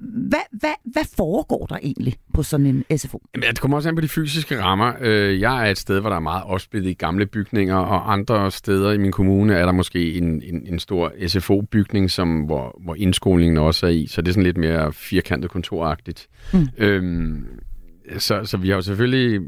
Hvad, 0.00 0.58
hvad, 0.60 0.74
hvad 0.84 1.02
foregår 1.16 1.66
der 1.66 1.78
egentlig 1.82 2.14
på 2.34 2.42
sådan 2.42 2.66
en 2.66 2.98
SFO? 2.98 3.22
Jamen, 3.34 3.48
det 3.50 3.60
kommer 3.60 3.76
også 3.76 3.88
an 3.88 3.94
på 3.94 4.00
de 4.00 4.08
fysiske 4.08 4.62
rammer. 4.62 4.92
Øh, 5.00 5.40
Jeg 5.40 5.66
er 5.66 5.70
et 5.70 5.78
sted, 5.78 6.00
hvor 6.00 6.08
der 6.10 6.16
er 6.16 6.20
meget 6.20 6.44
opsplittet 6.44 6.90
i 6.90 6.94
gamle 6.94 7.26
bygninger, 7.26 7.76
og 7.76 8.12
andre 8.12 8.50
steder 8.50 8.92
i 8.92 8.98
min 8.98 9.12
kommune 9.12 9.54
er 9.54 9.64
der 9.64 9.72
måske 9.72 10.14
en, 10.14 10.42
en, 10.42 10.66
en 10.66 10.78
stor 10.78 11.12
SFO-bygning, 11.26 12.10
som, 12.10 12.40
hvor, 12.40 12.80
hvor 12.84 12.94
indskolingen 12.94 13.56
også 13.58 13.86
er 13.86 13.90
i, 13.90 14.06
så 14.06 14.22
det 14.22 14.28
er 14.28 14.32
sådan 14.32 14.42
lidt 14.44 14.56
mere 14.56 14.92
firkantet 14.92 15.50
kontoragtigt. 15.50 16.28
Mm. 16.52 16.68
Øhm, 16.78 17.46
så, 18.18 18.44
så 18.44 18.56
vi 18.56 18.68
har 18.68 18.76
jo 18.76 18.82
selvfølgelig 18.82 19.40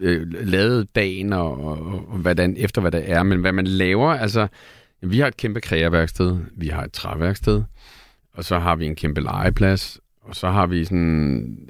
øh, 0.00 0.26
lavet 0.32 0.94
dagen 0.94 1.32
og, 1.32 1.64
og, 1.64 1.78
og 2.08 2.18
hvordan, 2.18 2.54
efter 2.58 2.80
hvad 2.80 2.90
det 2.90 3.10
er, 3.10 3.22
men 3.22 3.40
hvad 3.40 3.52
man 3.52 3.66
laver, 3.66 4.10
altså 4.10 4.46
vi 5.02 5.18
har 5.18 5.26
et 5.26 5.36
kæmpe 5.36 5.60
kreaværksted, 5.60 6.38
vi 6.56 6.68
har 6.68 6.82
et 6.82 6.92
træværksted, 6.92 7.62
og 8.40 8.44
så 8.44 8.58
har 8.58 8.76
vi 8.76 8.86
en 8.86 8.96
kæmpe 8.96 9.20
legeplads, 9.20 10.00
og 10.22 10.36
så 10.36 10.50
har 10.50 10.66
vi 10.66 10.84
sådan 10.84 10.98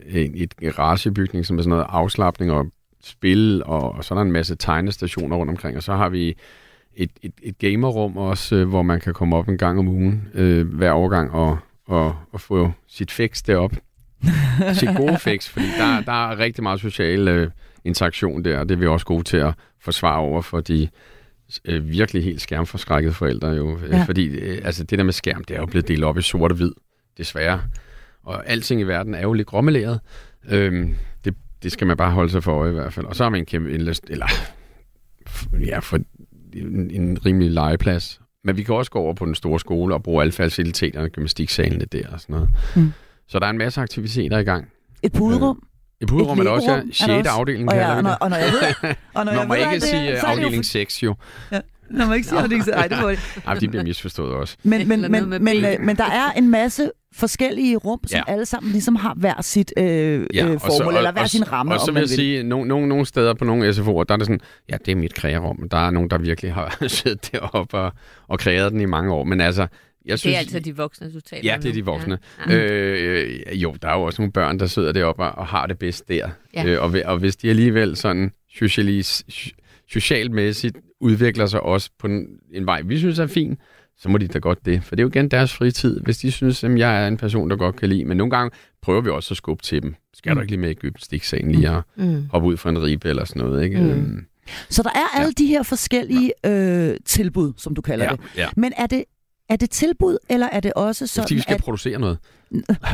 en, 0.06 0.32
et 0.34 0.56
garagebygning, 0.56 1.46
som 1.46 1.58
er 1.58 1.62
sådan 1.62 1.70
noget 1.70 1.86
afslappning 1.88 2.52
og 2.52 2.66
spil, 3.04 3.62
og, 3.66 3.92
og 3.92 4.04
så 4.04 4.14
er 4.14 4.18
der 4.18 4.22
en 4.22 4.32
masse 4.32 4.56
tegnestationer 4.56 5.36
rundt 5.36 5.50
omkring, 5.50 5.76
og 5.76 5.82
så 5.82 5.94
har 5.94 6.08
vi 6.08 6.36
et, 6.94 7.10
et, 7.22 7.32
et 7.42 7.58
gamerrum 7.58 8.16
også, 8.16 8.56
øh, 8.56 8.68
hvor 8.68 8.82
man 8.82 9.00
kan 9.00 9.14
komme 9.14 9.36
op 9.36 9.48
en 9.48 9.58
gang 9.58 9.78
om 9.78 9.88
ugen, 9.88 10.28
øh, 10.34 10.74
hver 10.74 10.90
overgang, 10.90 11.30
og, 11.30 11.58
og, 11.86 12.14
og 12.32 12.40
få 12.40 12.72
sit 12.88 13.10
fix 13.10 13.42
derop. 13.42 13.72
sit 14.72 14.96
gode 14.96 15.18
fix, 15.18 15.48
fordi 15.48 15.66
der, 15.78 16.00
der 16.00 16.30
er 16.30 16.38
rigtig 16.38 16.62
meget 16.62 16.80
social 16.80 17.28
øh, 17.28 17.50
interaktion 17.84 18.44
der, 18.44 18.58
og 18.58 18.68
det 18.68 18.74
er 18.74 18.78
vi 18.78 18.86
også 18.86 19.06
gode 19.06 19.22
til 19.22 19.36
at 19.36 19.54
forsvare 19.80 20.18
over 20.18 20.42
for 20.42 20.60
de 20.60 20.88
øh, 21.64 21.88
virkelig 21.88 22.24
helt 22.24 22.40
skærmforskrækkede 22.40 23.14
forældre 23.14 23.48
jo. 23.48 23.78
Ja. 23.78 23.96
Ja. 23.96 24.04
Fordi 24.04 24.26
øh, 24.26 24.60
altså, 24.64 24.84
det 24.84 24.98
der 24.98 25.04
med 25.04 25.12
skærm, 25.12 25.44
det 25.44 25.56
er 25.56 25.60
jo 25.60 25.66
blevet 25.66 25.88
delt 25.88 26.04
op 26.04 26.18
i 26.18 26.22
sort 26.22 26.50
og 26.50 26.56
hvid, 26.56 26.72
desværre. 27.18 27.60
Og 28.22 28.48
alting 28.48 28.80
i 28.80 28.84
verden 28.84 29.14
er 29.14 29.22
jo 29.22 29.32
lidt 29.32 29.46
grommeleret. 29.46 30.00
Øhm, 30.48 30.94
det, 31.24 31.34
det 31.62 31.72
skal 31.72 31.86
man 31.86 31.96
bare 31.96 32.10
holde 32.10 32.30
sig 32.30 32.42
for 32.42 32.52
øje 32.52 32.70
i 32.70 32.74
hvert 32.74 32.92
fald. 32.92 33.06
Og 33.06 33.16
så 33.16 33.22
har 33.22 33.30
man 33.30 33.40
en 33.40 33.46
kæmpe 33.46 33.72
indlæst, 33.72 34.04
eller 34.08 34.26
ja, 35.66 35.78
for 35.78 35.98
en, 36.52 36.90
en 36.90 37.26
rimelig 37.26 37.50
legeplads. 37.50 38.20
Men 38.44 38.56
vi 38.56 38.62
kan 38.62 38.74
også 38.74 38.90
gå 38.90 38.98
over 38.98 39.14
på 39.14 39.26
den 39.26 39.34
store 39.34 39.60
skole 39.60 39.94
og 39.94 40.02
bruge 40.02 40.22
alle 40.22 40.32
faciliteterne, 40.32 41.08
gymnastiksalene 41.08 41.84
der 41.84 42.08
og 42.08 42.20
sådan 42.20 42.34
noget. 42.34 42.50
Mm. 42.76 42.92
Så 43.28 43.38
der 43.38 43.46
er 43.46 43.50
en 43.50 43.58
masse 43.58 43.80
aktiviteter 43.80 44.38
i 44.38 44.44
gang. 44.44 44.68
Et 45.02 45.12
puderum? 45.12 45.62
I 46.00 46.06
puderum 46.06 46.38
er 46.38 46.42
der 46.42 46.50
også, 46.50 46.70
ja. 46.70 46.76
legorum 46.76 46.88
er 46.88 47.06
der 47.06 47.22
6. 47.22 47.28
også. 47.28 47.30
afdeling, 47.38 47.68
Og, 47.68 47.74
ja, 47.76 47.96
og, 47.96 48.02
når, 48.02 48.10
og 48.10 48.30
når 48.30 48.36
jeg 48.36 48.46
ved, 48.52 48.60
og 49.14 49.24
når 49.24 49.32
Når 49.32 49.32
jeg 49.40 49.48
man 49.48 49.58
ved, 49.58 49.64
ikke 49.64 49.74
det 49.74 49.82
sige 49.82 50.18
afdeling 50.18 50.64
6 50.64 51.02
jo. 51.02 51.14
Når 51.90 52.06
man 52.06 52.16
ikke 52.16 52.28
siger 52.28 52.40
afdeling 52.42 52.64
6, 52.64 52.76
ej, 52.76 52.86
det 52.88 52.98
må 53.02 53.10
det. 53.10 53.18
Ej, 53.46 53.54
de 53.54 53.68
bliver 53.68 53.82
misforstået 53.84 54.32
også. 54.34 54.56
Men, 54.62 54.88
men, 54.88 55.00
men, 55.10 55.28
men, 55.44 55.64
øh, 55.64 55.80
men 55.80 55.96
der 55.96 56.04
er 56.04 56.30
en 56.36 56.48
masse 56.50 56.90
forskellige 57.14 57.76
rum, 57.76 58.00
som 58.06 58.16
Ja. 58.28 58.32
alle 58.32 58.46
sammen 58.46 58.72
ligesom 58.72 58.96
har 58.96 59.14
hver 59.16 59.42
sit 59.42 59.72
øh, 59.76 59.84
Ja, 59.84 60.46
øh, 60.46 60.54
og 60.54 60.60
så- 60.60 60.66
formål, 60.66 60.92
og- 60.92 60.98
eller 60.98 61.12
hver 61.12 61.22
og- 61.22 61.28
sin 61.30 61.52
ramme, 61.52 61.74
Og 61.74 61.80
så 61.80 61.92
vil 61.92 62.00
jeg 62.00 62.08
sige, 62.08 62.42
nogle, 62.42 62.68
nogle, 62.68 62.88
nogle 62.88 63.06
steder 63.06 63.34
på 63.34 63.44
nogle 63.44 63.68
SFO'er, 63.68 64.04
der 64.04 64.12
er 64.14 64.16
det 64.16 64.26
sådan, 64.26 64.40
ja, 64.70 64.76
det 64.86 64.92
er 64.92 64.96
mit 64.96 65.14
krearum. 65.14 65.68
Der 65.70 65.86
er 65.86 65.90
nogen, 65.90 66.10
der 66.10 66.18
virkelig 66.18 66.54
har 66.54 66.76
siddet 66.88 67.32
deroppe 67.32 67.78
og, 67.78 67.92
og 68.28 68.38
kreeret 68.38 68.72
den 68.72 68.80
i 68.80 68.84
mange 68.86 69.12
år. 69.12 69.24
Men 69.24 69.40
altså, 69.40 69.66
jeg 70.04 70.18
synes... 70.18 70.22
Det 70.32 70.34
er 70.34 70.38
altså 70.38 70.58
de 70.58 70.76
voksne, 70.76 71.12
du 71.12 71.20
taler 71.20 71.52
Ja, 71.52 71.56
det 71.62 71.68
er 71.68 71.72
de 71.72 71.84
voksne. 71.84 72.18
Ja. 72.48 72.54
Øh, 72.56 73.62
jo, 73.62 73.76
der 73.82 73.88
er 73.88 73.94
jo 73.98 74.02
også 74.02 74.22
nogle 74.22 74.32
børn, 74.32 74.58
der 74.58 74.66
sidder 74.66 74.92
deroppe 74.92 75.22
og, 75.22 75.38
og 75.38 75.46
har 75.46 75.66
det 75.66 75.78
bedst 75.78 76.08
der. 76.08 76.30
Ja. 76.54 76.66
Øh, 76.66 76.82
og, 76.82 76.94
og 77.04 77.18
hvis 77.18 77.36
de 77.36 77.50
alligevel 77.50 77.96
sådan 77.96 78.32
socialis, 78.54 79.24
socialmæssigt 79.88 80.76
udvikler 81.00 81.46
sig 81.46 81.60
også 81.62 81.90
på 81.98 82.06
en, 82.06 82.26
en 82.52 82.66
vej, 82.66 82.82
vi 82.82 82.98
synes 82.98 83.18
er 83.18 83.26
fin, 83.26 83.56
så 83.98 84.08
må 84.08 84.18
de 84.18 84.28
da 84.28 84.38
godt 84.38 84.58
det. 84.66 84.84
For 84.84 84.96
det 84.96 85.00
er 85.02 85.04
jo 85.04 85.08
igen 85.08 85.28
deres 85.28 85.52
fritid. 85.54 86.00
Hvis 86.00 86.18
de 86.18 86.32
synes, 86.32 86.64
at 86.64 86.78
jeg 86.78 87.02
er 87.04 87.08
en 87.08 87.16
person, 87.16 87.50
der 87.50 87.56
godt 87.56 87.76
kan 87.76 87.88
lide. 87.88 88.04
Men 88.04 88.16
nogle 88.16 88.30
gange 88.30 88.50
prøver 88.82 89.00
vi 89.00 89.10
også 89.10 89.32
at 89.34 89.36
skubbe 89.36 89.62
til 89.62 89.82
dem. 89.82 89.94
Skal 90.14 90.34
du 90.36 90.40
ikke 90.40 90.50
lige 90.52 90.60
med 90.60 90.70
i 90.70 90.74
gymnastiksagen 90.74 91.52
lige 91.52 91.68
at 91.70 91.82
Mm. 91.96 92.26
hoppe 92.30 92.48
ud 92.48 92.56
fra 92.56 92.70
en 92.70 92.82
ribe 92.82 93.08
eller 93.08 93.24
sådan 93.24 93.42
noget, 93.42 93.64
ikke? 93.64 93.78
Mm. 93.80 93.90
Øhm, 93.90 94.24
Så 94.68 94.82
der 94.82 94.90
er 94.90 95.20
alle 95.20 95.32
de 95.32 95.46
her 95.46 95.62
forskellige 95.62 96.32
øh, 96.46 96.96
tilbud, 97.04 97.52
som 97.56 97.74
du 97.74 97.82
kalder 97.82 98.04
ja, 98.04 98.10
det. 98.10 98.20
ja. 98.36 98.48
Men 98.56 98.72
er 98.76 98.86
det, 98.86 99.04
er 99.50 99.56
det 99.56 99.70
tilbud, 99.70 100.18
eller 100.28 100.48
er 100.52 100.60
det 100.60 100.72
også 100.72 101.06
Så, 101.06 101.14
fordi 101.14 101.22
sådan, 101.22 101.36
vi 101.36 101.42
skal 101.42 101.54
at... 101.54 101.60
producere 101.60 101.98
noget 101.98 102.18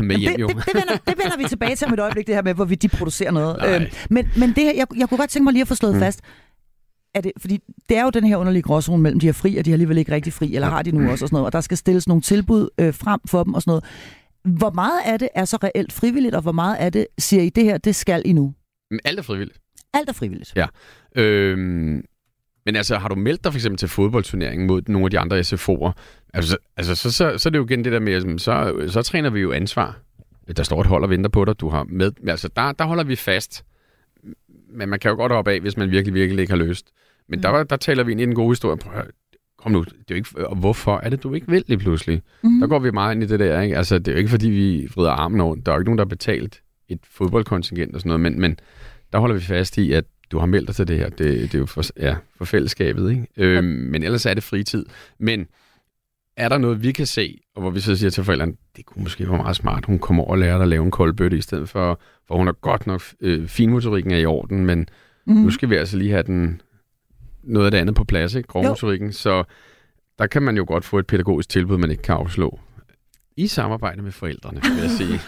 med 0.03 0.17
hjem 0.17 0.33
det, 0.33 0.41
jo. 0.41 0.49
det, 0.49 0.57
det, 0.57 0.75
vender, 0.75 0.97
det 1.07 1.19
vender 1.19 1.37
vi 1.37 1.45
tilbage 1.55 1.77
til 1.77 1.87
om 1.87 1.93
et 1.93 2.01
øjeblik, 2.01 2.27
det 2.27 2.35
her 2.35 2.43
med, 2.43 2.55
hvorvidt 2.55 2.83
de 2.83 2.89
producerer 2.89 3.31
noget. 3.31 3.57
Nej. 3.59 3.77
Øhm, 3.77 3.87
men, 4.11 4.29
men 4.37 4.49
det 4.49 4.65
her, 4.65 4.73
jeg, 4.75 4.87
jeg 4.97 5.09
kunne 5.09 5.19
godt 5.19 5.31
tænke 5.31 5.45
mig 5.45 5.53
lige 5.53 5.63
at 5.63 5.69
få 5.69 5.75
slået 5.75 5.95
mm. 5.95 6.01
Fast, 6.01 6.21
er 7.15 7.21
det, 7.21 7.33
fordi 7.39 7.59
det 7.89 7.97
er 7.97 8.03
jo 8.03 8.11
den 8.11 8.25
her 8.25 8.37
underlige 8.37 8.63
gråzone 8.63 9.03
mellem 9.03 9.21
de 9.21 9.27
her 9.27 9.33
fri, 9.33 9.57
og 9.57 9.65
de 9.65 9.71
er 9.71 9.75
alligevel 9.75 9.99
ikke 9.99 10.13
rigtig 10.13 10.33
fri, 10.33 10.55
eller 10.55 10.69
har 10.69 10.83
de 10.83 10.93
nu 10.93 11.11
også 11.11 11.25
og 11.25 11.29
sådan 11.29 11.35
noget, 11.35 11.47
og 11.47 11.53
der 11.53 11.61
skal 11.61 11.77
stilles 11.77 12.09
nogle 12.09 12.23
tilbud 12.23 12.69
øh, 12.79 12.95
frem 12.95 13.21
for 13.27 13.45
dem 13.45 13.55
og 13.55 13.63
sådan 13.63 13.71
noget. 13.71 13.85
Hvor 14.59 14.71
meget 14.71 15.01
af 15.05 15.19
det 15.19 15.29
er 15.35 15.45
så 15.45 15.59
reelt 15.63 15.93
frivilligt, 15.93 16.35
og 16.35 16.43
hvor 16.43 16.53
meget 16.53 16.77
af 16.77 16.93
det 16.93 17.07
siger 17.19 17.43
I, 17.43 17.49
det 17.49 17.65
her, 17.65 17.79
det 17.79 17.95
skal 17.95 18.23
I 18.25 18.33
nu? 18.33 18.55
Men 18.91 19.01
alt 19.05 19.19
er 19.19 19.23
frivilligt. 19.23 19.59
Alt 19.95 20.09
er 20.09 20.13
frivilligt. 20.13 20.53
Ja. 20.57 20.67
Øhm, 21.17 22.03
men 22.67 22.77
altså, 22.77 22.97
har 22.97 23.09
du 23.09 23.15
meldt 23.15 23.45
dig 23.45 23.53
for 23.53 23.59
eksempel 23.59 23.79
til 23.79 23.89
fodboldturneringen 23.89 24.67
mod 24.67 24.83
nogle 24.87 25.07
af 25.07 25.11
de 25.11 25.19
andre 25.19 25.41
SFO'er? 25.41 25.93
Altså, 26.35 26.57
altså 26.77 26.95
så, 26.95 27.13
så, 27.13 27.39
så 27.39 27.49
er 27.49 27.51
det 27.51 27.59
jo 27.59 27.65
igen 27.65 27.85
det 27.85 27.93
der 27.93 28.01
med, 28.01 28.39
så, 28.39 28.85
så 28.89 29.03
træner 29.03 29.31
vi 29.31 29.41
jo 29.41 29.53
ansvar. 29.53 29.99
Der 30.57 30.63
står 30.63 30.81
et 30.81 30.87
hold 30.87 31.03
og 31.03 31.11
venter 31.11 31.31
på 31.31 31.45
dig, 31.45 31.61
du 31.61 31.69
har 31.69 31.85
med. 31.89 32.13
Altså, 32.29 32.49
der, 32.57 32.73
der 32.73 32.85
holder 32.85 33.05
vi 33.05 33.17
fast. 33.17 33.65
Men 34.71 34.89
man 34.89 34.99
kan 34.99 35.11
jo 35.11 35.17
godt 35.17 35.33
hoppe 35.33 35.53
af, 35.53 35.61
hvis 35.61 35.77
man 35.77 35.91
virkelig, 35.91 36.15
virkelig 36.15 36.43
ikke 36.43 36.53
har 36.53 36.65
lyst. 36.65 36.87
Men 37.29 37.39
mm. 37.39 37.43
der, 37.43 37.65
der 37.65 37.77
taler 37.77 38.05
vi 38.05 38.13
ind 38.13 38.21
i 38.21 38.25
den 38.25 38.35
gode 38.35 38.51
historie. 38.51 38.77
Prøv, 38.77 39.03
kom 39.59 39.73
nu, 39.73 39.85
det 39.85 39.91
er 39.93 40.03
jo 40.11 40.15
ikke, 40.15 40.49
og 40.49 40.57
hvorfor 40.57 41.01
er 41.03 41.11
det, 41.11 41.23
du 41.23 41.35
ikke 41.35 41.49
vil 41.49 41.65
lige 41.67 41.79
pludselig? 41.79 42.23
Mm. 42.43 42.61
Der 42.61 42.67
går 42.67 42.79
vi 42.79 42.91
meget 42.91 43.15
ind 43.15 43.23
i 43.23 43.27
det 43.27 43.41
der, 43.41 43.61
ikke? 43.61 43.77
Altså, 43.77 43.99
det 43.99 44.09
er 44.09 44.13
jo 44.13 44.19
ikke, 44.19 44.31
fordi 44.31 44.49
vi 44.49 44.89
vrider 44.95 45.11
armen 45.11 45.41
over. 45.41 45.55
Der 45.55 45.73
er 45.73 45.77
jo 45.77 45.81
ikke 45.81 45.89
nogen, 45.89 45.99
der 45.99 46.05
har 46.05 46.09
betalt 46.09 46.63
et 46.89 47.01
fodboldkontingent 47.11 47.95
og 47.95 48.01
sådan 48.01 48.09
noget, 48.09 48.21
men, 48.21 48.41
men 48.41 48.59
der 49.13 49.19
holder 49.19 49.35
vi 49.35 49.41
fast 49.41 49.79
i, 49.79 49.93
at 49.93 50.05
du 50.33 50.39
har 50.39 50.47
meldt 50.47 50.67
dig 50.69 50.77
til 50.77 50.89
det 50.89 50.99
her. 50.99 51.09
Det, 51.09 51.19
det 51.19 51.55
er 51.55 51.59
jo 51.59 51.67
for, 51.67 51.83
ja, 52.01 52.17
for 52.37 52.45
fællesskabet, 52.45 53.11
ikke? 53.11 53.27
Øhm, 53.37 53.65
men 53.65 54.03
ellers 54.03 54.27
er 54.27 54.35
det 54.35 54.43
fritid. 54.43 54.87
Men 55.19 55.47
er 56.37 56.49
der 56.49 56.59
noget, 56.59 56.83
vi 56.83 56.93
kan 56.93 57.07
se, 57.07 57.41
og 57.55 57.61
hvor 57.63 57.71
vi 57.71 57.81
så 57.81 57.97
siger 57.97 58.11
til 58.11 58.25
forældrene, 58.25 58.53
det 58.77 58.87
kunne 58.87 59.03
måske 59.03 59.29
være 59.29 59.37
meget 59.37 59.57
smart, 59.57 59.85
hun 59.85 59.99
kommer 59.99 60.23
over 60.23 60.33
og 60.33 60.39
lærer 60.39 60.55
dig 60.57 60.63
at 60.63 60.69
lave 60.69 60.85
en 60.85 60.91
koldbøtte, 60.91 61.39
i 61.39 61.41
stedet 61.41 61.69
for, 61.69 62.01
for 62.29 62.37
hun 62.37 62.47
har 62.47 62.53
godt 62.53 62.87
nok, 62.87 63.03
øh, 63.21 63.49
finmotorikken 63.49 64.13
er 64.13 64.19
i 64.19 64.25
orden, 64.27 64.67
men 64.67 64.89
Mm. 65.29 65.35
nu 65.35 65.51
skal 65.51 65.71
vi 65.71 65.75
altså 65.77 65.97
lige 65.97 66.11
have 66.11 66.23
den, 66.23 66.61
noget 67.43 67.67
af 67.67 67.71
det 67.71 67.79
andet 67.79 67.95
på 67.95 68.05
plads, 68.05 68.35
ikke? 68.35 68.47
Grovmotorikken. 68.47 69.13
Så 69.13 69.45
der 70.19 70.27
kan 70.27 70.43
man 70.43 70.57
jo 70.57 70.65
godt 70.69 70.85
få 70.85 70.99
et 70.99 71.07
pædagogisk 71.07 71.49
tilbud, 71.49 71.79
man 71.79 71.91
ikke 71.91 72.03
kan 72.03 72.15
afslå. 72.15 72.61
I 73.37 73.47
samarbejde 73.47 74.03
med 74.03 74.13
forældrene, 74.13 74.61
vil 74.63 74.77
jeg 74.83 74.91
sige. 74.91 75.15
Et 75.15 75.21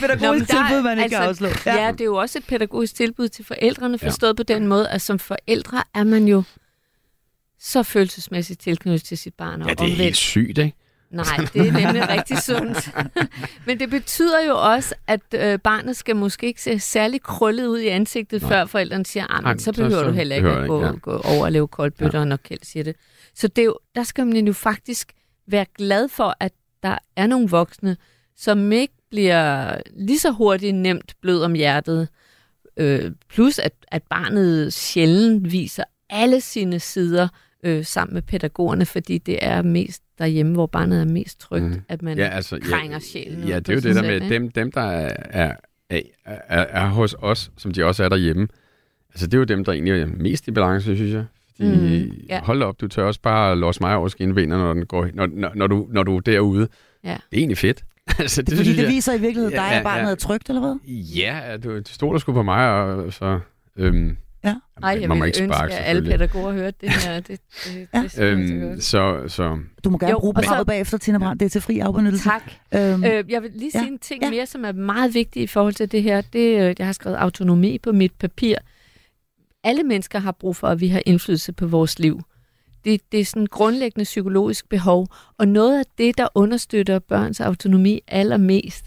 Nå, 0.00 0.06
pædagogisk 0.06 0.50
der 0.50 0.58
er- 0.58 0.68
tilbud, 0.68 0.82
man 0.82 0.98
ikke 0.98 1.10
kan 1.16 1.22
altså, 1.22 1.46
afslå. 1.46 1.70
Ja. 1.72 1.84
ja, 1.84 1.92
det 1.92 2.00
er 2.00 2.04
jo 2.04 2.16
også 2.16 2.38
et 2.38 2.46
pædagogisk 2.46 2.94
tilbud 2.94 3.28
til 3.28 3.44
forældrene, 3.44 3.98
Ja. 4.02 4.08
forstået 4.08 4.36
på 4.36 4.42
den 4.42 4.66
måde, 4.66 4.88
at 4.88 5.00
som 5.02 5.18
forældre 5.18 5.82
er 5.94 6.04
man 6.04 6.28
jo 6.28 6.42
så 7.60 7.82
følelsesmæssigt 7.82 8.60
tilknyttet 8.60 9.04
til 9.04 9.18
sit 9.18 9.34
barn. 9.34 9.62
og 9.62 9.68
Ja, 9.68 9.72
det 9.74 9.80
er 9.80 9.84
omvendt. 9.84 10.02
helt 10.02 10.16
sygt, 10.16 10.58
ikke? 10.58 10.74
Nej, 11.10 11.24
det 11.54 11.68
er 11.68 11.72
nemlig 11.72 12.08
rigtig 12.16 12.38
sundt. 12.42 12.90
Men 13.66 13.80
det 13.80 13.90
betyder 13.90 14.46
jo 14.48 14.72
også, 14.74 14.94
at 15.06 15.20
øh, 15.34 15.58
barnet 15.58 15.96
skal 15.96 16.16
måske 16.16 16.46
ikke 16.46 16.62
se 16.62 16.78
særlig 16.78 17.22
krøllet 17.22 17.66
ud 17.66 17.78
i 17.78 17.86
ansigtet, 17.86 18.42
Nej. 18.42 18.50
før 18.50 18.64
forældrene 18.66 19.06
siger, 19.06 19.26
ah, 19.36 19.44
men 19.44 19.58
så 19.58 19.72
behøver 19.72 19.90
så 20.02 20.06
du 20.06 20.10
heller 20.12 20.36
ikke 20.36 20.48
at 20.48 20.68
gå, 20.68 20.84
ikke, 20.86 20.98
gå 21.00 21.10
over 21.24 21.44
og 21.44 21.52
lave 21.52 21.68
koldbøtter, 21.68 22.18
ja. 22.18 22.24
når 22.24 22.36
Kjeld 22.36 22.60
siger 22.62 22.84
det. 22.84 22.96
Så 23.34 23.48
det 23.48 23.62
er 23.62 23.66
jo, 23.66 23.78
der 23.94 24.02
skal 24.02 24.26
man 24.26 24.46
jo 24.46 24.52
faktisk 24.52 25.12
være 25.48 25.66
glad 25.78 26.08
for, 26.08 26.36
at 26.40 26.52
der 26.84 26.98
er 27.16 27.26
nogle 27.26 27.48
voksne, 27.48 27.96
som 28.36 28.72
ikke 28.72 28.94
bliver 29.10 29.76
lige 29.96 30.18
så 30.18 30.30
hurtigt 30.30 30.74
nemt 30.74 31.14
blød 31.20 31.42
om 31.42 31.52
hjertet. 31.54 32.08
Øh, 32.76 33.10
plus 33.30 33.58
at, 33.58 33.72
at 33.88 34.02
barnet 34.10 34.72
sjældent 34.72 35.52
viser 35.52 35.84
alle 36.10 36.40
sine 36.40 36.80
sider 36.80 37.28
øh, 37.62 37.84
sammen 37.84 38.14
med 38.14 38.22
pædagogerne, 38.22 38.86
fordi 38.86 39.18
det 39.18 39.38
er 39.44 39.62
mest 39.62 40.02
derhjemme, 40.18 40.52
hvor 40.52 40.66
barnet 40.66 41.00
er 41.00 41.04
mest 41.04 41.40
trygt, 41.40 41.64
Mhm. 41.64 41.82
at 41.88 42.02
man 42.02 42.18
Ja, 42.18 42.28
altså, 42.28 42.58
krænger 42.62 42.96
ja, 42.96 43.00
sjælen 43.00 43.48
Ja, 43.48 43.58
det 43.58 43.68
er 43.68 43.74
jo 43.74 43.80
det 43.80 43.94
der 43.96 44.02
med, 44.02 44.20
dem, 44.30 44.50
dem 44.50 44.72
der 44.72 44.80
er, 44.80 45.16
er, 45.30 45.54
er, 45.90 46.00
er, 46.24 46.60
er 46.62 46.86
hos 46.86 47.16
os, 47.18 47.50
som 47.56 47.70
de 47.70 47.84
også 47.84 48.04
er 48.04 48.08
derhjemme, 48.08 48.48
altså 49.10 49.26
det 49.26 49.34
er 49.34 49.38
jo 49.38 49.44
dem, 49.44 49.64
der 49.64 49.72
egentlig 49.72 50.00
er 50.00 50.06
mest 50.06 50.48
i 50.48 50.50
balance, 50.50 50.96
synes 50.96 51.12
jeg. 51.12 51.24
Fordi, 51.56 52.04
Mhm, 52.06 52.16
ja. 52.28 52.40
hold 52.42 52.62
op, 52.62 52.80
du 52.80 52.88
tør 52.88 53.04
også 53.04 53.20
bare 53.20 53.56
losse 53.58 53.80
mig 53.82 53.96
over 53.96 54.08
skinbenene, 54.08 54.56
når, 54.58 54.74
den 54.74 54.86
går, 54.86 55.08
når, 55.14 55.26
når, 55.32 55.52
når, 55.54 55.66
du, 55.66 55.86
når 55.90 56.02
du 56.02 56.16
er 56.16 56.20
derude. 56.20 56.68
Ja. 57.04 57.08
Det 57.08 57.16
er 57.36 57.38
egentlig 57.38 57.58
fedt. 57.58 57.84
altså, 58.18 58.42
Det 58.42 58.52
er 58.52 58.56
fordi, 58.56 58.64
synes 58.64 58.76
det 58.78 58.82
jeg- 58.84 58.92
viser 58.92 59.12
i 59.12 59.20
virkeligheden 59.20 59.54
Ja, 59.54 59.60
dig, 59.62 59.68
ja, 59.70 59.78
at 59.78 59.84
barnet 59.84 60.06
ja. 60.06 60.10
er 60.10 60.14
trygt, 60.14 60.48
eller 60.48 60.60
hvad? 60.60 60.76
Ja, 61.16 61.40
du, 61.64 61.76
du 61.78 61.82
stoler 61.86 62.18
sgu 62.18 62.32
på 62.32 62.42
mig, 62.42 62.70
og 62.70 63.12
så... 63.12 63.40
Øhm, 63.76 64.16
Ja. 64.44 64.54
Ej, 64.82 64.98
jeg 65.00 65.08
man 65.08 65.18
må 65.18 65.24
vil 65.24 65.28
ikke 65.28 65.42
ønske, 65.42 65.54
sparke, 65.56 65.74
at 65.74 65.84
alle 65.88 66.10
pædagoger 66.10 66.52
hørte 66.52 66.76
det 66.80 66.90
her. 66.90 67.14
Det, 67.20 67.28
det, 67.28 67.40
det, 67.64 67.88
Ja. 67.94 68.02
det 68.02 68.18
Øhm, 68.18 68.80
så, 68.80 69.22
så 69.28 69.58
Du 69.84 69.90
må 69.90 69.98
gerne 69.98 70.10
Jo, 70.10 70.18
bruge 70.18 70.32
og 70.36 70.42
så- 70.42 70.46
programmet 70.48 70.66
bagefter, 70.66 70.98
Tina 70.98 71.18
Brandt. 71.18 71.40
Det 71.40 71.46
er 71.46 71.50
til 71.50 71.60
fri 71.60 71.78
afbenyttelse. 71.78 72.28
Tak. 72.28 72.42
Øhm, 72.74 73.04
Øh, 73.04 73.24
jeg 73.30 73.42
vil 73.42 73.50
lige 73.54 73.70
Ja, 73.74 73.78
sige 73.80 73.90
en 73.92 73.98
ting 73.98 74.22
ja. 74.22 74.30
mere, 74.30 74.46
som 74.46 74.64
er 74.64 74.72
meget 74.72 75.14
vigtig 75.14 75.42
i 75.42 75.46
forhold 75.46 75.74
til 75.74 75.92
det 75.92 76.02
her. 76.02 76.20
Det, 76.20 76.38
øh, 76.60 76.74
jeg 76.78 76.86
har 76.86 76.92
skrevet 76.92 77.16
autonomi 77.16 77.78
på 77.78 77.92
mit 77.92 78.12
papir. 78.12 78.56
Alle 79.64 79.82
mennesker 79.82 80.18
har 80.18 80.32
brug 80.32 80.56
for, 80.56 80.68
at 80.68 80.80
vi 80.80 80.88
har 80.88 81.02
indflydelse 81.06 81.52
på 81.52 81.66
vores 81.66 81.98
liv. 81.98 82.22
det, 82.84 83.12
det 83.12 83.20
er 83.20 83.24
sådan 83.24 83.42
en 83.42 83.46
grundlæggende 83.46 84.04
psykologisk 84.04 84.68
behov. 84.68 85.08
Og 85.38 85.48
noget 85.48 85.78
af 85.78 85.84
det, 85.98 86.18
der 86.18 86.28
understøtter 86.34 86.98
børns 86.98 87.40
autonomi 87.40 88.00
allermest, 88.08 88.84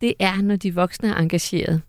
det 0.00 0.14
er, 0.18 0.42
når 0.42 0.56
de 0.56 0.74
voksne 0.74 1.08
er 1.08 1.14
engageret. 1.14 1.82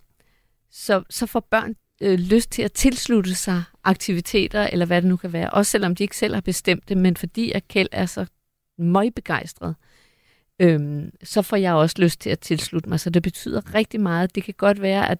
Så, 0.71 1.03
så 1.09 1.25
får 1.25 1.39
børn 1.39 1.75
øh, 2.01 2.19
lyst 2.19 2.51
til 2.51 2.61
at 2.61 2.71
tilslutte 2.71 3.35
sig 3.35 3.63
aktiviteter, 3.83 4.67
eller 4.67 4.85
hvad 4.85 5.01
det 5.01 5.09
nu 5.09 5.17
kan 5.17 5.33
være, 5.33 5.49
også 5.49 5.71
selvom 5.71 5.95
de 5.95 6.03
ikke 6.03 6.17
selv 6.17 6.33
har 6.33 6.41
bestemt 6.41 6.89
det, 6.89 6.97
men 6.97 7.17
fordi 7.17 7.51
at 7.51 7.67
Kjeld 7.67 7.89
er 7.91 8.05
så 8.05 8.25
møgbegejstret, 8.77 9.75
øhm, 10.59 11.11
så 11.23 11.41
får 11.41 11.57
jeg 11.57 11.73
også 11.73 11.95
lyst 11.99 12.21
til 12.21 12.29
at 12.29 12.39
tilslutte 12.39 12.89
mig. 12.89 12.99
Så 12.99 13.09
det 13.09 13.23
betyder 13.23 13.73
rigtig 13.73 14.01
meget. 14.01 14.35
Det 14.35 14.43
kan 14.43 14.53
godt 14.57 14.81
være, 14.81 15.09
at, 15.09 15.17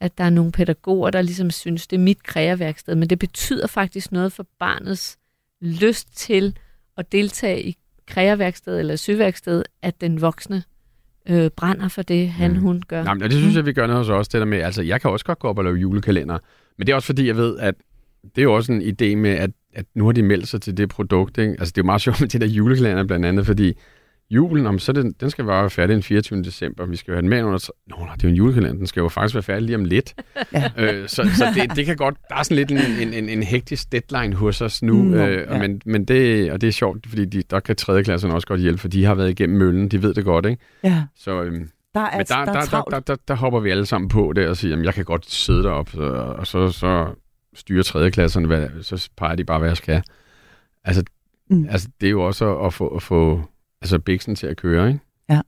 at 0.00 0.18
der 0.18 0.24
er 0.24 0.30
nogle 0.30 0.52
pædagoger, 0.52 1.10
der 1.10 1.22
ligesom 1.22 1.50
synes, 1.50 1.86
det 1.86 1.96
er 1.96 2.00
mit 2.00 2.22
kreaværksted, 2.22 2.94
men 2.94 3.10
det 3.10 3.18
betyder 3.18 3.66
faktisk 3.66 4.12
noget 4.12 4.32
for 4.32 4.46
barnets 4.58 5.18
lyst 5.60 6.16
til 6.16 6.56
at 6.96 7.12
deltage 7.12 7.62
i 7.62 7.76
kreaværksted 8.06 8.78
eller 8.78 8.96
søværksted, 8.96 9.64
at 9.82 10.00
den 10.00 10.20
voksne 10.20 10.62
øh, 11.28 11.50
brænder 11.50 11.88
for 11.88 12.02
det, 12.02 12.28
han, 12.28 12.50
mm. 12.50 12.58
hun 12.58 12.82
gør. 12.88 13.04
Nej, 13.04 13.14
men 13.14 13.22
det 13.22 13.32
synes 13.32 13.56
jeg, 13.56 13.66
vi 13.66 13.72
gør 13.72 13.86
noget 13.86 14.06
hos 14.06 14.08
os, 14.08 14.28
det 14.28 14.38
der 14.38 14.46
med, 14.46 14.58
altså 14.58 14.82
jeg 14.82 15.00
kan 15.00 15.10
også 15.10 15.24
godt 15.24 15.38
gå 15.38 15.48
op 15.48 15.58
og 15.58 15.64
lave 15.64 15.76
julekalender, 15.76 16.38
men 16.78 16.86
det 16.86 16.92
er 16.92 16.96
også 16.96 17.06
fordi, 17.06 17.26
jeg 17.26 17.36
ved, 17.36 17.58
at 17.58 17.74
det 18.22 18.38
er 18.38 18.42
jo 18.42 18.54
også 18.54 18.72
en 18.72 18.82
idé 18.82 19.16
med, 19.16 19.30
at, 19.30 19.50
at 19.74 19.86
nu 19.94 20.04
har 20.04 20.12
de 20.12 20.22
meldt 20.22 20.48
sig 20.48 20.62
til 20.62 20.76
det 20.76 20.88
produkt, 20.88 21.38
ikke? 21.38 21.50
Altså 21.50 21.72
det 21.72 21.78
er 21.78 21.82
jo 21.82 21.86
meget 21.86 22.00
sjovt 22.06 22.20
med 22.20 22.28
det 22.28 22.40
der 22.40 22.46
julekalender 22.46 23.04
blandt 23.04 23.26
andet, 23.26 23.46
fordi 23.46 23.74
julen, 24.30 24.66
om, 24.66 24.78
så 24.78 24.92
den, 24.92 25.14
den 25.20 25.30
skal 25.30 25.46
være 25.46 25.70
færdig 25.70 25.94
den 25.94 26.02
24. 26.02 26.42
december. 26.42 26.86
Vi 26.86 26.96
skal 26.96 27.12
jo 27.12 27.14
have 27.14 27.22
den 27.22 27.30
med 27.30 27.42
under... 27.42 27.68
Nå, 27.86 27.96
nej, 27.96 28.14
det 28.14 28.24
er 28.24 28.28
jo 28.28 28.30
en 28.30 28.36
julekalender. 28.36 28.76
Den 28.76 28.86
skal 28.86 29.00
jo 29.00 29.08
faktisk 29.08 29.34
være 29.34 29.42
færdig 29.42 29.62
lige 29.62 29.76
om 29.76 29.84
lidt. 29.84 30.14
ja. 30.52 30.70
øh, 30.78 31.08
så 31.08 31.30
så 31.36 31.52
det, 31.54 31.76
det 31.76 31.86
kan 31.86 31.96
godt... 31.96 32.14
Der 32.28 32.34
er 32.34 32.42
sådan 32.42 32.56
lidt 32.56 32.70
en, 32.70 32.78
en, 33.08 33.14
en, 33.14 33.28
en 33.28 33.42
hektisk 33.42 33.92
deadline 33.92 34.34
hos 34.34 34.60
os 34.60 34.82
nu. 34.82 35.02
Mm, 35.02 35.14
øh, 35.14 35.46
ja. 35.50 35.58
men, 35.58 35.80
men 35.84 36.04
det, 36.04 36.52
og 36.52 36.60
det 36.60 36.68
er 36.68 36.72
sjovt, 36.72 37.06
fordi 37.08 37.24
de, 37.24 37.42
der 37.50 37.60
kan 37.60 37.76
tredjeklasserne 37.76 38.34
også 38.34 38.46
godt 38.46 38.60
hjælpe, 38.60 38.80
for 38.80 38.88
de 38.88 39.04
har 39.04 39.14
været 39.14 39.30
igennem 39.30 39.58
møllen. 39.58 39.88
De 39.88 40.02
ved 40.02 40.14
det 40.14 40.24
godt, 40.24 40.46
ikke? 40.46 40.62
Ja. 40.84 41.04
Så, 41.16 41.42
øhm, 41.42 41.70
der 41.94 42.00
er, 42.00 42.16
men 42.16 42.26
der, 42.26 42.44
der, 42.44 42.52
der, 42.52 42.60
der, 42.60 42.82
der, 42.90 43.00
der, 43.00 43.16
der 43.28 43.34
hopper 43.34 43.60
vi 43.60 43.70
alle 43.70 43.86
sammen 43.86 44.08
på 44.08 44.32
det 44.36 44.48
og 44.48 44.56
siger, 44.56 44.76
at 44.76 44.84
jeg 44.84 44.94
kan 44.94 45.04
godt 45.04 45.30
sidde 45.30 45.62
derop, 45.62 45.94
og, 45.94 46.10
og 46.10 46.46
så, 46.46 46.70
så 46.70 47.14
styrer 47.54 47.82
tredjeklasserne, 47.82 48.46
hvad, 48.46 48.68
så 48.82 49.08
peger 49.16 49.34
de 49.34 49.44
bare, 49.44 49.58
hvad 49.58 49.68
jeg 49.68 49.76
skal. 49.76 50.02
Altså, 50.84 51.04
mm. 51.50 51.66
altså 51.70 51.88
det 52.00 52.06
er 52.06 52.10
jo 52.10 52.22
også 52.22 52.58
at, 52.58 52.66
at 52.66 52.74
få, 52.74 52.88
at 52.88 53.02
få 53.02 53.42
altså 53.84 53.98
biksen 53.98 54.34
til 54.34 54.46
at 54.46 54.56
køre, 54.56 54.88
ikke? 54.88 55.00
Ja. 55.30 55.40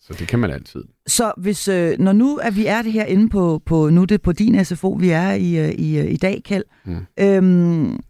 Så 0.00 0.12
det 0.18 0.28
kan 0.28 0.38
man 0.38 0.50
altid. 0.50 0.84
Så 1.06 1.32
hvis, 1.36 1.68
øh, 1.68 1.98
når 1.98 2.12
nu 2.12 2.36
er 2.42 2.50
vi 2.50 2.66
er 2.66 2.82
det 2.82 2.92
her 2.92 3.04
inde 3.04 3.28
på, 3.28 3.62
på, 3.66 3.90
nu 3.90 4.04
det 4.04 4.22
på 4.22 4.32
din 4.32 4.64
SFO, 4.64 4.90
vi 4.90 5.10
er 5.10 5.32
i, 5.32 5.58
øh, 5.58 5.70
i, 5.70 5.98
øh, 5.98 6.12
i 6.12 6.16
dag, 6.16 6.42
Kjeld, 6.44 6.64
mm. 6.84 7.06
øhm, 7.18 8.00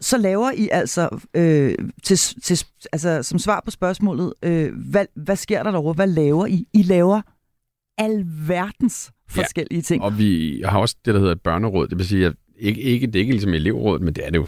så 0.00 0.18
laver 0.18 0.50
I 0.50 0.68
altså, 0.72 1.08
øh, 1.34 1.74
til, 2.02 2.18
til, 2.18 2.64
altså 2.92 3.22
som 3.22 3.38
svar 3.38 3.62
på 3.64 3.70
spørgsmålet, 3.70 4.34
øh, 4.42 4.72
hvad, 4.90 5.06
hvad 5.14 5.36
sker 5.36 5.62
der 5.62 5.70
derovre? 5.70 5.92
Hvad 5.92 6.06
laver 6.06 6.46
I? 6.46 6.66
I 6.72 6.82
laver 6.82 7.20
alverdens 7.98 9.10
forskellige 9.28 9.78
ja, 9.78 9.82
ting. 9.82 10.02
og 10.02 10.18
vi 10.18 10.62
har 10.64 10.78
også 10.78 10.96
det, 11.04 11.14
der 11.14 11.20
hedder 11.20 11.34
et 11.34 11.40
børneråd. 11.40 11.88
Det 11.88 11.98
vil 11.98 12.06
sige, 12.06 12.26
at 12.26 12.34
ikke, 12.58 12.80
ikke, 12.80 13.06
det 13.06 13.16
er 13.16 13.20
ikke 13.20 13.32
ligesom 13.32 13.54
elevrådet, 13.54 14.02
men 14.02 14.14
det 14.14 14.26
er 14.26 14.30
det 14.30 14.38
jo 14.38 14.46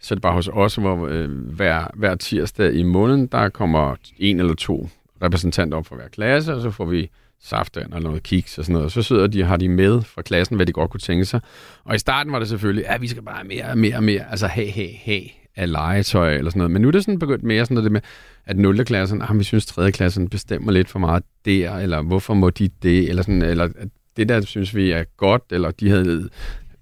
så 0.00 0.14
er 0.14 0.16
det 0.16 0.22
bare 0.22 0.32
hos 0.32 0.48
os, 0.52 0.74
hvor 0.74 1.08
øh, 1.08 1.30
hver, 1.30 1.90
hver 1.94 2.14
tirsdag 2.14 2.74
i 2.74 2.82
måneden, 2.82 3.26
der 3.26 3.48
kommer 3.48 3.96
en 4.18 4.40
eller 4.40 4.54
to 4.54 4.88
repræsentanter 5.22 5.78
op 5.78 5.86
fra 5.86 5.96
hver 5.96 6.08
klasse, 6.08 6.54
og 6.54 6.60
så 6.60 6.70
får 6.70 6.84
vi 6.84 7.10
saftvand 7.40 7.94
eller 7.94 8.08
noget 8.08 8.22
kiks 8.22 8.58
og 8.58 8.64
sådan 8.64 8.72
noget. 8.72 8.84
Og 8.84 8.90
så 8.90 9.02
sidder 9.02 9.26
de 9.26 9.44
har 9.44 9.56
de 9.56 9.68
med 9.68 10.02
fra 10.02 10.22
klassen, 10.22 10.56
hvad 10.56 10.66
de 10.66 10.72
godt 10.72 10.90
kunne 10.90 11.00
tænke 11.00 11.24
sig. 11.24 11.40
Og 11.84 11.94
i 11.94 11.98
starten 11.98 12.32
var 12.32 12.38
det 12.38 12.48
selvfølgelig, 12.48 12.88
at 12.88 13.02
vi 13.02 13.08
skal 13.08 13.22
bare 13.22 13.44
mere 13.44 13.64
og 13.64 13.78
mere 13.78 13.96
og 13.96 14.04
mere, 14.04 14.30
altså 14.30 14.46
hey, 14.46 14.66
hey, 14.66 14.88
hey, 14.88 15.22
af 15.56 15.72
legetøj 15.72 16.34
eller 16.34 16.50
sådan 16.50 16.58
noget. 16.58 16.70
Men 16.70 16.82
nu 16.82 16.88
er 16.88 16.92
det 16.92 17.04
sådan 17.04 17.18
begyndt 17.18 17.44
mere 17.44 17.64
sådan 17.64 17.74
noget 17.74 17.84
det 17.84 17.92
med, 17.92 18.00
at 18.46 18.56
0. 18.56 18.84
klassen, 18.84 19.22
ah, 19.22 19.38
vi 19.38 19.44
synes 19.44 19.66
3. 19.66 19.92
klassen 19.92 20.28
bestemmer 20.28 20.72
lidt 20.72 20.88
for 20.88 20.98
meget 20.98 21.22
der, 21.44 21.76
eller 21.76 22.02
hvorfor 22.02 22.34
må 22.34 22.50
de 22.50 22.68
det, 22.82 23.08
eller 23.08 23.22
sådan, 23.22 23.42
eller 23.42 23.68
det 24.16 24.28
der 24.28 24.40
synes 24.40 24.74
vi 24.74 24.90
er 24.90 25.04
godt, 25.16 25.42
eller 25.50 25.70
de 25.70 25.90
havde 25.90 26.28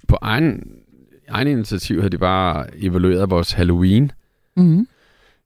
på 0.09 0.19
egen 0.21 0.63
egen 1.29 1.49
initiativ 1.49 1.97
havde 2.01 2.11
de 2.11 2.19
bare 2.19 2.67
evalueret 2.77 3.31
vores 3.31 3.53
Halloween. 3.53 4.13
Mm. 4.57 4.87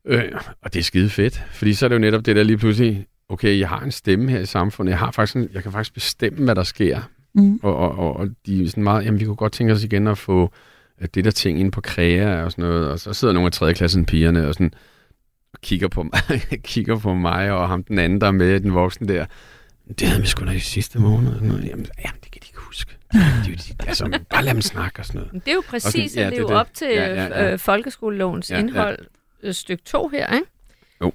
Øh, 0.04 0.32
og 0.62 0.72
det 0.72 0.78
er 0.78 0.84
skide 0.84 1.10
fedt, 1.10 1.42
fordi 1.52 1.74
så 1.74 1.86
er 1.86 1.88
det 1.88 1.94
jo 1.94 2.00
netop 2.00 2.26
det 2.26 2.36
der 2.36 2.42
lige 2.42 2.58
pludselig, 2.58 3.06
okay, 3.28 3.58
jeg 3.58 3.68
har 3.68 3.80
en 3.80 3.92
stemme 3.92 4.30
her 4.30 4.40
i 4.40 4.46
samfundet, 4.46 4.90
jeg, 4.90 4.98
har 4.98 5.10
faktisk 5.10 5.36
en, 5.36 5.48
jeg 5.54 5.62
kan 5.62 5.72
faktisk 5.72 5.94
bestemme, 5.94 6.44
hvad 6.44 6.54
der 6.54 6.62
sker. 6.62 7.00
Mm. 7.34 7.60
Og, 7.62 7.76
og, 7.76 7.98
og, 7.98 8.16
og 8.16 8.28
de 8.46 8.64
er 8.64 8.68
sådan 8.68 8.84
meget, 8.84 9.04
jamen 9.04 9.20
vi 9.20 9.24
kunne 9.24 9.36
godt 9.36 9.52
tænke 9.52 9.72
os 9.72 9.84
igen 9.84 10.06
at 10.06 10.18
få 10.18 10.52
det 11.14 11.24
der 11.24 11.30
ting 11.30 11.60
ind 11.60 11.72
på 11.72 11.80
kræa 11.80 12.44
og 12.44 12.52
sådan 12.52 12.64
noget, 12.64 12.88
og 12.88 13.00
så 13.00 13.12
sidder 13.12 13.34
nogle 13.34 13.46
af 13.46 13.52
tredjeklassen 13.52 14.06
pigerne 14.06 14.48
og 14.48 14.54
sådan, 14.54 14.72
og 15.52 15.60
kigger 15.60 15.88
på 15.88 16.02
mig, 16.02 16.42
kigger 16.64 16.98
på 16.98 17.14
mig 17.14 17.50
og 17.50 17.68
ham 17.68 17.84
den 17.84 17.98
anden, 17.98 18.20
der 18.20 18.26
er 18.26 18.30
med, 18.30 18.60
den 18.60 18.74
voksne 18.74 19.08
der. 19.08 19.26
Det 19.98 20.08
havde 20.08 20.20
vi 20.20 20.26
sgu 20.26 20.46
da 20.46 20.50
i 20.50 20.58
sidste 20.58 20.98
måned. 20.98 21.32
Jamen, 21.40 21.64
jamen, 21.64 22.20
det 22.24 22.30
kan 22.32 22.40
de 22.42 22.48
ikke 22.48 22.58
huske. 22.58 22.97
De, 23.12 23.18
de, 23.46 23.74
altså, 23.86 24.18
bare 24.30 24.44
lad 24.44 24.54
dem 24.54 24.62
snakke 24.62 24.98
og 24.98 25.06
sådan 25.06 25.20
noget. 25.20 25.44
Det 25.44 25.50
er 25.50 25.54
jo 25.54 25.62
præcis 25.68 26.12
sådan, 26.12 26.22
ja, 26.22 26.26
at 26.26 26.32
leve 26.32 26.48
det, 26.48 26.56
op 26.56 26.74
til 26.74 26.88
ja, 26.88 27.14
ja, 27.14 27.24
ja. 27.24 27.52
Øh, 27.52 27.58
folkeskolelovens 27.58 28.50
ja, 28.50 28.58
indhold, 28.58 28.98
ja. 29.42 29.48
Øh, 29.48 29.54
stykke 29.54 29.84
2 29.84 30.08
her, 30.08 30.34
ikke? 30.34 30.46
Jo. 31.02 31.12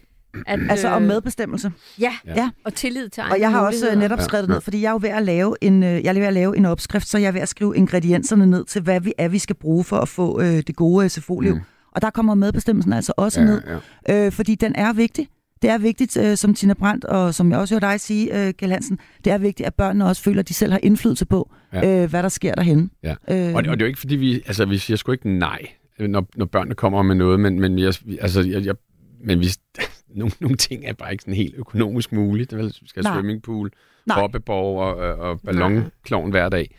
At, 0.47 0.59
altså 0.69 0.87
om 0.87 1.01
øh, 1.01 1.07
medbestemmelse. 1.07 1.71
Ja, 1.99 2.13
ja, 2.25 2.49
og 2.65 2.73
tillid 2.73 3.09
til 3.09 3.23
Og 3.31 3.39
jeg 3.39 3.51
har 3.51 3.65
også 3.65 3.95
netop 3.95 4.21
skrevet 4.21 4.43
det 4.43 4.53
ned, 4.53 4.61
fordi 4.61 4.81
jeg 4.81 4.87
er 4.87 4.91
jo 4.91 4.99
ved 5.01 5.09
at 5.09 5.23
lave 5.23 5.55
en, 5.61 5.83
jeg 5.83 6.05
er 6.05 6.13
ved 6.13 6.21
at 6.23 6.33
lave 6.33 6.57
en 6.57 6.65
opskrift, 6.65 7.07
så 7.07 7.17
jeg 7.17 7.27
er 7.27 7.31
ved 7.31 7.41
at 7.41 7.49
skrive 7.49 7.77
ingredienserne 7.77 8.45
ned 8.45 8.65
til, 8.65 8.81
hvad 8.81 9.01
vi 9.01 9.13
er, 9.17 9.27
vi 9.27 9.39
skal 9.39 9.55
bruge 9.55 9.83
for 9.83 9.97
at 9.97 10.07
få 10.07 10.41
øh, 10.41 10.47
det 10.67 10.75
gode 10.75 11.09
SFO-liv. 11.09 11.53
Mm. 11.55 11.61
Og 11.91 12.01
der 12.01 12.09
kommer 12.09 12.35
medbestemmelsen 12.35 12.93
altså 12.93 13.13
også 13.17 13.41
ja, 13.41 13.45
ned, 13.45 13.61
ja. 14.07 14.25
Øh, 14.25 14.31
fordi 14.31 14.55
den 14.55 14.75
er 14.75 14.93
vigtig 14.93 15.27
det 15.63 15.71
er 15.71 15.77
vigtigt, 15.77 16.17
øh, 16.17 16.37
som 16.37 16.53
Tina 16.53 16.73
Brandt, 16.73 17.05
og 17.05 17.33
som 17.33 17.51
jeg 17.51 17.59
også 17.59 17.75
hørte 17.75 17.85
dig 17.85 17.99
sige, 17.99 18.47
øh, 18.47 18.53
Kjell 18.53 18.71
Hansen, 18.71 18.99
det 19.25 19.33
er 19.33 19.37
vigtigt, 19.37 19.67
at 19.67 19.73
børnene 19.73 20.05
også 20.05 20.21
føler, 20.21 20.39
at 20.39 20.47
de 20.47 20.53
selv 20.53 20.71
har 20.71 20.79
indflydelse 20.83 21.25
på, 21.25 21.51
ja. 21.73 22.03
øh, 22.03 22.09
hvad 22.09 22.23
der 22.23 22.29
sker 22.29 22.55
derhen. 22.55 22.91
Ja. 23.03 23.15
Øh, 23.29 23.55
og, 23.55 23.63
det, 23.63 23.71
og 23.71 23.79
det 23.79 23.81
er 23.81 23.85
jo 23.85 23.87
ikke, 23.87 23.99
fordi 23.99 24.15
vi, 24.15 24.33
altså 24.45 24.65
vi 24.65 24.77
siger 24.77 24.97
sgu 24.97 25.11
ikke 25.11 25.29
nej, 25.29 25.59
når, 25.99 26.27
når 26.35 26.45
børnene 26.45 26.75
kommer 26.75 27.01
med 27.01 27.15
noget, 27.15 27.39
men, 27.39 27.59
men, 27.59 27.79
jeg, 27.79 27.93
altså, 28.21 28.41
jeg, 28.41 28.65
jeg, 28.65 28.75
men 29.23 29.39
vi, 29.39 29.47
nogle, 30.15 30.31
nogle 30.39 30.57
ting 30.57 30.85
er 30.85 30.93
bare 30.93 31.11
ikke 31.11 31.21
sådan 31.21 31.33
helt 31.33 31.55
økonomisk 31.57 32.11
muligt. 32.11 32.51
Det 32.51 32.59
vil, 32.59 32.65
vi 32.81 32.87
skal 32.87 33.05
have 33.05 33.15
swimmingpool, 33.15 33.71
hoppeborg 34.09 34.79
og, 34.79 35.15
og 35.15 35.41
ballonklovn 35.41 36.31
hver 36.31 36.49
dag. 36.49 36.75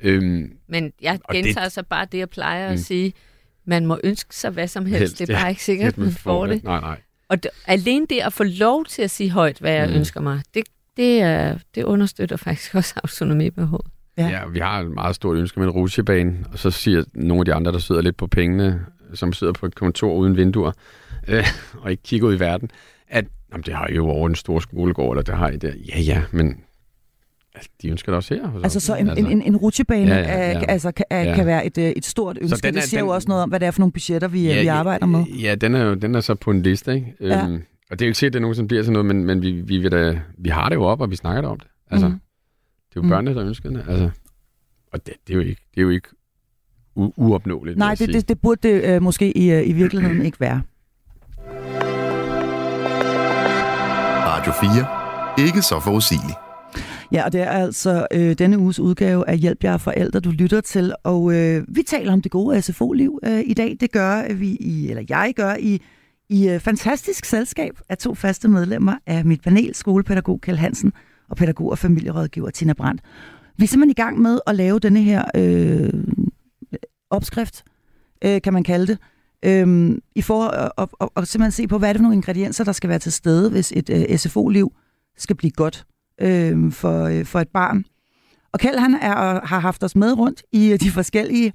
Øhm, 0.00 0.52
men 0.68 0.92
jeg 1.02 1.18
gentager 1.32 1.64
det, 1.64 1.72
så 1.72 1.82
bare 1.82 2.06
det, 2.12 2.18
jeg 2.18 2.30
plejer 2.30 2.68
mm. 2.68 2.72
at 2.72 2.80
sige. 2.80 3.12
Man 3.66 3.86
må 3.86 3.98
ønske 4.04 4.36
sig 4.36 4.50
hvad 4.50 4.68
som 4.68 4.86
helst. 4.86 5.00
helst 5.00 5.18
det 5.18 5.30
er 5.30 5.34
bare 5.34 5.42
ja, 5.42 5.48
ikke 5.48 5.64
sikkert, 5.64 5.88
at 5.88 5.98
man 5.98 6.10
får 6.10 6.46
det. 6.46 6.64
Nej, 6.64 6.80
nej. 6.80 7.00
Og 7.28 7.42
det, 7.42 7.50
alene 7.66 8.06
det 8.10 8.20
at 8.20 8.32
få 8.32 8.44
lov 8.44 8.84
til 8.84 9.02
at 9.02 9.10
sige 9.10 9.30
højt, 9.30 9.58
hvad 9.58 9.72
jeg 9.72 9.88
mm. 9.88 9.94
ønsker 9.94 10.20
mig, 10.20 10.42
det, 10.54 10.64
det, 10.96 11.20
er, 11.20 11.58
det 11.74 11.84
understøtter 11.84 12.36
faktisk 12.36 12.74
også 12.80 12.94
autonomibehovet. 13.04 13.86
Ja. 14.18 14.28
ja, 14.28 14.46
vi 14.46 14.58
har 14.58 14.80
et 14.80 14.90
meget 14.90 15.14
stort 15.16 15.36
ønske 15.36 15.60
med 15.60 15.66
en 15.66 15.72
rutsjebane, 15.72 16.44
og 16.52 16.58
så 16.58 16.70
siger 16.70 17.04
nogle 17.14 17.40
af 17.40 17.44
de 17.44 17.54
andre, 17.54 17.72
der 17.72 17.78
sidder 17.78 18.00
lidt 18.00 18.16
på 18.16 18.26
pengene, 18.26 18.86
som 19.14 19.32
sidder 19.32 19.52
på 19.52 19.66
et 19.66 19.74
kontor 19.74 20.14
uden 20.14 20.36
vinduer, 20.36 20.72
øh, 21.28 21.46
og 21.80 21.90
ikke 21.90 22.02
kigger 22.02 22.28
ud 22.28 22.34
i 22.36 22.40
verden, 22.40 22.70
at 23.08 23.24
jamen, 23.52 23.62
det 23.62 23.74
har 23.74 23.88
I 23.88 23.94
jo 23.94 24.08
over 24.08 24.28
en 24.28 24.34
stor 24.34 24.60
skolegård, 24.60 25.16
eller 25.16 25.22
det 25.22 25.34
har 25.34 25.48
I 25.48 25.56
der. 25.56 25.72
Ja, 25.88 26.00
ja, 26.00 26.22
men 26.30 26.60
Altså, 27.54 27.70
de 27.82 27.88
ønsker 27.88 28.12
det 28.12 28.16
også 28.16 28.34
her. 28.34 28.62
Altså 28.62 28.80
så 28.80 28.96
en, 28.96 29.10
en, 29.18 29.26
en, 29.26 29.42
en 29.42 29.56
rutsjebane 29.56 30.14
ja, 30.14 30.20
ja, 30.20 30.50
ja. 30.50 30.64
altså, 30.68 30.92
kan, 30.92 31.04
ja. 31.10 31.34
kan 31.34 31.46
være 31.46 31.66
et, 31.66 31.78
øh, 31.78 31.84
et 31.84 32.04
stort 32.04 32.38
ønske. 32.40 32.56
den 32.56 32.76
er, 32.76 32.80
det 32.80 32.88
siger 32.88 33.00
den, 33.00 33.08
jo 33.08 33.14
også 33.14 33.28
noget 33.28 33.42
om, 33.42 33.48
hvad 33.48 33.60
det 33.60 33.66
er 33.66 33.70
for 33.70 33.80
nogle 33.80 33.92
budgetter, 33.92 34.28
vi, 34.28 34.46
ja, 34.46 34.60
vi 34.60 34.66
arbejder 34.66 35.06
med. 35.06 35.24
Ja, 35.24 35.54
den 35.54 35.74
er, 35.74 35.84
jo, 35.84 35.94
den 35.94 36.14
er 36.14 36.20
så 36.20 36.34
på 36.34 36.50
en 36.50 36.62
liste. 36.62 36.94
Ikke? 36.94 37.14
Ja. 37.20 37.44
Øhm, 37.44 37.62
og 37.90 37.98
det 37.98 38.04
er 38.04 38.06
jo 38.06 38.08
ikke 38.08 38.18
sikkert, 38.18 38.30
at 38.30 38.34
det 38.34 38.42
nogensinde 38.42 38.68
bliver 38.68 38.82
sådan 38.82 38.92
noget, 38.92 39.06
men, 39.06 39.24
men 39.24 39.42
vi, 39.42 39.50
vi, 39.50 39.78
vi, 39.78 39.88
da, 39.88 40.18
vi 40.38 40.48
har 40.48 40.68
det 40.68 40.76
jo 40.76 40.82
op, 40.84 41.00
og 41.00 41.10
vi 41.10 41.16
snakker 41.16 41.40
det 41.40 41.50
om 41.50 41.58
det. 41.58 41.68
Altså, 41.90 42.08
mm. 42.08 42.12
Det 42.14 42.20
er 42.96 42.96
jo 42.96 43.02
mm. 43.02 43.08
børnene, 43.08 43.34
der 43.34 43.46
ønsker 43.46 43.70
det. 43.70 43.84
Altså, 43.88 44.10
og 44.92 45.06
det, 45.06 45.14
det, 45.26 45.32
er 45.32 45.34
jo 45.34 45.40
ikke, 45.40 45.62
det 45.74 45.80
er 45.80 45.82
jo 45.82 45.90
ikke 45.90 46.08
u- 46.98 47.12
uopnåeligt. 47.16 47.78
Nej, 47.78 47.94
det, 47.94 48.08
det, 48.08 48.28
det 48.28 48.40
burde 48.40 48.68
det 48.68 48.84
øh, 48.84 49.02
måske 49.02 49.38
i, 49.38 49.50
øh, 49.50 49.68
i 49.68 49.72
virkeligheden 49.72 50.24
ikke 50.24 50.40
være. 50.40 50.62
Radio 54.26 54.52
4. 55.36 55.46
Ikke 55.46 55.62
så 55.62 55.80
forudsigeligt. 55.80 56.38
Ja, 57.14 57.24
og 57.24 57.32
det 57.32 57.40
er 57.40 57.50
altså 57.50 58.06
øh, 58.12 58.38
denne 58.38 58.58
uges 58.58 58.80
udgave 58.80 59.28
af 59.28 59.38
Hjælp 59.38 59.64
jer 59.64 59.76
forældre, 59.76 60.20
du 60.20 60.30
lytter 60.30 60.60
til. 60.60 60.94
Og 61.04 61.34
øh, 61.34 61.64
vi 61.68 61.82
taler 61.82 62.12
om 62.12 62.22
det 62.22 62.32
gode 62.32 62.62
SFO-liv 62.62 63.20
øh, 63.24 63.42
i 63.46 63.54
dag. 63.54 63.76
Det 63.80 63.92
gør 63.92 64.34
vi 64.34 64.48
i, 64.48 64.90
eller 64.90 65.04
jeg 65.08 65.32
gør 65.36 65.54
i, 65.60 65.82
i 66.28 66.48
øh, 66.48 66.60
fantastisk 66.60 67.24
selskab 67.24 67.78
af 67.88 67.98
to 67.98 68.14
faste 68.14 68.48
medlemmer 68.48 68.96
af 69.06 69.24
mit 69.24 69.42
panel, 69.42 69.74
skolepædagog 69.74 70.40
Kjell 70.40 70.58
Hansen 70.58 70.92
og 71.28 71.36
pædagog 71.36 71.70
og 71.70 71.78
familierådgiver 71.78 72.50
Tina 72.50 72.72
Brandt. 72.72 73.02
Vi 73.56 73.64
er 73.64 73.68
simpelthen 73.68 73.90
i 73.90 74.02
gang 74.02 74.20
med 74.20 74.38
at 74.46 74.54
lave 74.54 74.78
denne 74.78 75.02
her 75.02 75.24
øh, 75.34 75.92
opskrift, 77.10 77.64
øh, 78.24 78.42
kan 78.42 78.52
man 78.52 78.64
kalde 78.64 78.86
det, 78.86 78.98
øh, 79.44 79.96
i 80.14 80.22
for 80.22 80.42
at, 80.42 80.72
og, 80.76 80.90
og, 80.92 81.12
og 81.14 81.26
simpelthen 81.26 81.52
se 81.52 81.66
på, 81.66 81.78
hvad 81.78 81.88
er 81.88 81.92
det 81.92 81.98
for 81.98 82.02
nogle 82.02 82.16
ingredienser, 82.16 82.64
der 82.64 82.72
skal 82.72 82.90
være 82.90 82.98
til 82.98 83.12
stede, 83.12 83.50
hvis 83.50 83.72
et 83.76 83.90
øh, 83.90 84.18
SFO-liv 84.18 84.72
skal 85.16 85.36
blive 85.36 85.50
godt 85.50 85.86
øh, 86.20 86.72
for, 86.72 87.04
øh, 87.04 87.24
for 87.24 87.40
et 87.40 87.48
barn. 87.48 87.84
Og 88.52 88.60
Kjeld 88.60 88.78
han 88.78 88.94
er, 88.94 89.46
har 89.46 89.58
haft 89.58 89.82
os 89.84 89.96
med 89.96 90.18
rundt 90.18 90.42
i 90.52 90.72
øh, 90.72 90.80
de 90.80 90.90
forskellige 90.90 91.52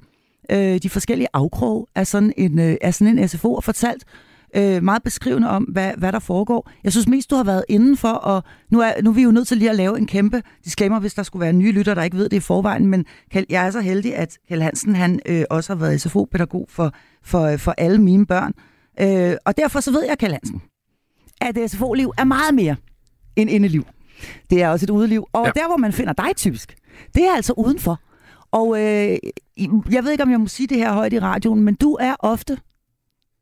øh, 0.51 0.77
de 0.77 0.89
forskellige 0.89 1.27
afkrog 1.33 1.87
af 1.95 2.07
sådan 2.07 2.33
en, 2.37 2.59
øh, 2.59 2.77
af 2.81 2.93
sådan 2.93 3.19
en 3.19 3.27
SFO 3.27 3.53
og 3.53 3.63
fortalt 3.63 4.03
øh, 4.55 4.83
meget 4.83 5.03
beskrivende 5.03 5.49
om, 5.49 5.63
hvad, 5.63 5.91
hvad 5.97 6.11
der 6.11 6.19
foregår. 6.19 6.71
Jeg 6.83 6.91
synes 6.91 7.07
mest, 7.07 7.29
du 7.29 7.35
har 7.35 7.43
været 7.43 7.65
indenfor, 7.69 8.09
og 8.09 8.43
nu 8.71 8.79
er, 8.79 9.01
nu 9.03 9.09
er 9.09 9.13
vi 9.13 9.21
jo 9.21 9.31
nødt 9.31 9.47
til 9.47 9.57
lige 9.57 9.69
at 9.69 9.75
lave 9.75 9.97
en 9.97 10.07
kæmpe 10.07 10.41
disclaimer, 10.65 10.99
hvis 10.99 11.13
der 11.13 11.23
skulle 11.23 11.41
være 11.41 11.53
nye 11.53 11.71
lytter, 11.71 11.93
der 11.93 12.03
ikke 12.03 12.17
ved 12.17 12.29
det 12.29 12.37
i 12.37 12.39
forvejen, 12.39 12.87
men 12.87 13.05
Kjell, 13.31 13.45
jeg 13.49 13.67
er 13.67 13.71
så 13.71 13.81
heldig, 13.81 14.15
at 14.15 14.37
Kjell 14.47 14.63
Hansen 14.63 14.95
han, 14.95 15.19
øh, 15.25 15.43
også 15.49 15.73
har 15.73 15.79
været 15.79 16.01
SFO-pædagog 16.01 16.65
for, 16.69 16.93
for, 17.23 17.41
øh, 17.41 17.59
for 17.59 17.71
alle 17.77 18.01
mine 18.01 18.25
børn. 18.25 18.53
Øh, 19.01 19.37
og 19.45 19.57
derfor 19.57 19.79
så 19.79 19.91
ved 19.91 20.03
jeg, 20.07 20.17
Kjell 20.17 20.33
Hansen, 20.33 20.61
at 21.41 21.71
SFO-liv 21.71 22.11
er 22.17 22.23
meget 22.23 22.53
mere 22.53 22.75
end 23.35 23.49
indeliv. 23.49 23.83
Det 24.49 24.63
er 24.63 24.69
også 24.69 24.85
et 24.85 24.89
udeliv. 24.89 25.27
Og 25.33 25.45
ja. 25.45 25.51
der, 25.61 25.67
hvor 25.67 25.77
man 25.77 25.93
finder 25.93 26.13
dig 26.13 26.35
typisk, 26.35 26.75
det 27.15 27.23
er 27.27 27.35
altså 27.35 27.53
udenfor. 27.57 27.99
Og 28.51 28.77
øh, 28.77 29.17
jeg 29.91 30.03
ved 30.03 30.11
ikke, 30.11 30.23
om 30.23 30.31
jeg 30.31 30.39
må 30.39 30.47
sige 30.47 30.67
det 30.67 30.77
her 30.77 30.93
højt 30.93 31.13
i 31.13 31.19
radioen, 31.19 31.63
men 31.63 31.75
du 31.75 31.97
er 31.99 32.15
ofte 32.19 32.57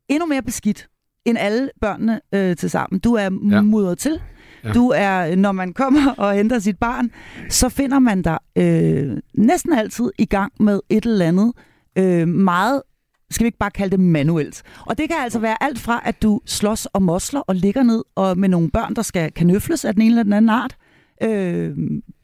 endnu 0.08 0.26
mere 0.26 0.42
beskidt 0.42 0.88
end 1.24 1.38
alle 1.38 1.70
børnene 1.80 2.20
øh, 2.34 2.56
til 2.56 2.70
sammen. 2.70 3.00
Du 3.00 3.14
er 3.14 3.22
ja. 3.50 3.60
mudret 3.60 3.98
til. 3.98 4.20
Ja. 4.64 4.72
Du 4.72 4.92
er, 4.96 5.36
når 5.36 5.52
man 5.52 5.72
kommer 5.72 6.10
og 6.18 6.34
henter 6.34 6.58
sit 6.58 6.78
barn, 6.78 7.10
så 7.48 7.68
finder 7.68 7.98
man 7.98 8.22
dig 8.22 8.38
øh, 8.56 9.16
næsten 9.34 9.72
altid 9.72 10.10
i 10.18 10.24
gang 10.24 10.52
med 10.60 10.80
et 10.90 11.04
eller 11.04 11.26
andet 11.26 11.52
øh, 11.98 12.28
meget 12.28 12.82
skal 13.30 13.44
vi 13.44 13.48
ikke 13.48 13.58
bare 13.58 13.70
kalde 13.70 13.90
det 13.90 14.00
manuelt. 14.00 14.62
Og 14.86 14.98
det 14.98 15.08
kan 15.08 15.18
altså 15.20 15.38
være 15.38 15.62
alt 15.62 15.78
fra, 15.78 16.00
at 16.04 16.22
du 16.22 16.40
slås 16.46 16.86
og 16.86 17.02
mosler 17.02 17.40
og 17.40 17.54
ligger 17.54 17.82
ned 17.82 18.04
og 18.14 18.38
med 18.38 18.48
nogle 18.48 18.70
børn, 18.70 18.94
der 18.94 19.02
skal 19.02 19.32
kanøfles 19.32 19.84
af 19.84 19.94
den 19.94 20.02
ene 20.02 20.10
eller 20.10 20.22
den 20.22 20.32
anden 20.32 20.48
art. 20.48 20.76
Øh, 21.22 21.76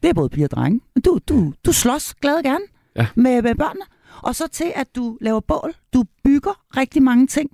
det 0.03 0.09
er 0.09 0.13
både 0.13 0.29
piger 0.29 0.47
og 0.47 0.51
drenge. 0.51 0.81
Du, 1.05 1.19
du, 1.29 1.53
du 1.65 1.71
slås 1.71 2.13
glad 2.13 2.43
gerne 2.43 2.65
ja. 2.95 3.07
med, 3.15 3.41
med 3.41 3.55
børnene. 3.55 3.85
Og 4.23 4.35
så 4.35 4.47
til, 4.47 4.71
at 4.75 4.95
du 4.95 5.17
laver 5.21 5.39
bål. 5.39 5.73
Du 5.93 6.03
bygger 6.23 6.77
rigtig 6.77 7.03
mange 7.03 7.27
ting 7.27 7.51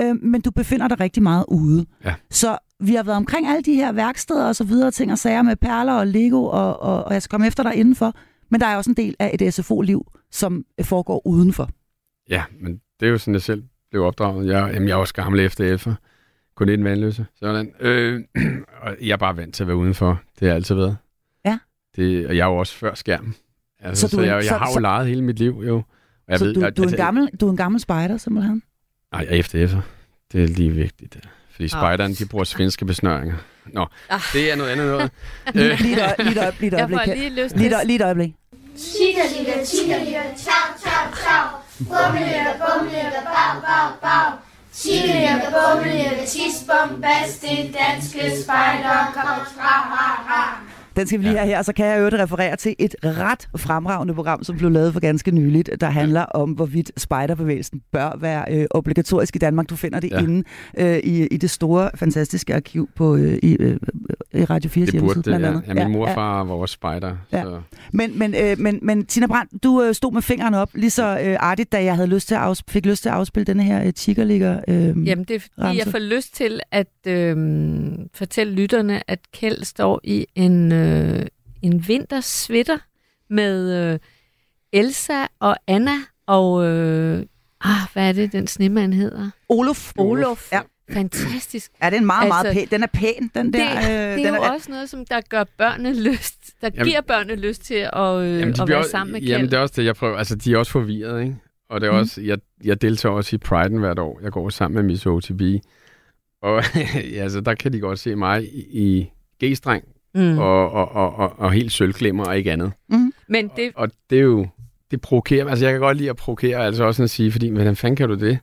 øh, 0.00 0.22
men 0.22 0.40
du 0.40 0.50
befinder 0.50 0.88
dig 0.88 1.00
rigtig 1.00 1.22
meget 1.22 1.44
ude. 1.48 1.86
Ja. 2.04 2.14
Så 2.30 2.58
vi 2.80 2.94
har 2.94 3.02
været 3.02 3.16
omkring 3.16 3.46
alle 3.46 3.62
de 3.62 3.74
her 3.74 3.92
værksteder 3.92 4.44
og 4.44 4.56
så 4.56 4.64
videre, 4.64 4.90
ting 4.90 5.12
og 5.12 5.18
sager 5.18 5.42
med 5.42 5.56
perler 5.56 5.92
og 5.92 6.06
Lego, 6.06 6.44
og, 6.44 6.80
og, 6.80 7.04
og 7.04 7.12
jeg 7.12 7.22
skal 7.22 7.30
komme 7.30 7.46
efter 7.46 7.62
dig 7.62 7.74
indenfor. 7.74 8.14
Men 8.50 8.60
der 8.60 8.66
er 8.66 8.76
også 8.76 8.90
en 8.90 8.96
del 8.96 9.16
af 9.18 9.36
et 9.40 9.54
SFO-liv, 9.54 10.06
som 10.30 10.64
foregår 10.82 11.26
udenfor. 11.26 11.70
Ja, 12.30 12.44
men 12.60 12.80
det 13.00 13.06
er 13.06 13.10
jo 13.10 13.18
sådan, 13.18 13.34
jeg 13.34 13.42
selv 13.42 13.62
blev 13.90 14.02
opdraget. 14.02 14.46
Jeg, 14.46 14.70
jamen, 14.74 14.88
jeg 14.88 14.94
er 14.94 14.98
også 14.98 15.14
gammel 15.14 15.40
efter 15.40 15.64
elfer. 15.64 15.94
Kun 16.54 16.68
en 16.68 16.84
vandløse. 16.84 17.26
Sådan. 17.38 17.74
Øh, 17.80 18.24
og 18.82 18.96
jeg 19.00 19.12
er 19.12 19.16
bare 19.16 19.36
vant 19.36 19.54
til 19.54 19.62
at 19.62 19.66
være 19.66 19.76
udenfor. 19.76 20.08
Det 20.08 20.40
har 20.40 20.46
jeg 20.46 20.54
altid 20.56 20.74
været. 20.74 20.96
Ja. 21.44 21.58
Det, 21.96 22.26
og 22.26 22.36
jeg 22.36 22.42
er 22.42 22.46
jo 22.46 22.56
også 22.56 22.74
før 22.74 22.94
skærm. 22.94 23.34
Altså, 23.80 24.08
så, 24.08 24.16
du, 24.16 24.22
så 24.22 24.26
jeg, 24.26 24.34
jeg 24.34 24.44
så, 24.44 24.56
har 24.56 24.66
jo 24.66 24.72
så, 24.72 24.80
leget 24.80 25.06
hele 25.06 25.22
mit 25.22 25.38
liv, 25.38 25.62
jo. 25.66 25.76
Og 25.76 25.84
jeg 26.28 26.38
så 26.38 26.44
ved, 26.44 26.54
du, 26.54 26.60
du, 26.60 26.82
er 26.82 26.88
en 26.88 26.96
gammel, 26.96 27.28
du 27.40 27.46
er 27.46 27.50
en 27.50 27.56
gammel 27.56 27.80
spejder, 27.80 28.16
simpelthen? 28.16 28.62
Nej, 29.12 29.24
FDF'er. 29.24 29.80
Det 30.32 30.44
er 30.44 30.48
lige 30.48 30.70
vigtigt. 30.70 31.16
Fordi 31.50 31.64
oh. 31.64 31.68
spejderne, 31.68 32.14
de 32.14 32.26
bruger 32.26 32.44
svenske 32.44 32.84
besnøringer. 32.84 33.36
Nå, 33.66 33.86
ah. 34.10 34.20
det 34.32 34.52
er 34.52 34.56
noget 34.56 34.70
andet 34.70 34.86
noget. 34.86 35.10
lige, 35.54 35.82
lige, 35.82 35.92
et 35.94 36.02
øjeblik, 36.02 36.60
lige 36.60 36.68
et 36.68 36.74
øjeblik. 36.74 37.16
lige 37.16 37.44
lyst 37.44 37.56
lige 37.56 37.94
et 37.96 38.02
øjeblik. 38.02 38.34
Chica, 38.76 39.20
chica, 39.34 39.64
chica, 39.64 40.04
chica, 40.04 40.22
ciao, 40.36 40.78
ciao, 40.78 41.14
ciao. 41.14 41.69
Bummelirke, 41.88 42.58
bummelirke, 42.60 43.20
bag, 43.24 43.62
bag, 43.62 44.00
bag. 44.00 44.32
Chica, 44.74 45.50
bummelirke, 45.50 46.26
tis, 46.26 46.64
bas, 46.66 47.38
det 47.40 47.74
danske 47.74 48.42
spejder, 48.42 49.12
kom 49.14 49.46
fra, 49.54 49.72
ha, 49.92 50.22
ha. 50.28 50.44
Den 50.96 51.06
skal 51.06 51.18
vi 51.18 51.24
lige 51.24 51.36
have 51.36 51.48
her, 51.48 51.58
og 51.58 51.64
så 51.64 51.72
kan 51.72 51.86
jeg 51.86 52.00
jo 52.00 52.18
referere 52.18 52.56
til 52.56 52.74
et 52.78 52.94
ret 53.04 53.48
fremragende 53.56 54.14
program, 54.14 54.44
som 54.44 54.56
blev 54.56 54.70
lavet 54.70 54.92
for 54.92 55.00
ganske 55.00 55.30
nyligt, 55.30 55.70
der 55.80 55.86
handler 55.86 56.22
om, 56.22 56.50
hvorvidt 56.50 56.92
spejderbevægelsen 56.96 57.80
bør 57.92 58.18
være 58.20 58.44
øh, 58.50 58.66
obligatorisk 58.70 59.36
i 59.36 59.38
Danmark. 59.38 59.70
Du 59.70 59.76
finder 59.76 60.00
det 60.00 60.10
ja. 60.10 60.18
inde 60.18 60.44
øh, 60.78 60.98
i, 60.98 61.26
i 61.26 61.36
det 61.36 61.50
store, 61.50 61.90
fantastiske 61.94 62.54
arkiv 62.54 62.88
på 62.96 63.16
øh, 63.16 63.38
i, 63.42 63.56
øh, 63.60 63.76
i 64.32 64.44
Radio 64.44 64.70
4 64.70 64.86
det 64.86 65.00
burde 65.00 65.22
det, 65.22 65.40
ja. 65.40 65.60
ja. 65.66 65.74
min 65.74 65.92
morfar 65.92 66.38
ja. 66.38 66.44
var 66.44 66.54
også 66.54 66.72
spejder. 66.72 67.16
Ja. 67.32 67.42
Så. 67.42 67.60
Men, 67.92 68.18
men, 68.18 68.34
øh, 68.34 68.58
men, 68.58 68.78
men 68.82 69.06
Tina 69.06 69.26
Brandt, 69.26 69.62
du 69.62 69.82
øh, 69.82 69.94
stod 69.94 70.12
med 70.12 70.22
fingrene 70.22 70.58
op 70.58 70.70
lige 70.74 70.90
så 70.90 71.20
øh, 71.24 71.36
artigt, 71.40 71.72
da 71.72 71.84
jeg 71.84 71.94
havde 71.94 72.08
lyst 72.08 72.28
til 72.28 72.34
at 72.34 72.40
afsp- 72.40 72.64
fik 72.68 72.86
lyst 72.86 73.02
til 73.02 73.08
at 73.08 73.14
afspille 73.14 73.44
denne 73.44 73.62
her 73.62 73.84
øh, 73.84 73.92
Tiggerligger 73.92 74.60
øh, 74.68 75.06
Jamen, 75.06 75.24
det 75.24 75.36
er 75.36 75.40
fordi, 75.40 75.52
ramse. 75.58 75.78
jeg 75.84 75.92
får 75.92 75.98
lyst 75.98 76.34
til 76.34 76.60
at 76.70 76.86
øh, 77.06 77.36
fortælle 78.14 78.52
lytterne, 78.52 79.10
at 79.10 79.18
Kjeld 79.32 79.64
står 79.64 80.00
i 80.04 80.26
en... 80.34 80.72
Øh, 80.72 80.89
øh, 80.90 81.26
en 81.62 81.88
vintersvitter 81.88 82.78
med 83.30 83.92
øh, 83.92 83.98
Elsa 84.72 85.26
og 85.40 85.56
Anna 85.66 85.96
og... 86.26 86.64
Øh, 86.64 87.26
ah, 87.64 87.92
hvad 87.92 88.08
er 88.08 88.12
det, 88.12 88.32
den 88.32 88.46
snemand 88.46 88.94
hedder? 88.94 89.30
Olof. 89.48 89.92
Olof. 89.98 90.52
Ja. 90.52 90.60
Fantastisk. 90.92 91.70
Ja, 91.82 91.90
det 91.90 91.96
er 91.96 92.00
meget, 92.00 92.28
meget 92.28 92.46
altså, 92.46 92.60
pæn. 92.60 92.68
Den 92.70 92.82
er 92.82 92.86
pæn, 92.86 93.30
den 93.34 93.52
der. 93.52 93.80
Det, 93.80 93.84
øh, 93.84 93.84
det 93.84 93.92
er 93.92 94.14
den 94.14 94.26
jo 94.26 94.42
er, 94.42 94.50
også 94.50 94.70
noget, 94.70 94.90
som 94.90 95.06
der 95.06 95.20
gør 95.28 95.44
børnene 95.58 96.02
lyst, 96.02 96.54
der 96.60 96.70
jamen, 96.74 96.86
giver 96.86 97.00
børnene 97.00 97.34
lyst 97.40 97.62
til 97.62 97.88
at, 97.92 98.16
øh, 98.16 98.40
jamen, 98.40 98.54
de 98.54 98.62
at 98.62 98.68
være 98.68 98.78
også, 98.78 98.90
sammen 98.90 99.12
med 99.12 99.20
Kjeld. 99.20 99.30
Jamen, 99.30 99.50
det 99.50 99.56
er 99.56 99.60
også 99.60 99.74
det, 99.76 99.84
jeg 99.84 99.94
prøver. 99.94 100.18
Altså, 100.18 100.36
de 100.36 100.52
er 100.52 100.58
også 100.58 100.72
forvirret, 100.72 101.22
ikke? 101.22 101.36
Og 101.68 101.80
det 101.80 101.86
er 101.86 101.92
mm. 101.92 101.98
også, 101.98 102.20
jeg, 102.20 102.38
jeg 102.64 102.82
deltager 102.82 103.14
også 103.14 103.36
i 103.36 103.38
Pride'en 103.44 103.78
hvert 103.78 103.98
år. 103.98 104.20
Jeg 104.22 104.32
går 104.32 104.48
sammen 104.48 104.74
med 104.74 104.82
Miss 104.82 105.06
OTB. 105.06 105.42
Og 106.42 106.62
ja, 107.14 107.22
altså, 107.22 107.40
der 107.40 107.54
kan 107.54 107.72
de 107.72 107.80
godt 107.80 107.98
se 107.98 108.16
mig 108.16 108.44
i, 108.44 108.66
i 108.70 109.10
G-streng 109.44 109.84
mm. 110.14 110.38
og, 110.38 110.70
og, 110.70 110.92
og, 110.92 111.16
og, 111.16 111.38
og 111.38 111.52
helt 111.52 111.72
sølvklemmer 111.72 112.24
og 112.24 112.38
ikke 112.38 112.52
andet. 112.52 112.72
Mm. 112.88 113.12
Men 113.28 113.50
det... 113.56 113.72
Og, 113.74 113.82
og 113.82 113.90
det 114.10 114.18
er 114.18 114.22
jo, 114.22 114.46
det 114.90 115.00
provokerer 115.00 115.48
Altså, 115.48 115.64
jeg 115.64 115.72
kan 115.72 115.80
godt 115.80 115.96
lide 115.96 116.10
at 116.10 116.16
provokere, 116.16 116.58
altså 116.58 116.84
også 116.84 117.02
at 117.02 117.10
sige, 117.10 117.32
fordi, 117.32 117.48
hvordan 117.48 117.76
fanden 117.76 117.96
kan 117.96 118.08
du 118.08 118.14
det? 118.14 118.38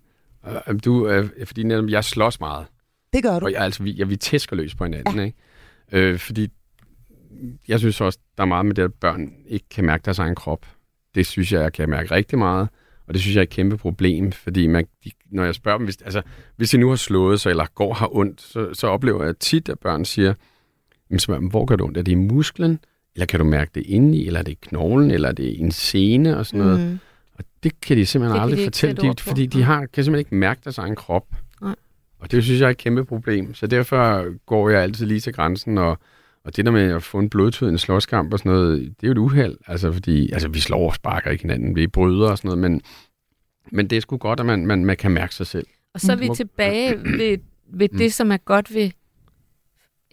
Du, 0.86 1.08
øh, 1.08 1.30
fordi 1.46 1.64
netop, 1.64 1.90
jeg 1.90 2.04
slås 2.04 2.40
meget. 2.40 2.66
Det 3.14 3.24
gør 3.24 3.40
du. 3.40 3.46
Og 3.46 3.52
jeg, 3.52 3.62
altså, 3.62 3.84
vi, 3.84 3.96
jeg, 3.98 4.10
vi 4.10 4.16
tæsker 4.16 4.56
løs 4.56 4.76
på 4.76 4.84
hinanden, 4.84 5.16
ja. 5.16 5.24
ikke? 5.24 5.38
Øh, 5.92 6.20
fordi 6.20 6.48
jeg 7.68 7.80
synes 7.80 8.02
også, 8.02 8.20
der 8.38 8.44
er 8.44 8.48
meget 8.48 8.66
med 8.66 8.76
det, 8.76 8.84
at 8.84 8.94
børn 8.94 9.32
ikke 9.48 9.66
kan 9.70 9.86
mærke 9.86 10.06
deres 10.06 10.20
egen 10.20 10.36
krop. 10.36 10.66
Det 11.16 11.26
synes 11.26 11.54
jeg, 11.54 11.62
jeg 11.62 11.74
kan 11.74 11.90
mærke 11.90 12.12
rigtig 12.12 12.40
meget. 12.40 12.70
Og 13.08 13.14
det 13.14 13.22
synes 13.22 13.36
jeg 13.36 13.42
er 13.42 13.44
et 13.44 13.50
kæmpe 13.50 13.78
problem, 13.78 14.32
fordi 14.32 14.68
man, 14.68 14.88
de, 15.06 15.12
når 15.32 15.44
jeg 15.46 15.56
spørger 15.56 15.78
dem, 15.78 15.86
hvis, 15.86 15.98
altså, 16.02 16.22
hvis 16.56 16.70
de 16.70 16.78
nu 16.78 16.90
har 16.90 16.96
slået 16.96 17.42
sig, 17.42 17.50
eller 17.50 17.66
går 17.76 17.94
har 17.94 18.16
ondt, 18.16 18.42
så, 18.42 18.74
så 18.74 18.88
oplever 18.88 19.24
jeg 19.24 19.38
tit, 19.38 19.70
at 19.70 19.80
børn 19.80 20.06
siger, 20.06 20.34
men 21.10 21.20
så, 21.20 21.36
hvor 21.38 21.66
gør 21.66 21.76
det 21.76 21.86
ondt? 21.86 21.98
Er 21.98 22.02
det 22.02 22.12
i 22.12 22.16
musklen? 22.16 22.80
Eller 23.16 23.26
kan 23.26 23.40
du 23.40 23.46
mærke 23.46 23.72
det 23.76 23.84
indeni? 23.86 24.28
Eller 24.28 24.40
er 24.40 24.44
det 24.44 24.52
i 24.52 24.58
knoglen? 24.62 25.12
Eller 25.12 25.30
er 25.30 25.34
det 25.34 25.44
i 25.44 25.60
en 25.60 25.72
sene 25.72 26.38
og 26.38 26.46
sådan 26.46 26.66
noget? 26.66 26.80
Mm. 26.80 27.00
Og 27.34 27.44
det 27.64 27.82
kan 27.82 27.98
de 27.98 28.06
simpelthen 28.06 28.36
det 28.36 28.42
aldrig 28.42 28.60
de 28.60 28.64
fortælle, 28.64 29.02
de, 29.02 29.14
fordi 29.20 29.46
de 29.46 29.64
har, 29.64 29.80
kan 29.80 30.04
simpelthen 30.04 30.20
ikke 30.20 30.36
mærke 30.36 30.62
deres 30.64 30.78
egen 30.78 30.96
krop. 30.96 31.26
Nej. 31.62 31.76
Og 32.20 32.32
det 32.32 32.44
synes 32.44 32.60
jeg 32.60 32.68
er 32.68 32.72
et 32.72 32.78
kæmpe 32.78 33.06
problem. 33.06 33.54
Så 33.54 33.68
derfor 33.68 34.26
går 34.46 34.70
jeg 34.70 34.82
altid 34.82 35.06
lige 35.06 35.20
til 35.20 35.34
grænsen, 35.34 35.78
og, 35.78 36.00
og 36.44 36.56
det 36.56 36.66
der 36.66 36.72
med 36.72 36.92
at 36.92 37.04
få 37.04 37.20
en 37.20 37.30
blodtød, 37.30 37.70
en 37.70 37.78
slåskamp 37.78 38.34
og 38.34 38.40
sådan 38.40 38.52
noget, 38.52 38.80
det 38.82 39.04
er 39.04 39.08
jo 39.08 39.12
et 39.12 39.18
uheld. 39.18 39.58
Altså, 39.68 39.92
fordi 39.92 40.32
altså, 40.32 40.48
vi 40.48 40.60
slår 40.60 40.88
og 40.88 40.96
sparker 40.96 41.32
ikke 41.32 41.42
hinanden, 41.42 41.76
vi 41.76 41.88
bryder 41.88 42.30
og 42.30 42.38
sådan 42.38 42.48
noget, 42.48 42.72
men, 42.72 42.82
men 43.72 43.88
det 43.88 43.96
er 43.96 44.02
sgu 44.02 44.18
godt, 44.18 44.40
at 44.40 44.46
man, 44.46 44.66
man, 44.66 44.86
man 44.86 44.98
kan 44.98 45.12
mærke 45.12 45.36
sig 45.36 45.48
selv. 45.48 45.68
Og 45.94 46.02
så 46.02 46.12
er 46.12 46.16
vi 46.16 46.30
tilbage 46.36 47.04
ved, 47.04 47.38
ved 47.68 47.90
det, 47.90 48.14
som 48.14 48.32
er 48.32 48.38
godt 48.38 48.74
ved 48.74 48.92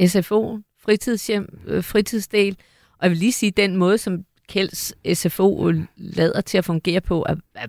SFO'en, 0.00 0.73
fritidshjem, 0.85 1.59
øh, 1.66 1.85
fritidsdel. 1.85 2.57
Og 2.99 3.03
jeg 3.03 3.11
vil 3.11 3.18
lige 3.18 3.33
sige, 3.33 3.51
den 3.51 3.77
måde, 3.77 3.99
som 3.99 4.25
Kjelds 4.49 4.92
SFO 5.18 5.73
lader 5.97 6.40
til 6.40 6.59
at 6.59 6.64
fungere 6.64 7.01
på, 7.01 7.27
er, 7.29 7.35
er 7.55 7.66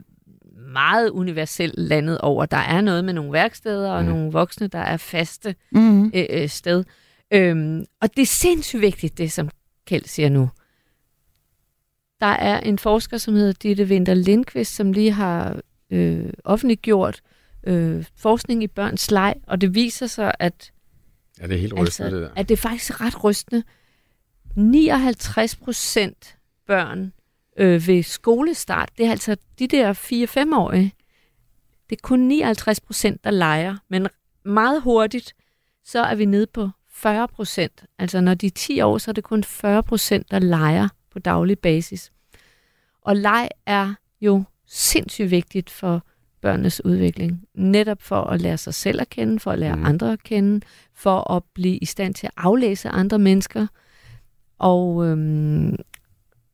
meget 0.73 1.09
universelt 1.09 1.73
landet 1.77 2.17
over. 2.17 2.45
Der 2.45 2.57
er 2.57 2.81
noget 2.81 3.05
med 3.05 3.13
nogle 3.13 3.33
værksteder 3.33 3.91
og 3.91 4.03
mm. 4.03 4.09
nogle 4.09 4.31
voksne, 4.31 4.67
der 4.67 4.79
er 4.79 4.97
faste 4.97 5.55
mm. 5.71 6.05
øh, 6.05 6.25
øh, 6.29 6.49
sted. 6.49 6.83
Øhm, 7.33 7.85
og 8.01 8.15
det 8.15 8.21
er 8.21 8.25
sindssygt 8.25 8.81
vigtigt, 8.81 9.17
det 9.17 9.31
som 9.31 9.49
Kjeld 9.87 10.05
siger 10.05 10.29
nu. 10.29 10.49
Der 12.19 12.25
er 12.25 12.59
en 12.59 12.79
forsker, 12.79 13.17
som 13.17 13.33
hedder 13.33 13.53
Ditte 13.53 13.83
Winter 13.83 14.13
Lindqvist, 14.13 14.75
som 14.75 14.91
lige 14.91 15.11
har 15.11 15.59
øh, 15.89 16.29
offentliggjort 16.43 17.21
øh, 17.67 18.05
forskning 18.17 18.63
i 18.63 18.67
børns 18.67 19.11
leg, 19.11 19.35
og 19.47 19.61
det 19.61 19.75
viser 19.75 20.07
sig, 20.07 20.33
at 20.39 20.71
Ja, 21.39 21.47
det 21.47 21.55
er 21.55 21.59
helt 21.59 21.73
rystende, 21.73 22.07
altså, 22.07 22.19
det 22.19 22.29
der. 22.29 22.29
At 22.35 22.49
det 22.49 22.55
er 22.55 22.61
faktisk 22.61 23.01
ret 23.01 23.23
rystende. 23.23 23.63
59 24.55 25.55
procent 25.55 26.37
børn 26.67 27.13
øh, 27.57 27.87
ved 27.87 28.03
skolestart, 28.03 28.89
det 28.97 29.05
er 29.05 29.11
altså 29.11 29.37
de 29.59 29.67
der 29.67 29.93
4-5-årige, 29.93 30.93
det 31.89 31.95
er 31.95 32.01
kun 32.03 32.19
59 32.19 32.79
procent, 32.79 33.23
der 33.23 33.31
leger. 33.31 33.77
Men 33.89 34.07
meget 34.45 34.81
hurtigt, 34.81 35.35
så 35.83 35.99
er 35.99 36.15
vi 36.15 36.25
nede 36.25 36.47
på 36.47 36.69
40 36.89 37.27
procent. 37.27 37.83
Altså 37.99 38.21
når 38.21 38.33
de 38.33 38.47
er 38.47 38.51
10 38.51 38.81
år, 38.81 38.97
så 38.97 39.11
er 39.11 39.13
det 39.13 39.23
kun 39.23 39.43
40 39.43 39.83
procent, 39.83 40.31
der 40.31 40.39
leger 40.39 40.87
på 41.11 41.19
daglig 41.19 41.59
basis. 41.59 42.11
Og 43.01 43.15
leg 43.15 43.49
er 43.65 43.93
jo 44.21 44.43
sindssygt 44.67 45.31
vigtigt 45.31 45.69
for 45.69 46.05
børnenes 46.45 46.85
udvikling. 46.85 47.41
Netop 47.55 48.01
for 48.01 48.21
at 48.21 48.41
lære 48.41 48.57
sig 48.57 48.73
selv 48.73 49.01
at 49.01 49.09
kende, 49.09 49.39
for 49.39 49.51
at 49.51 49.59
lære 49.59 49.75
mm. 49.75 49.85
andre 49.85 50.11
at 50.13 50.23
kende, 50.23 50.65
for 50.93 51.31
at 51.31 51.43
blive 51.53 51.77
i 51.77 51.85
stand 51.85 52.13
til 52.13 52.27
at 52.27 52.31
aflæse 52.37 52.89
andre 52.89 53.19
mennesker. 53.19 53.67
Og 54.59 55.05
øhm, 55.05 55.75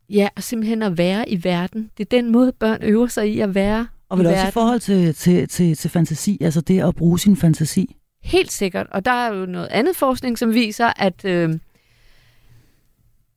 ja, 0.09 0.27
og 0.35 0.43
simpelthen 0.43 0.83
at 0.83 0.97
være 0.97 1.29
i 1.29 1.43
verden. 1.43 1.91
Det 1.97 2.05
er 2.05 2.17
den 2.21 2.31
måde, 2.31 2.51
børn 2.51 2.83
øver 2.83 3.07
sig 3.07 3.31
i 3.31 3.39
at 3.39 3.55
være 3.55 3.87
Og 4.09 4.17
vel 4.17 4.25
i 4.25 4.29
også 4.29 4.47
i 4.47 4.51
forhold 4.51 4.79
til, 4.79 5.15
til, 5.15 5.47
til, 5.47 5.75
til 5.75 5.89
fantasi, 5.89 6.37
altså 6.41 6.61
det 6.61 6.81
at 6.83 6.95
bruge 6.95 7.19
sin 7.19 7.35
fantasi. 7.35 7.95
Helt 8.23 8.51
sikkert. 8.51 8.87
Og 8.91 9.05
der 9.05 9.11
er 9.11 9.33
jo 9.33 9.45
noget 9.45 9.67
andet 9.67 9.95
forskning, 9.95 10.37
som 10.37 10.53
viser, 10.53 10.91
at, 10.95 11.25
øh, 11.25 11.59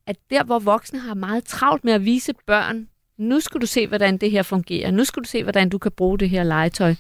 at 0.07 0.16
der, 0.30 0.44
hvor 0.44 0.59
voksne 0.59 0.98
har 0.98 1.14
meget 1.14 1.44
travlt 1.44 1.84
med 1.84 1.92
at 1.92 2.05
vise 2.05 2.32
børn, 2.46 2.88
nu 3.18 3.40
skal 3.40 3.60
du 3.60 3.66
se, 3.66 3.86
hvordan 3.86 4.16
det 4.16 4.30
her 4.30 4.42
fungerer, 4.42 4.90
nu 4.90 5.04
skal 5.04 5.22
du 5.22 5.28
se, 5.28 5.42
hvordan 5.42 5.68
du 5.68 5.78
kan 5.78 5.92
bruge 5.92 6.18
det 6.18 6.30
her 6.30 6.42
legetøj, 6.42 6.94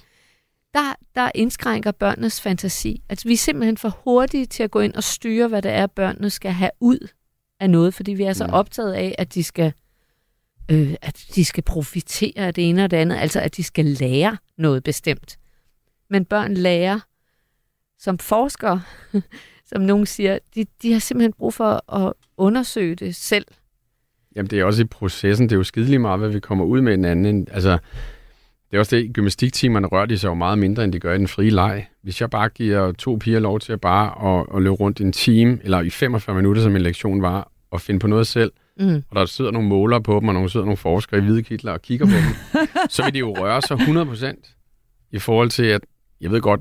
der, 0.74 0.94
der 1.14 1.30
indskrænker 1.34 1.92
børnenes 1.92 2.40
fantasi. 2.40 3.02
Altså, 3.08 3.28
vi 3.28 3.32
er 3.32 3.38
simpelthen 3.38 3.76
for 3.76 3.88
hurtige 4.04 4.46
til 4.46 4.62
at 4.62 4.70
gå 4.70 4.80
ind 4.80 4.94
og 4.94 5.04
styre, 5.04 5.48
hvad 5.48 5.62
det 5.62 5.70
er, 5.70 5.86
børnene 5.86 6.30
skal 6.30 6.52
have 6.52 6.70
ud 6.80 7.08
af 7.60 7.70
noget, 7.70 7.94
fordi 7.94 8.12
vi 8.12 8.22
er 8.22 8.32
så 8.32 8.44
optaget 8.44 8.92
af, 8.92 9.14
at 9.18 9.34
de 9.34 9.44
skal 9.44 9.72
øh, 10.70 10.94
at 11.02 11.26
de 11.34 11.44
skal 11.44 11.62
profitere 11.62 12.46
af 12.46 12.54
det 12.54 12.68
ene 12.68 12.84
og 12.84 12.90
det 12.90 12.96
andet, 12.96 13.16
altså 13.16 13.40
at 13.40 13.56
de 13.56 13.62
skal 13.62 13.84
lære 13.84 14.36
noget 14.58 14.82
bestemt. 14.82 15.38
Men 16.10 16.24
børn 16.24 16.54
lærer 16.54 17.00
som 17.98 18.18
forskere, 18.18 18.82
som 19.72 19.82
nogen 19.82 20.06
siger, 20.06 20.38
de, 20.54 20.66
de 20.82 20.92
har 20.92 20.98
simpelthen 20.98 21.32
brug 21.32 21.54
for 21.54 21.94
at 21.94 22.12
undersøge 22.36 22.94
det 22.94 23.16
selv. 23.16 23.46
Jamen, 24.36 24.50
det 24.50 24.60
er 24.60 24.64
også 24.64 24.82
i 24.82 24.86
processen. 24.86 25.48
Det 25.48 25.52
er 25.52 25.56
jo 25.56 25.64
skideligt 25.64 26.00
meget, 26.00 26.18
hvad 26.20 26.28
vi 26.28 26.40
kommer 26.40 26.64
ud 26.64 26.80
med 26.80 26.94
en 26.94 27.04
anden. 27.04 27.48
Altså, 27.52 27.70
det 28.70 28.76
er 28.76 28.78
også 28.78 28.96
det, 28.96 29.12
gymnastiktimerne 29.12 29.86
rører 29.86 30.06
de 30.06 30.18
sig 30.18 30.28
jo 30.28 30.34
meget 30.34 30.58
mindre, 30.58 30.84
end 30.84 30.92
de 30.92 31.00
gør 31.00 31.14
i 31.14 31.18
den 31.18 31.28
frie 31.28 31.50
leg. 31.50 31.86
Hvis 32.02 32.20
jeg 32.20 32.30
bare 32.30 32.48
giver 32.48 32.92
to 32.92 33.16
piger 33.20 33.38
lov 33.40 33.60
til 33.60 33.72
at 33.72 33.80
bare 33.80 34.38
at, 34.40 34.46
at 34.56 34.62
løbe 34.62 34.74
rundt 34.74 35.00
i 35.00 35.02
en 35.02 35.12
time, 35.12 35.58
eller 35.62 35.80
i 35.80 35.90
45 35.90 36.36
minutter, 36.36 36.62
som 36.62 36.76
en 36.76 36.82
lektion 36.82 37.22
var, 37.22 37.50
og 37.70 37.80
finde 37.80 38.00
på 38.00 38.06
noget 38.06 38.26
selv, 38.26 38.52
Mm. 38.78 39.02
og 39.10 39.16
der 39.16 39.26
sidder 39.26 39.50
nogle 39.50 39.68
målere 39.68 40.02
på 40.02 40.20
dem, 40.20 40.28
og 40.28 40.34
nogle 40.34 40.50
sidder 40.50 40.66
nogle 40.66 40.76
forskere 40.76 41.20
i 41.20 41.24
hvide 41.24 41.42
kitler 41.42 41.72
og 41.72 41.82
kigger 41.82 42.06
på 42.06 42.12
dem, 42.12 42.58
så 42.90 43.04
vil 43.04 43.14
de 43.14 43.18
jo 43.18 43.34
røre 43.38 43.62
sig 43.62 43.76
100% 43.76 45.08
i 45.12 45.18
forhold 45.18 45.50
til, 45.50 45.64
at 45.64 45.80
jeg 46.20 46.30
ved 46.30 46.40
godt, 46.40 46.60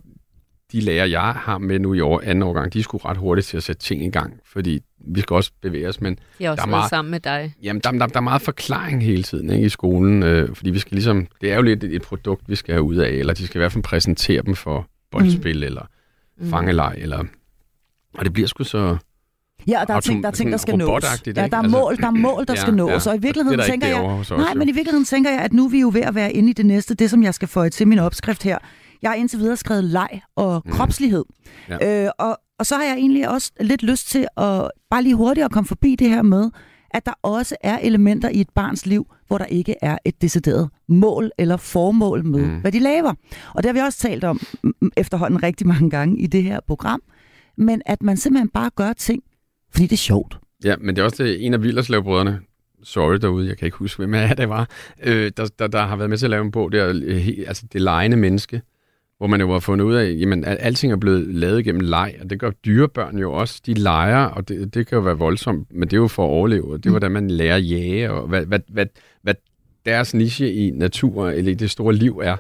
de 0.73 0.79
lærer, 0.81 1.05
jeg 1.05 1.21
har 1.21 1.57
med 1.57 1.79
nu 1.79 1.93
i 1.93 1.99
år, 1.99 2.21
anden 2.25 2.43
årgang, 2.43 2.73
de 2.73 2.79
er 2.79 2.83
sgu 2.83 2.97
ret 2.97 3.17
hurtigt 3.17 3.47
til 3.47 3.57
at 3.57 3.63
sætte 3.63 3.81
ting 3.81 4.05
i 4.05 4.09
gang, 4.09 4.33
fordi 4.53 4.79
vi 5.07 5.21
skal 5.21 5.33
også 5.33 5.51
bevæge 5.61 5.89
os, 5.89 6.01
men 6.01 6.17
De 6.39 6.43
har 6.43 6.51
også 6.51 6.61
Der 6.61 6.67
er 6.67 6.69
meget- 6.69 6.89
sammen 6.89 7.11
med 7.11 7.19
dig. 7.19 7.53
Jamen, 7.63 7.81
der, 7.83 7.91
der, 7.91 8.05
der 8.07 8.17
er 8.17 8.21
meget 8.21 8.41
forklaring 8.41 9.03
hele 9.03 9.23
tiden 9.23 9.49
ikke, 9.49 9.65
i 9.65 9.69
skolen, 9.69 10.23
øh, 10.23 10.55
fordi 10.55 10.69
vi 10.69 10.79
skal 10.79 10.95
ligesom, 10.95 11.27
det 11.41 11.51
er 11.51 11.55
jo 11.55 11.61
lidt 11.61 11.83
et, 11.83 12.01
produkt, 12.01 12.41
vi 12.49 12.55
skal 12.55 12.73
have 12.73 12.83
ud 12.83 12.95
af, 12.95 13.09
eller 13.09 13.33
de 13.33 13.45
skal 13.47 13.57
i 13.57 13.61
hvert 13.61 13.71
fald 13.71 13.83
præsentere 13.83 14.41
dem 14.41 14.55
for 14.55 14.87
boldspil, 15.11 15.57
mm. 15.57 15.63
eller 15.63 15.81
Mm. 16.37 16.49
fangeleg, 16.49 16.93
eller... 16.97 17.23
Og 18.17 18.25
det 18.25 18.33
bliver 18.33 18.47
sgu 18.47 18.63
så... 18.63 18.97
Ja, 19.67 19.81
og 19.81 19.87
der 19.87 19.93
er 19.93 19.99
ting, 19.99 20.23
der, 20.23 20.29
er 20.29 20.33
ting, 20.33 20.51
der 20.51 20.57
skal 20.57 20.77
nås. 20.77 21.03
Ja, 21.25 21.31
der 21.31 21.41
er 21.41 21.57
Altså- 21.57 21.71
mål, 21.71 21.97
der, 21.97 22.07
er 22.07 22.11
mål, 22.11 22.45
der 22.47 22.53
Ja, 22.53 22.61
skal 22.61 22.73
nås. 22.73 23.05
ja. 23.05 23.11
Og 23.11 23.17
i 23.17 23.21
virkeligheden 23.21 23.59
er 23.59 23.63
tænker 23.63 23.87
jeg, 23.87 24.23
Nej, 24.37 24.53
men 24.53 24.69
i 24.69 24.71
virkeligheden 24.71 25.05
tænker 25.05 25.31
jeg, 25.31 25.39
at 25.41 25.53
nu 25.53 25.65
er 25.65 25.69
vi 25.69 25.79
jo 25.79 25.89
ved 25.93 26.01
at 26.01 26.15
være 26.15 26.33
inde 26.33 26.49
i 26.49 26.53
det 26.53 26.65
næste, 26.65 26.93
det 26.95 27.09
som 27.09 27.23
jeg 27.23 27.33
skal 27.33 27.47
få 27.47 27.69
til 27.69 27.87
min 27.87 27.99
opskrift 27.99 28.43
her. 28.43 28.57
Jeg 29.03 29.11
har 29.11 29.15
indtil 29.15 29.39
videre 29.39 29.57
skrevet 29.57 29.83
leg 29.83 30.21
og 30.35 30.61
Mm. 30.65 30.71
kropslighed. 30.71 31.23
Ja. 31.69 32.05
Øh, 32.05 32.11
og, 32.19 32.37
og 32.59 32.65
så 32.65 32.75
har 32.75 32.83
jeg 32.83 32.93
egentlig 32.97 33.29
også 33.29 33.51
lidt 33.59 33.83
lyst 33.83 34.09
til 34.09 34.27
at 34.37 34.71
bare 34.89 35.03
lige 35.03 35.15
hurtigt 35.15 35.45
at 35.45 35.51
komme 35.51 35.67
forbi 35.67 35.95
det 35.95 36.09
her 36.09 36.21
med, 36.21 36.49
at 36.91 37.05
der 37.05 37.13
også 37.21 37.55
er 37.61 37.79
elementer 37.81 38.29
i 38.29 38.41
et 38.41 38.49
barns 38.55 38.85
liv, 38.85 39.07
hvor 39.27 39.37
der 39.37 39.45
ikke 39.45 39.75
er 39.81 39.97
et 40.05 40.21
decideret 40.21 40.69
mål 40.87 41.31
eller 41.37 41.57
formål 41.57 42.25
med, 42.25 42.39
Mm. 42.41 42.47
mm. 42.47 42.59
hvad 42.61 42.71
de 42.71 42.79
laver. 42.79 43.13
Og 43.53 43.63
det 43.63 43.65
har 43.65 43.73
vi 43.73 43.79
også 43.79 43.99
talt 43.99 44.23
om 44.23 44.41
mm, 44.63 44.91
efterhånden 44.97 45.43
rigtig 45.43 45.67
mange 45.67 45.89
gange 45.89 46.19
i 46.19 46.27
det 46.27 46.43
her 46.43 46.59
program. 46.67 47.01
Men 47.57 47.81
at 47.85 48.03
man 48.03 48.17
simpelthen 48.17 48.49
bare 48.49 48.69
gør 48.75 48.93
ting, 48.93 49.23
fordi 49.71 49.83
det 49.83 49.93
er 49.93 49.97
sjovt. 49.97 50.39
Ja, 50.63 50.75
men 50.81 50.95
det 50.95 51.01
er 51.01 51.05
også 51.05 51.23
det, 51.23 51.45
en 51.45 51.53
af 51.53 51.63
Villerslev-brødrene, 51.63 52.39
sorry 52.83 53.15
derude, 53.15 53.47
jeg 53.47 53.57
kan 53.57 53.65
ikke 53.65 53.77
huske, 53.77 53.97
hvem 53.99 54.13
af 54.13 54.35
det 54.37 54.49
var, 54.49 54.69
øh, 55.03 55.31
der, 55.37 55.49
der, 55.59 55.67
der 55.67 55.85
har 55.85 55.95
været 55.95 56.09
med 56.09 56.17
til 56.17 56.25
at 56.25 56.29
lave 56.29 56.45
en 56.45 56.51
bog, 56.51 56.71
der, 56.71 57.01
øh, 57.05 57.29
altså 57.47 57.63
det 57.73 57.81
lejende 57.81 58.17
menneske, 58.17 58.61
hvor 59.17 59.27
man 59.27 59.41
jo 59.41 59.51
har 59.51 59.59
fundet 59.59 59.85
ud 59.85 59.93
af, 59.93 60.15
jamen 60.19 60.45
al- 60.45 60.57
alting 60.59 60.93
er 60.93 60.97
blevet 60.97 61.35
lavet 61.35 61.65
gennem 61.65 61.81
leg, 61.81 62.15
og 62.21 62.29
det 62.29 62.39
gør 62.39 62.49
dyrebørn 62.49 63.17
jo 63.17 63.33
også. 63.33 63.61
De 63.65 63.73
leger, 63.73 64.25
og 64.25 64.47
det, 64.47 64.73
det 64.73 64.87
kan 64.87 64.95
jo 64.95 65.01
være 65.01 65.17
voldsomt, 65.17 65.67
men 65.71 65.81
det 65.81 65.93
er 65.93 66.01
jo 66.01 66.07
for 66.07 66.25
at 66.25 66.29
overleve, 66.29 66.71
og 66.73 66.77
det 66.77 66.85
er 66.85 66.91
hvordan 66.91 67.11
man 67.11 67.31
lærer 67.31 67.55
at 67.55 67.69
jage, 67.69 68.11
og 68.11 68.27
hvad, 68.27 68.45
hvad, 68.45 68.59
hvad, 68.67 68.85
hvad 69.21 69.35
deres 69.85 70.13
niche 70.13 70.53
i 70.53 70.71
natur, 70.71 71.29
eller 71.29 71.51
i 71.51 71.55
det 71.55 71.71
store 71.71 71.93
liv 71.93 72.19
er. 72.23 72.37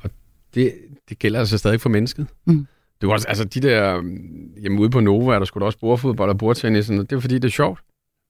Og 0.00 0.10
det, 0.54 0.74
det 1.08 1.18
gælder 1.18 1.38
altså 1.38 1.58
stadig 1.58 1.80
for 1.80 1.88
mennesket. 1.88 2.26
Mm. 2.44 2.66
Det 3.00 3.06
var 3.06 3.12
også, 3.12 3.28
altså 3.28 3.44
de 3.44 3.60
der, 3.60 4.00
mm, 4.00 4.52
hjemme 4.60 4.80
ude 4.80 4.90
på 4.90 5.00
Nova, 5.00 5.34
er 5.34 5.38
der 5.38 5.46
skulle 5.46 5.66
også 5.66 5.78
bordfodbold 5.78 6.30
og 6.30 6.38
bordtennis, 6.38 6.90
og 6.90 7.10
det 7.10 7.16
er 7.16 7.20
fordi, 7.20 7.34
det 7.34 7.44
er 7.44 7.52
sjovt. 7.52 7.80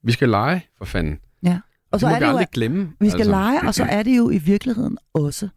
Vi 0.04 0.12
skal 0.12 0.28
lege, 0.28 0.66
for 0.78 0.84
fanden. 0.84 1.18
Ja. 1.42 1.60
Og 1.90 2.00
så 2.00 2.06
det 2.06 2.12
må 2.12 2.14
er 2.14 2.18
vi 2.18 2.24
det 2.24 2.26
jo, 2.26 2.30
aldrig 2.30 2.48
glemme. 2.52 2.92
Vi 3.00 3.08
skal 3.10 3.20
altså. 3.20 3.30
lege, 3.30 3.60
og 3.66 3.74
så 3.74 3.84
er 3.84 4.02
det 4.02 4.16
jo 4.16 4.30
i 4.30 4.38
virkeligheden 4.38 4.98
også 5.14 5.48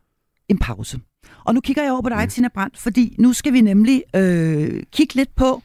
en 0.49 0.59
pause. 0.59 0.99
Og 1.43 1.53
nu 1.53 1.61
kigger 1.61 1.83
jeg 1.83 1.91
over 1.91 2.01
på 2.01 2.09
dig, 2.09 2.23
Mm. 2.23 2.29
Tina 2.29 2.47
Brandt, 2.53 2.77
fordi 2.77 3.15
nu 3.19 3.33
skal 3.33 3.53
vi 3.53 3.61
nemlig 3.61 4.03
øh, 4.15 4.83
kigge 4.91 5.15
lidt 5.15 5.35
på, 5.35 5.61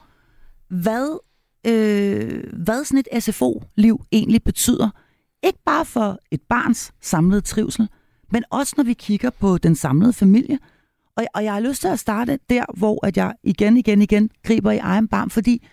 hvad, 0.68 1.18
øh, 1.66 2.44
hvad 2.52 2.84
sådan 2.84 3.04
et 3.12 3.22
SFO-liv 3.22 4.04
egentlig 4.12 4.42
betyder. 4.42 4.90
Ikke 5.42 5.58
bare 5.66 5.84
for 5.84 6.18
et 6.30 6.40
barns 6.48 6.92
samlede 7.00 7.40
trivsel, 7.40 7.88
men 8.32 8.44
også 8.50 8.74
når 8.76 8.84
vi 8.84 8.92
kigger 8.92 9.30
på 9.30 9.58
den 9.58 9.74
samlede 9.74 10.12
familie. 10.12 10.58
Og, 11.16 11.24
og 11.34 11.44
jeg 11.44 11.52
har 11.52 11.60
lyst 11.60 11.80
til 11.80 11.88
at 11.88 11.98
starte 11.98 12.38
der, 12.50 12.64
hvor 12.76 13.06
at 13.06 13.16
jeg 13.16 13.34
igen, 13.42 13.76
igen, 13.76 14.02
igen 14.02 14.30
griber 14.42 14.70
i 14.70 14.78
egen 14.78 15.08
barm, 15.08 15.30
fordi 15.30 15.66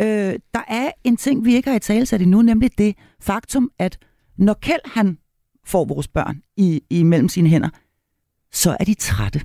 øh, 0.00 0.34
der 0.54 0.64
er 0.68 0.90
en 1.04 1.16
ting, 1.16 1.44
vi 1.44 1.54
ikke 1.54 1.68
har 1.68 1.76
i 1.76 1.80
talesat 1.80 2.22
endnu, 2.22 2.42
nemlig 2.42 2.78
det 2.78 2.96
faktum, 3.20 3.70
at 3.78 3.98
når 4.38 4.54
Kjeld 4.54 4.80
han 4.94 5.18
får 5.66 5.84
vores 5.84 6.08
børn 6.08 6.42
i, 6.56 6.82
i 6.90 7.02
mellem 7.02 7.28
sine 7.28 7.48
hænder, 7.48 7.68
så 8.54 8.76
er 8.80 8.84
de 8.84 8.94
trætte. 8.94 9.40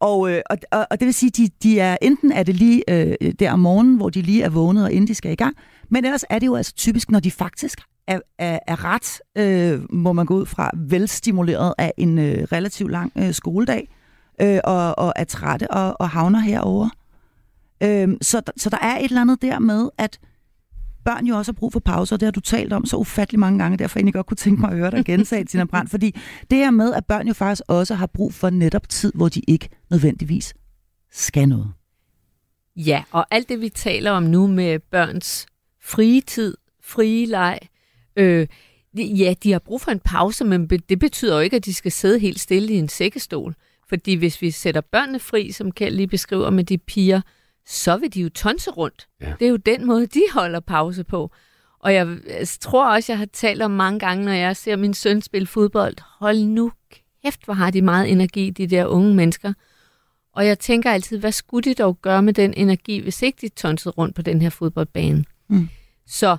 Og, 0.00 0.30
øh, 0.30 0.42
og, 0.50 0.56
og, 0.70 0.86
og 0.90 1.00
det 1.00 1.06
vil 1.06 1.14
sige, 1.14 1.30
de, 1.30 1.48
de 1.62 1.80
er 1.80 1.96
enten 2.02 2.32
er 2.32 2.42
det 2.42 2.54
lige 2.54 2.82
øh, 2.88 3.32
der 3.38 3.52
om 3.52 3.60
morgenen, 3.60 3.96
hvor 3.96 4.10
de 4.10 4.22
lige 4.22 4.42
er 4.42 4.48
vågnet, 4.48 4.84
og 4.84 4.92
inden 4.92 5.08
de 5.08 5.14
skal 5.14 5.32
i 5.32 5.34
gang, 5.34 5.56
men 5.88 6.04
ellers 6.04 6.24
er 6.30 6.38
det 6.38 6.46
jo 6.46 6.54
altså 6.56 6.74
typisk, 6.74 7.10
når 7.10 7.20
de 7.20 7.30
faktisk 7.30 7.78
er, 8.06 8.20
er, 8.38 8.58
er 8.66 8.84
ret, 8.84 9.20
øh, 9.38 9.94
må 9.94 10.12
man 10.12 10.26
gå 10.26 10.34
ud 10.34 10.46
fra, 10.46 10.70
velstimuleret 10.76 11.74
af 11.78 11.92
en 11.96 12.18
øh, 12.18 12.46
relativt 12.52 12.90
lang 12.90 13.12
øh, 13.16 13.34
skoledag, 13.34 13.88
øh, 14.40 14.58
og, 14.64 14.98
og 14.98 15.12
er 15.16 15.24
trætte 15.24 15.70
og, 15.70 15.96
og 16.00 16.10
havner 16.10 16.38
herover. 16.38 16.88
Øh, 17.82 18.08
så, 18.22 18.42
så 18.56 18.70
der 18.70 18.78
er 18.82 18.98
et 18.98 19.04
eller 19.04 19.20
andet 19.20 19.42
der 19.42 19.58
med, 19.58 19.88
at 19.98 20.18
børn 21.08 21.26
jo 21.26 21.36
også 21.36 21.52
har 21.52 21.58
brug 21.58 21.72
for 21.72 21.80
pauser, 21.80 22.16
og 22.16 22.20
det 22.20 22.26
har 22.26 22.30
du 22.30 22.40
talt 22.40 22.72
om 22.72 22.86
så 22.86 22.96
ufattelig 22.96 23.40
mange 23.40 23.58
gange, 23.58 23.78
derfor 23.78 23.98
egentlig 23.98 24.14
godt 24.14 24.26
kunne 24.26 24.36
tænke 24.36 24.60
mig 24.60 24.70
at 24.70 24.76
høre 24.76 24.90
dig 24.90 25.04
gensage, 25.04 25.44
Tina 25.44 25.64
Brandt, 25.64 25.90
fordi 25.90 26.16
det 26.50 26.58
her 26.58 26.70
med, 26.70 26.94
at 26.94 27.06
børn 27.06 27.28
jo 27.28 27.34
faktisk 27.34 27.62
også 27.68 27.94
har 27.94 28.06
brug 28.06 28.34
for 28.34 28.50
netop 28.50 28.88
tid, 28.88 29.12
hvor 29.14 29.28
de 29.28 29.40
ikke 29.48 29.68
nødvendigvis 29.90 30.54
skal 31.12 31.48
noget. 31.48 31.72
Ja, 32.76 33.02
og 33.10 33.26
alt 33.30 33.48
det, 33.48 33.60
vi 33.60 33.68
taler 33.68 34.10
om 34.10 34.22
nu 34.22 34.46
med 34.46 34.78
børns 34.78 35.46
frie 35.82 36.20
tid, 36.20 36.56
frie 36.82 37.26
leg, 37.26 37.58
øh, 38.16 38.46
ja, 38.96 39.34
de 39.42 39.52
har 39.52 39.58
brug 39.58 39.80
for 39.80 39.90
en 39.90 40.00
pause, 40.04 40.44
men 40.44 40.66
det 40.66 40.98
betyder 40.98 41.34
jo 41.34 41.40
ikke, 41.40 41.56
at 41.56 41.64
de 41.64 41.74
skal 41.74 41.92
sidde 41.92 42.18
helt 42.18 42.40
stille 42.40 42.72
i 42.72 42.76
en 42.76 42.88
sækkestol. 42.88 43.54
Fordi 43.88 44.14
hvis 44.14 44.42
vi 44.42 44.50
sætter 44.50 44.80
børnene 44.80 45.18
fri, 45.18 45.52
som 45.52 45.72
Kjeld 45.72 45.96
lige 45.96 46.06
beskriver 46.06 46.50
med 46.50 46.64
de 46.64 46.78
piger, 46.78 47.20
så 47.68 47.96
vil 47.96 48.14
de 48.14 48.20
jo 48.20 48.28
tonse 48.28 48.70
rundt. 48.70 49.08
Ja. 49.20 49.32
Det 49.40 49.44
er 49.46 49.50
jo 49.50 49.56
den 49.56 49.86
måde, 49.86 50.06
de 50.06 50.22
holder 50.32 50.60
pause 50.60 51.04
på. 51.04 51.30
Og 51.80 51.94
jeg 51.94 52.06
øh, 52.06 52.46
tror 52.60 52.88
også, 52.94 53.12
jeg 53.12 53.18
har 53.18 53.26
talt 53.32 53.62
om 53.62 53.70
mange 53.70 53.98
gange, 54.00 54.24
når 54.24 54.32
jeg 54.32 54.56
ser 54.56 54.76
min 54.76 54.94
søn 54.94 55.22
spille 55.22 55.46
fodbold. 55.46 55.94
Hold 56.18 56.38
nu 56.38 56.72
kæft, 57.24 57.44
hvor 57.44 57.54
har 57.54 57.70
de 57.70 57.82
meget 57.82 58.10
energi, 58.12 58.50
de 58.50 58.66
der 58.66 58.86
unge 58.86 59.14
mennesker. 59.14 59.52
Og 60.32 60.46
jeg 60.46 60.58
tænker 60.58 60.90
altid, 60.92 61.18
hvad 61.18 61.32
skulle 61.32 61.70
de 61.70 61.74
dog 61.74 61.98
gøre 62.02 62.22
med 62.22 62.32
den 62.34 62.54
energi, 62.56 62.98
hvis 62.98 63.22
ikke 63.22 63.38
de 63.40 63.48
tonsede 63.48 63.92
rundt 63.98 64.14
på 64.14 64.22
den 64.22 64.42
her 64.42 64.50
fodboldbane? 64.50 65.24
Mm. 65.48 65.68
Så 66.06 66.36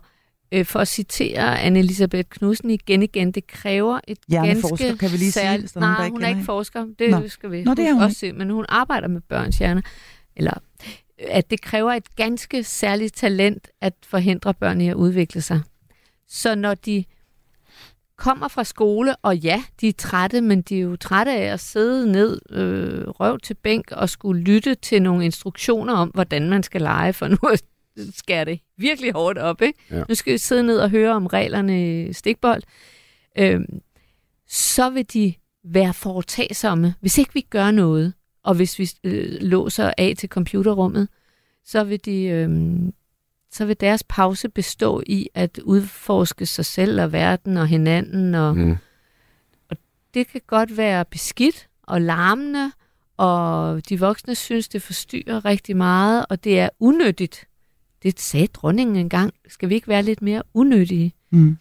øh, 0.52 0.66
for 0.66 0.80
at 0.80 0.88
citere 0.88 1.60
Anne-Elisabeth 1.64 2.22
Knudsen 2.30 2.70
igen 2.70 3.04
igen, 3.04 3.32
det 3.32 3.48
kræver 3.48 4.00
et 4.08 4.18
ganske 4.30 4.98
kan 4.98 5.12
vi 5.12 5.18
lige 5.18 5.32
sige, 5.32 5.32
særligt- 5.32 5.62
hvis 5.62 5.72
der 5.72 5.80
er 5.80 5.82
nogen, 5.82 5.94
der 5.94 6.00
Nej, 6.00 6.06
ikke 6.06 6.16
hun 6.16 6.24
er 6.24 6.28
ikke 6.28 6.36
hende. 6.38 6.46
forsker. 6.46 6.86
Det 7.00 7.10
Nå. 7.12 7.20
Nå. 7.20 7.28
skal 7.28 7.52
vi 7.52 7.64
Nå, 7.64 7.74
det 7.74 7.86
er 7.88 7.94
hun 7.94 8.02
også 8.04 8.18
se. 8.20 8.34
Men 8.34 8.50
hun 8.50 8.66
arbejder 8.70 9.08
med 9.08 9.22
børns 9.22 9.58
hjerner. 9.58 9.82
Eller 10.36 10.54
at 11.28 11.52
det 11.52 11.62
kræver 11.62 11.92
et 11.94 12.16
ganske 12.16 12.64
særligt 12.64 13.16
talent 13.16 13.68
at 13.82 13.94
forhindre 14.04 14.54
børn 14.54 14.82
i 14.82 14.90
at 14.90 14.96
udvikle 14.96 15.42
sig. 15.42 15.62
Så 16.28 16.56
når 16.56 16.74
de 16.74 17.04
kommer 18.20 18.48
fra 18.48 18.64
skole, 18.64 19.16
og 19.16 19.38
ja, 19.38 19.64
de 19.82 19.88
er 19.88 19.94
trætte, 19.94 20.42
men 20.42 20.62
de 20.62 20.78
er 20.78 20.82
jo 20.82 20.96
trætte 20.96 21.32
af 21.32 21.54
at 21.54 21.60
sidde 21.60 22.12
ned, 22.12 22.40
øh, 22.50 23.08
røv 23.08 23.40
til 23.40 23.54
bænk, 23.54 23.92
og 23.92 24.10
skulle 24.10 24.42
lytte 24.42 24.76
til 24.76 25.02
nogle 25.02 25.26
instruktioner 25.26 25.94
om, 25.94 26.10
hvordan 26.10 26.50
man 26.50 26.64
skal 26.64 26.82
lege, 26.82 27.14
for 27.14 27.28
nu 27.36 27.38
skærer 28.14 28.44
det 28.44 28.60
virkelig 28.78 29.14
hårdt 29.14 29.38
op. 29.38 29.62
Ikke? 29.62 29.80
Ja. 29.92 30.04
Nu 30.10 30.16
skal 30.16 30.34
vi 30.34 30.38
sidde 30.38 30.64
ned 30.64 30.80
og 30.80 30.90
høre 30.90 31.14
om 31.14 31.26
reglerne 31.26 32.08
i 32.08 32.14
stikbold. 32.14 32.64
Øh, 33.38 33.62
så 34.48 34.90
vil 34.90 35.06
de 35.14 35.34
være 35.64 35.94
foretagsomme, 35.94 36.96
hvis 37.02 37.18
ikke 37.18 37.34
vi 37.34 37.42
gør 37.42 37.72
noget, 37.72 38.14
og 38.50 38.56
hvis 38.56 38.80
vi 38.80 38.90
øh, 39.04 39.38
låser 39.42 39.94
af 39.98 40.14
til 40.18 40.30
computerrummet, 40.30 41.08
så 41.66 41.84
vil 41.84 42.06
de, 42.06 42.24
øh, 42.24 42.80
så 43.52 43.66
vil 43.66 43.80
deres 43.80 44.04
pause 44.04 44.50
bestå 44.50 45.04
i 45.06 45.30
at 45.34 45.60
udforske 45.64 46.46
sig 46.46 46.66
selv 46.66 47.02
og 47.02 47.12
verden 47.12 47.58
og 47.58 47.68
hinanden. 47.68 48.36
Og 48.36 48.58
Mm. 48.58 48.76
det 50.14 50.28
kan 50.28 50.42
godt 50.48 50.78
være 50.78 51.06
beskidt 51.06 51.68
og 51.84 52.02
larmende, 52.02 52.72
og 53.18 53.82
de 53.90 54.00
voksne 54.00 54.36
synes, 54.36 54.68
det 54.68 54.82
forstyrrer 54.82 55.46
rigtig 55.46 55.78
meget, 55.78 56.26
og 56.30 56.44
det 56.44 56.60
er 56.60 56.70
unødigt. 56.80 57.48
Det 58.04 58.20
sagde 58.20 58.48
dronningen 58.48 58.96
engang. 58.96 59.34
Skal 59.48 59.70
vi 59.70 59.76
ikke 59.76 59.88
være 59.88 60.04
lidt 60.04 60.22
mere 60.22 60.44
unødige? 60.54 61.14
Mm. 61.30 61.58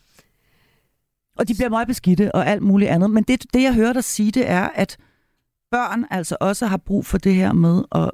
Og 1.38 1.48
de 1.48 1.54
bliver 1.54 1.68
meget 1.68 1.88
beskidte 1.88 2.34
og 2.34 2.46
alt 2.46 2.62
muligt 2.62 2.90
andet. 2.90 3.10
Men 3.10 3.22
det, 3.24 3.44
det 3.54 3.62
jeg 3.62 3.74
hører 3.74 3.92
dig 3.92 4.04
sige, 4.04 4.30
det 4.30 4.50
er, 4.50 4.68
at 4.74 4.96
børn 5.70 6.04
altså 6.10 6.36
også 6.40 6.66
har 6.66 6.76
brug 6.76 7.06
for 7.06 7.18
det 7.18 7.34
her 7.34 7.52
med 7.52 7.82
at, 7.94 8.10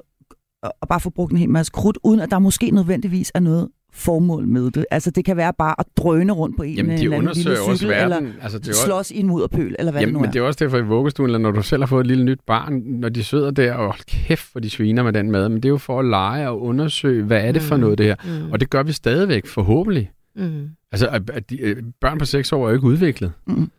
at, 0.63 0.71
bare 0.89 0.99
få 0.99 1.09
brugt 1.09 1.31
en 1.31 1.37
hel 1.37 1.49
masse 1.49 1.71
krudt, 1.71 1.97
uden 2.03 2.19
at 2.19 2.31
der 2.31 2.39
måske 2.39 2.71
nødvendigvis 2.71 3.31
er 3.35 3.39
noget 3.39 3.69
formål 3.93 4.47
med 4.47 4.71
det. 4.71 4.85
Altså 4.91 5.11
det 5.11 5.25
kan 5.25 5.37
være 5.37 5.53
bare 5.57 5.75
at 5.79 5.85
drøne 5.97 6.33
rundt 6.33 6.57
på 6.57 6.63
en 6.63 6.75
Jamen, 6.75 6.97
de 6.97 7.03
eller 7.03 7.17
anden 7.17 7.27
undersøger 7.27 7.49
lille 7.57 7.63
også 7.71 7.77
cykel, 7.77 7.95
verden. 7.95 8.25
eller 8.27 8.41
Altså, 8.43 8.59
det 8.59 8.67
er 8.69 8.73
slås 8.73 9.11
i 9.11 9.19
en 9.19 9.27
mudderpøl, 9.27 9.75
eller 9.79 9.91
hvad 9.91 10.01
Jamen, 10.01 10.07
det 10.07 10.13
nu 10.13 10.19
men 10.19 10.27
er. 10.27 10.31
det 10.31 10.39
er 10.39 10.43
også 10.43 10.57
derfor 10.63 10.77
i 10.77 10.81
vuggestuen, 10.81 11.27
eller 11.29 11.39
når 11.39 11.51
du 11.51 11.61
selv 11.61 11.81
har 11.81 11.87
fået 11.87 12.01
et 12.01 12.07
lille 12.07 12.23
nyt 12.23 12.39
barn, 12.47 12.73
når 12.85 13.09
de 13.09 13.23
sidder 13.23 13.51
der 13.51 13.73
og 13.73 13.85
hold 13.85 14.05
kæft, 14.27 14.51
hvor 14.51 14.61
de 14.61 14.69
sviner 14.69 15.03
med 15.03 15.13
den 15.13 15.31
mad, 15.31 15.49
men 15.49 15.55
det 15.57 15.65
er 15.65 15.69
jo 15.69 15.77
for 15.77 15.99
at 15.99 16.05
lege 16.05 16.49
og 16.49 16.61
undersøge, 16.61 17.23
hvad 17.23 17.41
er 17.47 17.51
det 17.51 17.61
for 17.61 17.75
Mm. 17.75 17.81
noget 17.81 17.97
det 17.97 18.05
her? 18.05 18.15
Mm. 18.45 18.51
Og 18.51 18.59
det 18.59 18.69
gør 18.69 18.83
vi 18.83 18.91
stadigvæk, 18.91 19.45
forhåbentlig. 19.45 20.11
Mm. 20.35 20.69
Altså, 20.91 21.07
at, 21.07 21.29
at 21.29 21.49
de, 21.49 21.61
øh, 21.61 21.83
børn 22.01 22.17
på 22.17 22.25
6 22.25 22.51
år 22.53 22.65
er 22.65 22.69
jo 22.69 22.75
ikke 22.75 22.87
udviklet. 22.87 23.31
Mm. 23.47 23.71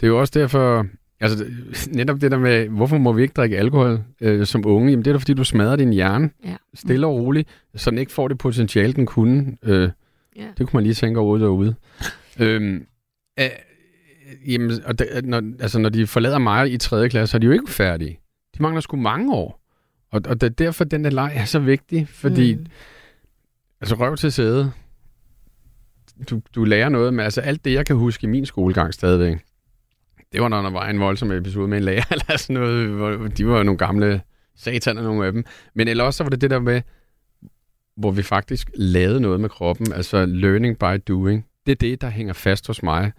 Det 0.00 0.06
er 0.06 0.10
jo 0.10 0.20
også 0.20 0.32
derfor, 0.40 0.86
altså 1.22 1.46
netop 1.98 2.20
det 2.20 2.30
der 2.30 2.38
med, 2.38 2.68
hvorfor 2.68 2.98
må 2.98 3.12
vi 3.12 3.22
ikke 3.22 3.32
drikke 3.34 3.58
alkohol 3.58 4.02
øh, 4.20 4.46
som 4.46 4.66
unge? 4.66 4.90
Jamen 4.90 5.04
det 5.04 5.10
er 5.10 5.14
da 5.14 5.18
fordi, 5.18 5.34
du 5.34 5.44
smadrer 5.44 5.76
din 5.76 5.92
hjerne 5.92 6.30
Ja. 6.44 6.56
stille 6.74 7.06
og 7.06 7.14
roligt, 7.14 7.48
så 7.74 7.90
den 7.90 7.98
ikke 7.98 8.12
får 8.12 8.28
det 8.28 8.38
potentiale, 8.38 8.92
den 8.92 9.06
kunne. 9.06 9.56
Øh, 9.62 9.90
Ja. 10.36 10.46
Det 10.58 10.66
kunne 10.68 10.76
man 10.78 10.82
lige 10.82 10.94
tænke 10.94 11.20
over 11.20 11.38
derude. 11.38 11.74
øhm, 12.40 12.86
øh, 13.40 13.46
jamen, 14.46 14.70
og 14.84 14.98
det, 14.98 15.08
når, 15.24 15.42
altså, 15.60 15.78
når 15.78 15.88
de 15.88 16.06
forlader 16.06 16.38
mig 16.38 16.72
i 16.72 16.76
3. 16.78 17.08
klasse, 17.08 17.30
så 17.30 17.36
er 17.36 17.38
de 17.38 17.46
jo 17.46 17.52
ikke 17.52 17.70
færdige. 17.70 18.18
De 18.56 18.62
mangler 18.62 18.80
sgu 18.80 18.96
mange 18.96 19.34
år. 19.34 19.60
Og, 20.12 20.20
og 20.26 20.40
det 20.40 20.46
er 20.46 20.50
derfor, 20.50 20.84
den 20.84 21.04
der 21.04 21.10
leg 21.10 21.32
er 21.34 21.44
så 21.44 21.58
vigtig, 21.58 22.08
fordi 22.08 22.54
Mm. 22.54 22.66
Altså 23.80 23.94
røv 23.94 24.16
til 24.16 24.32
sæde. 24.32 24.72
Du, 26.30 26.40
du 26.54 26.64
lærer 26.64 26.88
noget 26.88 27.14
med, 27.14 27.24
altså 27.24 27.40
alt 27.40 27.64
det, 27.64 27.72
jeg 27.72 27.86
kan 27.86 27.96
huske 27.96 28.24
i 28.24 28.30
min 28.30 28.46
skolegang 28.46 28.94
stadigvæk, 28.94 29.38
det 30.32 30.42
var, 30.42 30.48
når 30.48 30.62
der 30.62 30.70
var 30.70 30.88
en 30.88 31.00
voldsom 31.00 31.32
episode 31.32 31.68
med 31.68 31.78
en 31.78 31.84
lærer, 31.84 32.04
eller 32.12 32.36
sådan 32.38 32.54
noget, 32.54 32.88
hvor 32.88 33.10
de 33.28 33.46
var 33.46 33.56
jo 33.56 33.62
nogle 33.62 33.78
gamle 33.78 34.20
sataner, 34.56 35.02
nogle 35.02 35.26
af 35.26 35.32
dem. 35.32 35.44
Men 35.74 35.88
ellers 35.88 36.06
også 36.06 36.16
så 36.18 36.24
var 36.24 36.30
det 36.30 36.40
det 36.40 36.50
der 36.50 36.60
med, 36.60 36.82
hvor 37.96 38.10
vi 38.10 38.22
faktisk 38.22 38.70
lavede 38.74 39.20
noget 39.20 39.40
med 39.40 39.48
kroppen, 39.48 39.92
altså 39.92 40.26
learning 40.26 40.78
by 40.78 41.02
doing. 41.08 41.46
Det 41.66 41.72
er 41.72 41.76
det, 41.76 42.00
der 42.00 42.10
hænger 42.10 42.32
fast 42.32 42.66
hos 42.66 42.82
mig. 42.82 43.12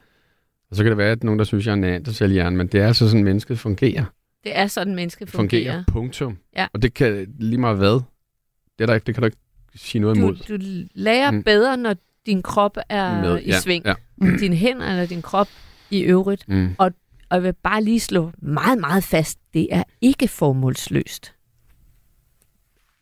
Og 0.70 0.76
så 0.76 0.84
kan 0.84 0.90
det 0.90 0.98
være, 0.98 1.12
at 1.12 1.24
nogen, 1.24 1.40
der 1.40 1.46
synes, 1.46 1.66
jeg 1.66 1.72
er 1.72 1.76
en 1.76 1.82
neandertalhjerne, 1.82 2.56
men 2.58 2.68
det 2.68 2.82
er 2.82 2.88
altså 2.88 3.10
sådan, 3.10 3.24
mennesket 3.24 3.60
fungerer. 3.60 4.06
Det 4.44 4.58
er 4.58 4.68
sådan, 4.68 4.96
mennesket 4.96 5.30
Fungerer, 5.30 5.64
fungerer. 5.64 5.84
punktum. 5.88 6.38
Ja. 6.56 6.68
Og 6.74 6.82
det 6.82 6.94
kan 6.94 7.28
lige 7.40 7.60
meget 7.60 7.78
hvad. 7.78 7.94
Det, 7.94 8.82
er 8.82 8.86
der 8.86 8.94
ikke, 8.94 9.06
det 9.06 9.16
kan 9.16 9.22
du 9.22 9.26
ikke 9.26 9.38
sige 9.76 10.02
noget 10.02 10.16
Du, 10.18 10.22
imod. 10.22 10.36
du 10.36 10.58
lærer 10.94 11.32
Mm. 11.32 11.44
bedre, 11.44 11.78
når 11.78 11.96
din 12.26 12.42
krop 12.42 12.78
er 12.90 13.22
Med- 13.22 13.40
i 13.42 13.48
ja, 13.50 13.60
sving. 13.60 13.86
ja. 13.86 13.94
Dine 14.40 14.56
hænder 14.56 14.90
eller 14.90 15.06
din 15.06 15.22
krop 15.22 15.48
i 15.90 16.02
øvrigt. 16.02 16.50
Mm. 16.50 16.76
Og 16.78 16.92
jeg 17.36 17.44
vil 17.44 17.54
bare 17.54 17.84
lige 17.84 18.00
slå 18.00 18.32
meget, 18.38 18.80
meget 18.80 19.04
fast, 19.04 19.40
det 19.54 19.68
er 19.72 19.84
ikke 20.02 20.28
formålsløst. 20.28 21.34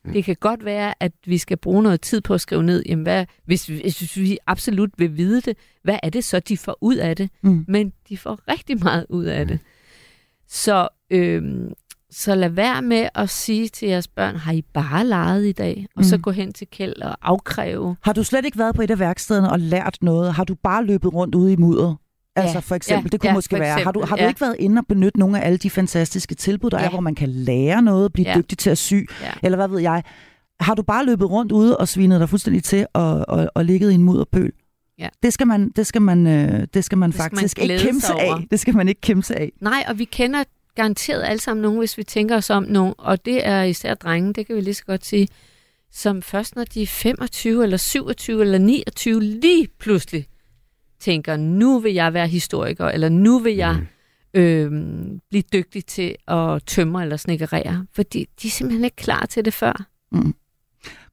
Mm. 0.05 0.13
Det 0.13 0.23
kan 0.25 0.35
godt 0.39 0.65
være, 0.65 0.93
at 0.99 1.11
vi 1.25 1.37
skal 1.37 1.57
bruge 1.57 1.83
noget 1.83 2.01
tid 2.01 2.21
på 2.21 2.33
at 2.33 2.41
skrive 2.41 2.63
ned, 2.63 2.83
jamen 2.89 3.03
hvad, 3.03 3.25
hvis, 3.45 3.69
vi- 3.69 3.81
hvis 3.81 4.17
vi 4.17 4.37
absolut 4.47 4.89
vil 4.97 5.17
vide 5.17 5.41
det, 5.41 5.57
hvad 5.83 5.99
er 6.03 6.09
det 6.09 6.23
så, 6.23 6.39
de 6.39 6.57
får 6.57 6.77
ud 6.81 6.95
af 6.95 7.15
det? 7.15 7.29
Mm. 7.41 7.65
Men 7.67 7.93
de 8.09 8.17
får 8.17 8.39
rigtig 8.47 8.79
meget 8.83 9.05
ud 9.09 9.25
af 9.25 9.47
det. 9.47 9.59
Så, 10.47 10.87
øhm, 11.09 11.73
så 12.09 12.35
lad 12.35 12.49
være 12.49 12.81
med 12.81 13.09
at 13.15 13.29
sige 13.29 13.67
til 13.67 13.87
jeres 13.87 14.07
børn, 14.07 14.35
har 14.35 14.51
I 14.53 14.61
bare 14.61 15.05
leget 15.07 15.45
i 15.45 15.51
dag? 15.51 15.87
Og 15.95 16.05
så 16.05 16.15
Mm. 16.17 16.21
gå 16.21 16.31
hen 16.31 16.53
til 16.53 16.67
Kjeld 16.71 17.01
og 17.01 17.17
afkræve. 17.21 17.95
Har 18.01 18.13
du 18.13 18.23
slet 18.23 18.45
ikke 18.45 18.57
været 18.57 18.75
på 18.75 18.81
et 18.81 18.91
af 18.91 18.99
værkstederne 18.99 19.51
og 19.51 19.59
lært 19.59 19.97
noget? 20.01 20.33
Har 20.33 20.43
du 20.43 20.55
bare 20.55 20.85
løbet 20.85 21.13
rundt 21.13 21.35
ude 21.35 21.53
i 21.53 21.55
mudder? 21.55 21.95
Altså 22.41 22.55
Ja, 22.57 22.59
for 22.59 22.75
eksempel, 22.75 23.05
ja, 23.05 23.09
det 23.11 23.19
kunne 23.19 23.29
ja, 23.29 23.33
måske 23.33 23.59
være. 23.59 23.79
Har 23.83 23.91
du, 23.91 23.99
har 23.99 24.05
du 24.05 24.13
eksempel, 24.13 24.27
ikke 24.29 24.41
været 24.41 24.55
inde 24.59 24.79
og 24.79 24.85
benytte 24.87 25.19
nogle 25.19 25.41
af 25.41 25.45
alle 25.45 25.57
de 25.57 25.69
fantastiske 25.69 26.35
tilbud, 26.35 26.69
der 26.69 26.79
Ja. 26.79 26.85
er, 26.85 26.89
hvor 26.89 26.99
man 26.99 27.15
kan 27.15 27.29
lære 27.29 27.81
noget, 27.81 28.13
blive 28.13 28.27
Ja. 28.29 28.35
dygtig 28.37 28.57
til 28.57 28.69
at 28.69 28.77
sy, 28.77 28.93
Ja. 28.93 29.05
eller 29.43 29.55
hvad 29.55 29.67
ved 29.67 29.79
jeg? 29.79 30.03
Har 30.59 30.75
du 30.75 30.81
bare 30.83 31.05
løbet 31.05 31.29
rundt 31.29 31.51
ude 31.51 31.77
og 31.77 31.87
svinet 31.87 32.19
dig 32.19 32.29
fuldstændig 32.29 32.63
til 32.63 32.85
og, 32.93 33.25
og, 33.27 33.49
og 33.55 33.65
ligget 33.65 33.91
i 33.91 33.93
en 33.93 34.03
mudderpøl? 34.03 34.51
Ja. 34.99 35.09
Det 35.23 35.33
skal 35.33 35.47
man, 35.47 35.69
det 35.75 35.87
skal 35.87 36.01
man, 36.01 36.27
øh, 36.27 36.67
det 36.73 36.83
skal 36.85 36.97
man 36.97 37.09
Det 37.09 37.15
skal 37.15 37.23
man 37.23 37.39
faktisk 37.39 37.57
ikke 37.59 37.67
glæde 37.67 37.79
kæmpe 37.85 38.01
sig 38.01 38.15
af. 38.19 38.47
Det 38.51 38.59
skal 38.59 38.75
man 38.75 38.87
ikke 38.89 39.01
kæmpe 39.01 39.23
sig 39.23 39.37
af. 39.37 39.51
Nej, 39.61 39.83
og 39.87 39.99
vi 39.99 40.03
kender 40.05 40.43
garanteret 40.75 41.23
alle 41.23 41.41
sammen 41.41 41.61
nogen, 41.61 41.77
hvis 41.79 41.97
vi 41.97 42.03
tænker 42.03 42.35
os 42.37 42.49
om 42.49 42.63
nogen, 42.63 42.93
og 42.97 43.25
det 43.25 43.47
er 43.47 43.63
især 43.63 43.93
drenge, 43.93 44.33
det 44.33 44.47
kan 44.47 44.55
vi 44.55 44.61
lige 44.61 44.73
så 44.73 44.83
godt 44.85 45.05
sige, 45.05 45.27
som 45.91 46.21
først 46.21 46.55
når 46.55 46.63
de 46.63 46.81
er 46.81 46.87
25 46.87 47.63
eller 47.63 47.77
27 47.77 48.41
eller 48.41 48.57
29 48.57 49.21
lige 49.23 49.67
pludselig 49.79 50.25
tænker, 51.01 51.37
nu 51.37 51.79
vil 51.79 51.93
jeg 51.93 52.13
være 52.13 52.27
historiker, 52.27 52.85
eller 52.85 53.09
nu 53.09 53.39
vil 53.39 53.55
jeg 53.55 53.77
Mm. 54.33 54.39
øh, 54.39 54.71
blive 55.29 55.43
dygtig 55.53 55.85
til 55.85 56.15
at 56.27 56.63
tømre 56.65 57.01
eller 57.01 57.17
snikkerere, 57.17 57.85
fordi 57.93 58.27
de 58.41 58.47
er 58.47 58.51
simpelthen 58.51 58.85
ikke 58.85 58.95
klar 58.95 59.25
til 59.25 59.45
det 59.45 59.53
før. 59.53 59.85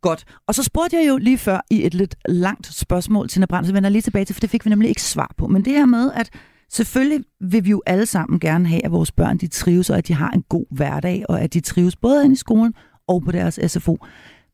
Godt. 0.01 0.25
Og 0.47 0.55
så 0.55 0.63
spurgte 0.63 0.97
jeg 0.97 1.09
jo 1.09 1.17
lige 1.17 1.39
før 1.39 1.61
i 1.71 1.87
et 1.87 1.95
lidt 1.95 2.15
langt 2.29 2.67
spørgsmål 2.67 3.29
til 3.29 3.41
Nabrand, 3.41 3.67
så 3.67 3.73
vender 3.73 3.89
jeg 3.89 3.93
lige 3.93 4.03
tilbage 4.03 4.25
til, 4.25 4.35
for 4.35 4.41
det 4.41 4.51
fik 4.51 4.65
vi 4.65 4.71
nemlig 4.71 4.89
ikke 4.89 5.03
svar 5.03 5.35
på. 5.37 5.47
Men 5.47 5.65
det 5.65 5.73
her 5.73 5.87
med, 5.87 6.11
at 6.15 6.31
selvfølgelig 6.71 7.25
vil 7.41 7.65
vi 7.65 7.71
jo 7.71 7.83
alle 7.87 8.07
sammen 8.07 8.41
gerne 8.41 8.69
have, 8.69 8.85
at 8.85 8.93
vores 8.93 9.13
børn 9.13 9.39
de 9.39 9.47
trives, 9.47 9.91
og 9.91 9.99
at 9.99 10.09
de 10.09 10.15
har 10.15 10.31
en 10.31 10.43
god 10.49 10.67
hverdag, 10.71 11.25
og 11.29 11.41
at 11.41 11.55
de 11.55 11.61
trives 11.61 11.97
både 11.97 12.25
inde 12.25 12.33
i 12.33 12.37
skolen 12.37 12.75
og 13.07 13.23
på 13.23 13.33
deres 13.33 13.61
SFO. 13.67 13.99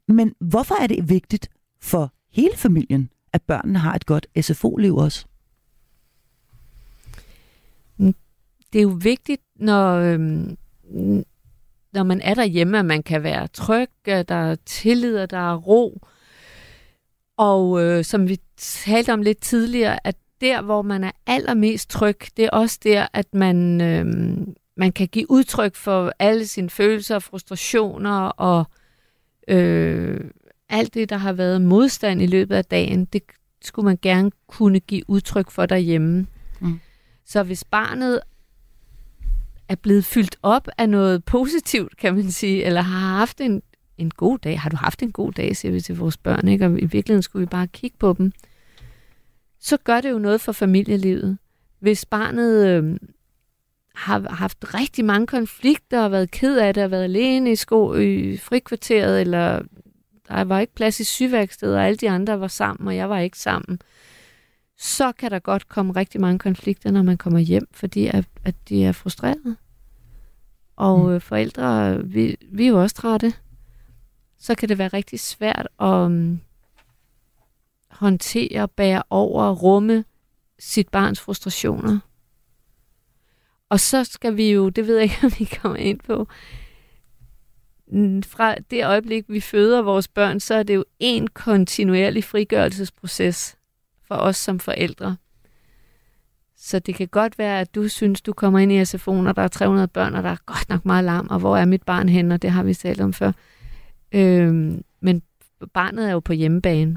Men 0.08 0.32
hvorfor 0.40 0.82
er 0.82 0.86
det 0.86 1.08
vigtigt 1.08 1.48
for 1.82 2.12
hele 2.32 2.56
familien, 2.56 3.08
at 3.34 3.42
børnene 3.42 3.78
har 3.78 3.94
et 3.94 4.06
godt 4.06 4.26
SFO-liv 4.40 4.96
også? 4.96 5.26
Mm. 7.96 8.14
det 8.72 8.78
er 8.78 8.82
jo 8.82 8.98
vigtigt, 9.02 9.42
når, 9.56 9.94
øhm, 9.94 10.56
når 11.92 12.02
man 12.02 12.20
er 12.20 12.34
derhjemme, 12.34 12.78
at 12.78 12.84
man 12.84 13.02
kan 13.02 13.22
være 13.22 13.48
tryg, 13.48 13.90
at 14.04 14.28
der 14.28 14.34
er 14.34 14.56
tillid, 14.66 15.16
at 15.16 15.30
der 15.30 15.52
er 15.52 15.56
ro. 15.56 16.00
Og 17.36 17.82
øh, 17.82 18.04
som 18.04 18.28
vi 18.28 18.38
talte 18.56 19.12
om 19.12 19.22
lidt 19.22 19.40
tidligere, 19.40 20.06
at 20.06 20.16
der, 20.40 20.62
hvor 20.62 20.82
man 20.82 21.04
er 21.04 21.10
allermest 21.26 21.90
tryg, 21.90 22.18
det 22.36 22.44
er 22.44 22.50
også 22.50 22.78
der, 22.84 23.06
at 23.12 23.34
man, 23.34 23.80
øh, 23.80 24.06
man 24.76 24.92
kan 24.92 25.08
give 25.08 25.30
udtryk 25.30 25.74
for 25.74 26.12
alle 26.18 26.46
sine 26.46 26.70
følelser, 26.70 27.18
frustrationer 27.18 28.26
og 28.26 28.64
øh, 29.48 30.20
alt 30.74 30.94
det, 30.94 31.10
der 31.10 31.16
har 31.16 31.32
været 31.32 31.62
modstand 31.62 32.22
i 32.22 32.26
løbet 32.26 32.56
af 32.56 32.64
dagen, 32.64 33.04
det 33.04 33.22
skulle 33.62 33.86
man 33.86 33.98
gerne 34.02 34.30
kunne 34.46 34.80
give 34.80 35.10
udtryk 35.10 35.50
for 35.50 35.66
derhjemme. 35.66 36.26
Mm. 36.60 36.80
Så 37.26 37.42
hvis 37.42 37.64
barnet 37.64 38.20
er 39.68 39.74
blevet 39.74 40.04
fyldt 40.04 40.36
op 40.42 40.68
af 40.78 40.88
noget 40.88 41.24
positivt, 41.24 41.96
kan 41.96 42.14
man 42.14 42.30
sige, 42.30 42.64
eller 42.64 42.80
har 42.80 43.16
haft 43.16 43.40
en, 43.40 43.62
en 43.98 44.10
god 44.10 44.38
dag. 44.38 44.60
Har 44.60 44.70
du 44.70 44.76
haft 44.76 45.02
en 45.02 45.12
god 45.12 45.32
dag, 45.32 45.56
siger 45.56 45.72
vi 45.72 45.80
til 45.80 45.96
vores 45.96 46.16
børn, 46.16 46.48
ikke? 46.48 46.66
og 46.66 46.70
i 46.78 46.84
virkeligheden 46.84 47.22
skulle 47.22 47.46
vi 47.46 47.50
bare 47.50 47.66
kigge 47.66 47.96
på 47.98 48.14
dem. 48.18 48.32
Så 49.60 49.76
gør 49.84 50.00
det 50.00 50.10
jo 50.10 50.18
noget 50.18 50.40
for 50.40 50.52
familielivet. 50.52 51.38
Hvis 51.78 52.04
barnet 52.04 52.66
øh, 52.66 52.96
har 53.94 54.34
haft 54.34 54.74
rigtig 54.74 55.04
mange 55.04 55.26
konflikter 55.26 56.00
og 56.00 56.10
været 56.10 56.30
ked 56.30 56.58
af 56.58 56.74
det, 56.74 56.84
og 56.84 56.90
været 56.90 57.04
alene 57.04 57.52
i, 57.52 57.56
sko, 57.56 57.94
i 57.94 58.36
frikvarteret, 58.36 59.20
eller 59.20 59.62
der 60.38 60.44
var 60.44 60.60
ikke 60.60 60.74
plads 60.74 61.00
i 61.00 61.04
syværkstedet, 61.04 61.76
og 61.76 61.84
alle 61.86 61.96
de 61.96 62.10
andre 62.10 62.40
var 62.40 62.48
sammen, 62.48 62.88
og 62.88 62.96
jeg 62.96 63.10
var 63.10 63.18
ikke 63.18 63.38
sammen, 63.38 63.78
så 64.78 65.12
kan 65.12 65.30
der 65.30 65.38
godt 65.38 65.68
komme 65.68 65.92
rigtig 65.92 66.20
mange 66.20 66.38
konflikter, 66.38 66.90
når 66.90 67.02
man 67.02 67.16
kommer 67.18 67.38
hjem, 67.38 67.66
fordi 67.72 68.06
at, 68.06 68.24
at 68.44 68.54
de 68.68 68.84
er 68.84 68.92
frustrerede. 68.92 69.56
Og 70.76 70.98
Mm. 71.00 71.12
mm. 71.12 71.20
forældre, 71.20 71.98
vi, 72.04 72.36
vi 72.52 72.64
er 72.64 72.68
jo 72.68 72.82
også 72.82 72.96
trætte. 72.96 73.32
Så 74.38 74.54
kan 74.54 74.68
det 74.68 74.78
være 74.78 74.88
rigtig 74.88 75.20
svært 75.20 75.68
at 75.80 75.86
um, 75.86 76.40
håndtere, 77.90 78.68
bære 78.68 79.02
over, 79.10 79.50
rumme 79.52 80.04
sit 80.58 80.88
barns 80.88 81.20
frustrationer. 81.20 81.98
Og 83.68 83.80
så 83.80 84.04
skal 84.04 84.36
vi 84.36 84.52
jo, 84.52 84.68
det 84.68 84.86
ved 84.86 84.94
jeg 84.94 85.02
ikke, 85.02 85.18
om 85.26 85.32
vi 85.38 85.44
kommer 85.44 85.78
ind 85.78 86.00
på, 86.00 86.28
fra 88.26 88.54
det 88.70 88.86
øjeblik, 88.86 89.24
vi 89.28 89.40
føder 89.40 89.82
vores 89.82 90.08
børn, 90.08 90.40
så 90.40 90.54
er 90.54 90.62
det 90.62 90.74
jo 90.74 90.84
en 90.98 91.28
kontinuerlig 91.28 92.24
frigørelsesproces 92.24 93.56
for 94.08 94.14
os 94.14 94.36
som 94.36 94.60
forældre. 94.60 95.16
Så 96.56 96.78
det 96.78 96.94
kan 96.94 97.08
godt 97.08 97.38
være, 97.38 97.60
at 97.60 97.74
du 97.74 97.88
synes, 97.88 98.22
du 98.22 98.32
kommer 98.32 98.58
ind 98.58 98.72
i 98.72 98.82
SFO'en, 98.82 99.28
og 99.28 99.36
der 99.36 99.42
er 99.42 99.48
300 99.48 99.88
børn, 99.88 100.14
og 100.14 100.22
der 100.22 100.30
er 100.30 100.36
godt 100.46 100.68
nok 100.68 100.84
meget 100.84 101.04
larm, 101.04 101.26
og 101.30 101.38
hvor 101.38 101.56
er 101.56 101.64
mit 101.64 101.82
barn 101.82 102.08
henne, 102.08 102.34
og 102.34 102.42
det 102.42 102.50
har 102.50 102.62
vi 102.62 102.74
talt 102.74 103.00
om 103.00 103.12
før. 103.12 103.32
Øhm, 104.12 104.84
men 105.00 105.22
barnet 105.74 106.08
er 106.08 106.12
jo 106.12 106.20
på 106.20 106.32
hjemmebane, 106.32 106.96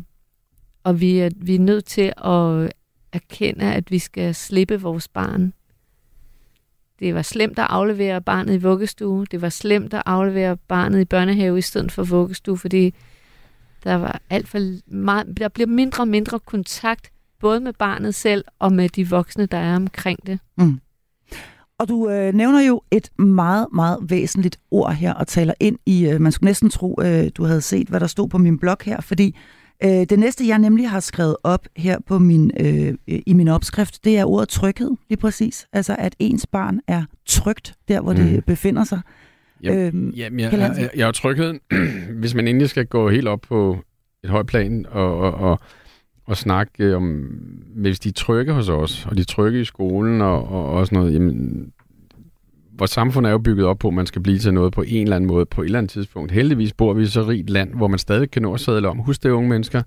og 0.83 1.01
vi 1.01 1.19
er, 1.19 1.29
vi 1.35 1.55
er 1.55 1.59
nødt 1.59 1.85
til 1.85 2.13
at 2.25 2.73
erkende, 3.13 3.73
at 3.73 3.91
vi 3.91 3.99
skal 3.99 4.35
slippe 4.35 4.81
vores 4.81 5.07
barn. 5.07 5.53
Det 7.00 7.16
var 7.16 7.22
slemt 7.22 7.60
at 7.60 7.68
aflevere 7.70 8.22
barnet 8.22 8.54
i 8.54 8.58
vuggestue. 8.58 9.26
Det 9.32 9.41
var 9.41 9.50
slemt 9.50 9.93
at 9.93 10.04
aflevere 10.06 10.58
barnet 10.58 11.02
i 11.02 11.06
børnehave 11.06 11.58
i 11.58 11.62
stedet 11.62 11.91
for 11.91 12.04
vuggestue, 12.04 12.58
fordi 12.58 12.93
der 13.84 13.95
var 13.95 14.22
alt 14.30 14.48
for 14.48 14.60
meget, 14.93 15.38
der 15.38 15.48
bliver 15.48 15.68
mindre 15.68 16.04
og 16.04 16.08
mindre 16.08 16.39
kontakt 16.39 17.12
både 17.39 17.60
med 17.60 17.74
barnet 17.74 18.16
selv 18.16 18.45
og 18.60 18.74
med 18.74 18.89
de 18.89 19.10
voksne, 19.10 19.45
der 19.45 19.58
er 19.58 19.76
omkring 19.76 20.28
det. 20.28 20.39
Mm. 20.58 20.80
Og 21.80 21.88
du 21.88 22.10
øh, 22.10 22.34
nævner 22.34 22.62
jo 22.62 22.82
et 22.91 23.20
meget, 23.20 23.68
meget 23.74 24.00
væsentligt 24.02 24.60
ord 24.72 24.93
her 24.93 25.14
og 25.14 25.28
taler 25.28 25.54
ind 25.60 25.80
i, 25.86 26.08
øh, 26.08 26.22
man 26.22 26.32
skulle 26.32 26.48
næsten 26.48 26.70
tro, 26.70 27.00
øh, 27.02 27.30
du 27.36 27.43
havde 27.43 27.62
set, 27.62 27.88
hvad 27.88 28.00
der 28.00 28.08
stod 28.08 28.30
på 28.30 28.38
min 28.38 28.60
blog 28.60 28.78
her, 28.82 29.02
fordi 29.02 29.36
øh, 29.84 29.89
det 29.89 30.19
næste, 30.19 30.47
jeg 30.47 30.59
nemlig 30.59 30.89
har 30.89 30.99
skrevet 30.99 31.36
op 31.43 31.67
her 31.78 31.97
på 32.07 32.19
min, 32.19 32.51
øh, 32.59 32.93
i 33.07 33.34
min 33.34 33.47
opskrift, 33.47 34.05
det 34.05 34.17
er 34.17 34.25
ordet 34.25 34.49
tryghed, 34.49 34.91
lige 35.09 35.19
præcis. 35.19 35.67
Altså, 35.73 35.95
at 35.99 36.15
ens 36.19 36.47
barn 36.47 36.80
er 36.88 37.03
trygt 37.25 37.75
der, 37.88 38.01
hvor 38.01 38.13
mm. 38.13 38.19
det 38.19 38.45
befinder 38.45 38.84
sig. 38.84 39.01
Jamen, 39.63 39.80
øhm, 39.80 40.09
jamen 40.09 40.39
jeg, 40.39 40.53
jeg, 40.53 40.75
jeg, 40.78 40.89
jeg 40.95 41.07
er 41.07 41.11
tryghed, 41.11 41.53
hvis 42.19 42.36
man 42.36 42.47
endelig 42.47 42.69
skal 42.69 42.86
gå 42.86 43.09
helt 43.09 43.28
op 43.28 43.41
på 43.41 43.78
et 44.23 44.30
højt 44.30 44.45
plan 44.45 44.86
og, 44.89 45.19
og, 45.19 45.34
og 45.34 45.59
at 46.30 46.38
snakke 46.38 46.95
om, 46.95 47.03
hvis 47.75 47.99
de 47.99 48.09
er 48.09 48.13
trygge 48.13 48.53
hos 48.53 48.69
os, 48.69 49.05
og 49.05 49.17
de 49.17 49.21
er 49.21 49.25
trygge 49.25 49.61
i 49.61 49.65
skolen 49.65 50.21
og, 50.21 50.47
og, 50.47 50.69
og 50.69 50.86
sådan 50.86 50.97
noget, 50.97 51.13
jamen, 51.13 51.71
vores 52.78 52.91
samfund 52.91 53.25
er 53.25 53.32
jo 53.32 53.38
bygget 53.38 53.65
op 53.65 53.80
på, 53.80 53.88
at 53.88 53.93
man 53.93 54.05
skal 54.05 54.21
blive 54.21 54.39
til 54.39 54.53
noget 54.53 54.73
på 54.73 54.82
en 54.82 55.03
eller 55.03 55.15
anden 55.15 55.28
måde 55.28 55.45
på 55.45 55.61
et 55.61 55.65
eller 55.65 55.80
andet 55.80 55.91
tidspunkt. 55.91 56.32
Heldigvis 56.32 56.73
bor 56.73 56.93
vi 56.93 57.03
i 57.03 57.05
så 57.05 57.21
rigt 57.21 57.49
land, 57.49 57.73
hvor 57.73 57.88
man 57.88 57.99
stadig 57.99 58.32
kan 58.32 58.41
nå 58.41 58.53
at 58.53 58.59
sadle 58.59 58.89
om. 58.89 58.97
Husk 58.97 59.23
det, 59.23 59.30
unge 59.30 59.49
mennesker, 59.49 59.82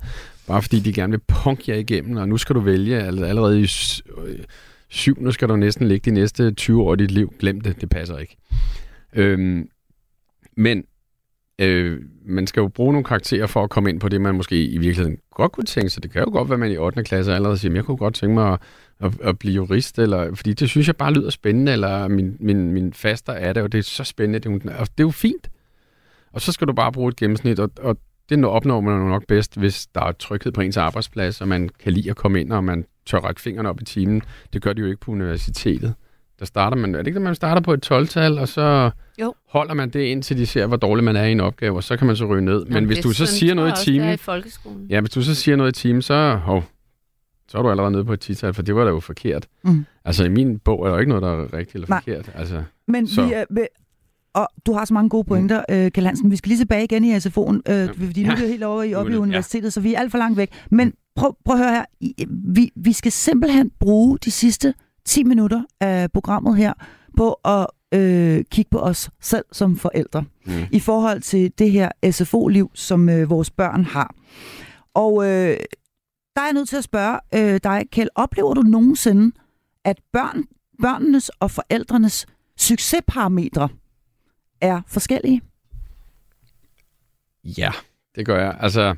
bare 0.46 0.62
fordi 0.62 0.80
de 0.80 0.92
gerne 0.92 1.10
vil 1.10 1.20
punke 1.28 1.62
jer 1.68 1.76
igennem, 1.76 2.16
og 2.16 2.28
nu 2.28 2.36
skal 2.36 2.54
du 2.54 2.60
vælge 2.60 2.96
allerede 3.02 3.60
i 3.60 3.66
øh, 4.26 4.38
syvende 4.88 5.32
skal 5.32 5.48
du 5.48 5.56
næsten 5.56 5.88
ligge 5.88 6.10
de 6.10 6.14
næste 6.14 6.50
20 6.50 6.82
år 6.82 6.94
i 6.94 6.96
dit 6.96 7.10
liv. 7.10 7.34
Glem 7.38 7.60
det, 7.60 7.80
det 7.80 7.90
passer 7.90 8.18
ikke. 8.18 8.36
Øhm, 9.12 9.68
men 10.56 10.84
øh, 11.58 12.00
man 12.26 12.46
skal 12.46 12.60
jo 12.60 12.68
bruge 12.68 12.92
nogle 12.92 13.04
karakterer 13.04 13.46
for 13.46 13.64
at 13.64 13.70
komme 13.70 13.90
ind 13.90 14.00
på 14.00 14.08
det, 14.08 14.20
man 14.20 14.34
måske 14.34 14.64
i 14.64 14.78
virkeligheden 14.78 15.18
godt 15.34 15.52
kunne 15.52 15.64
tænke 15.64 15.90
sig. 15.90 16.02
Det 16.02 16.12
kan 16.12 16.22
jo 16.22 16.30
godt 16.30 16.48
være, 16.48 16.54
at 16.54 16.60
man 16.60 16.72
i 16.72 16.76
8. 16.76 17.04
klasse 17.04 17.34
allerede 17.34 17.58
siger, 17.58 17.74
jeg 17.74 17.84
kunne 17.84 17.96
godt 17.96 18.14
tænke 18.14 18.34
mig 18.34 18.52
at, 18.52 18.58
at, 19.00 19.20
at 19.20 19.38
blive 19.38 19.54
jurist, 19.54 19.98
eller, 19.98 20.34
fordi 20.34 20.52
det 20.52 20.68
synes 20.68 20.86
jeg 20.86 20.96
bare 20.96 21.12
lyder 21.12 21.30
spændende, 21.30 21.72
eller 21.72 22.08
min, 22.08 22.36
min, 22.40 22.72
min 22.72 22.92
faster 22.92 23.32
er 23.32 23.52
det, 23.52 23.62
og 23.62 23.72
det 23.72 23.78
er 23.78 23.82
så 23.82 24.04
spændende, 24.04 24.38
det, 24.38 24.72
og 24.72 24.88
det 24.88 25.02
er 25.02 25.04
jo 25.04 25.10
fint. 25.10 25.50
Og 26.32 26.40
så 26.40 26.52
skal 26.52 26.68
du 26.68 26.72
bare 26.72 26.92
bruge 26.92 27.08
et 27.08 27.16
gennemsnit, 27.16 27.60
og, 27.60 27.70
og 27.80 27.96
det 28.28 28.44
opnår 28.44 28.80
man 28.80 29.00
nok 29.00 29.26
bedst, 29.28 29.58
hvis 29.58 29.86
der 29.86 30.00
er 30.00 30.12
tryghed 30.12 30.52
på 30.52 30.60
ens 30.60 30.76
arbejdsplads, 30.76 31.40
og 31.40 31.48
man 31.48 31.68
kan 31.78 31.92
lide 31.92 32.10
at 32.10 32.16
komme 32.16 32.40
ind, 32.40 32.52
og 32.52 32.64
man 32.64 32.84
tør 33.06 33.18
række 33.18 33.40
fingrene 33.40 33.68
op 33.68 33.80
i 33.80 33.84
timen. 33.84 34.22
Det 34.52 34.62
gør 34.62 34.72
de 34.72 34.80
jo 34.80 34.86
ikke 34.86 35.00
på 35.00 35.10
universitetet. 35.10 35.94
Der 36.38 36.46
starter 36.46 36.76
man, 36.76 36.94
er 36.94 36.98
det 36.98 37.06
ikke, 37.06 37.16
at 37.16 37.22
man 37.22 37.34
starter 37.34 37.62
på 37.62 37.72
et 37.72 37.92
12-tal, 37.92 38.38
og 38.38 38.48
så 38.48 38.90
jo. 39.20 39.34
holder 39.48 39.74
man 39.74 39.90
det 39.90 40.00
indtil 40.00 40.38
de 40.38 40.46
ser, 40.46 40.66
hvor 40.66 40.76
dårlig 40.76 41.04
man 41.04 41.16
er 41.16 41.24
i 41.24 41.32
en 41.32 41.40
opgave, 41.40 41.76
og 41.76 41.84
så 41.84 41.96
kan 41.96 42.06
man 42.06 42.16
så 42.16 42.24
ryge 42.24 42.44
ned. 42.44 42.64
Men 42.64 42.72
Jamen, 42.72 42.86
hvis 42.86 42.98
du 42.98 43.12
så 43.12 43.26
siger 43.26 43.54
noget 43.54 43.72
i 43.80 43.84
timen... 43.84 44.12
i 44.12 44.16
folkeskolen. 44.16 44.86
Ja, 44.90 45.00
hvis 45.00 45.10
du 45.10 45.22
så 45.22 45.34
siger 45.34 45.56
noget 45.56 45.76
i 45.76 45.80
timen, 45.80 46.02
så... 46.02 46.40
Oh, 46.46 46.62
så 47.50 47.58
er 47.58 47.62
du 47.62 47.70
allerede 47.70 47.90
nede 47.92 48.04
på 48.04 48.12
et 48.12 48.30
10-tal, 48.30 48.54
for 48.54 48.62
det 48.62 48.74
var 48.74 48.84
da 48.84 48.90
jo 48.90 49.00
forkert. 49.00 49.48
Mm. 49.64 49.84
Altså, 50.04 50.24
i 50.24 50.28
min 50.28 50.58
bog 50.58 50.80
er 50.84 50.88
der 50.88 50.94
jo 50.94 50.98
ikke 50.98 51.08
noget, 51.08 51.22
der 51.22 51.30
er 51.30 51.52
rigtigt 51.52 51.74
eller 51.74 51.86
Nej. 51.88 52.00
forkert. 52.00 52.30
Altså, 52.34 52.62
Men 52.88 53.06
så. 53.06 53.44
vi, 53.50 53.60
øh, 53.60 53.66
og 54.34 54.48
du 54.66 54.72
har 54.72 54.84
så 54.84 54.94
mange 54.94 55.08
gode 55.08 55.24
pointer, 55.24 55.64
mm. 55.68 55.74
øh, 55.74 55.90
Kjell 55.90 56.06
Hansen. 56.06 56.30
Vi 56.30 56.36
skal 56.36 56.48
lige 56.48 56.58
tilbage 56.58 56.84
igen 56.84 57.04
i 57.04 57.16
SFO'en, 57.16 57.72
øh, 57.72 57.88
fordi 58.06 58.22
nu 58.24 58.30
er 58.32 58.36
vi 58.36 58.46
helt 58.46 58.62
over 58.62 58.82
i, 58.82 58.94
oppe 58.94 59.12
i 59.12 59.16
universitetet, 59.16 59.64
ja. 59.64 59.70
så 59.70 59.80
vi 59.80 59.94
er 59.94 59.98
alt 60.00 60.10
for 60.10 60.18
langt 60.18 60.36
væk. 60.36 60.50
Men 60.70 60.92
prøv, 61.16 61.36
prøv 61.44 61.56
at 61.56 61.62
høre 61.62 61.74
her. 61.74 61.84
Vi, 62.28 62.70
vi 62.76 62.92
skal 62.92 63.12
simpelthen 63.12 63.70
bruge 63.80 64.18
de 64.18 64.30
sidste 64.30 64.74
10 65.04 65.24
minutter 65.24 65.62
af 65.80 66.12
programmet 66.12 66.56
her 66.56 66.72
på 67.16 67.32
at 67.32 67.66
øh, 67.94 68.44
kigge 68.50 68.68
på 68.70 68.78
os 68.78 69.10
selv 69.20 69.44
som 69.52 69.76
forældre 69.76 70.24
mm. 70.46 70.52
i 70.72 70.80
forhold 70.80 71.20
til 71.20 71.52
det 71.58 71.70
her 71.70 71.88
SFO-liv, 72.10 72.70
som 72.74 73.08
øh, 73.08 73.30
vores 73.30 73.50
børn 73.50 73.84
har. 73.84 74.14
Og 74.94 75.26
øh, 75.28 75.56
der 76.40 76.44
er 76.44 76.48
jeg 76.48 76.54
nødt 76.54 76.68
til 76.68 76.76
at 76.76 76.84
spørge 76.84 77.20
øh, 77.34 77.60
dig, 77.64 77.86
Kjeld, 77.92 78.08
oplever 78.14 78.54
du 78.54 78.60
nogensinde, 78.60 79.36
at 79.84 79.98
børn, 80.12 80.44
børnenes 80.82 81.28
og 81.28 81.50
forældrenes 81.50 82.26
succesparametre 82.56 83.68
er 84.60 84.82
forskellige? 84.86 85.42
Ja, 87.44 87.70
det 88.14 88.26
gør 88.26 88.40
jeg. 88.40 88.56
Altså, 88.60 88.94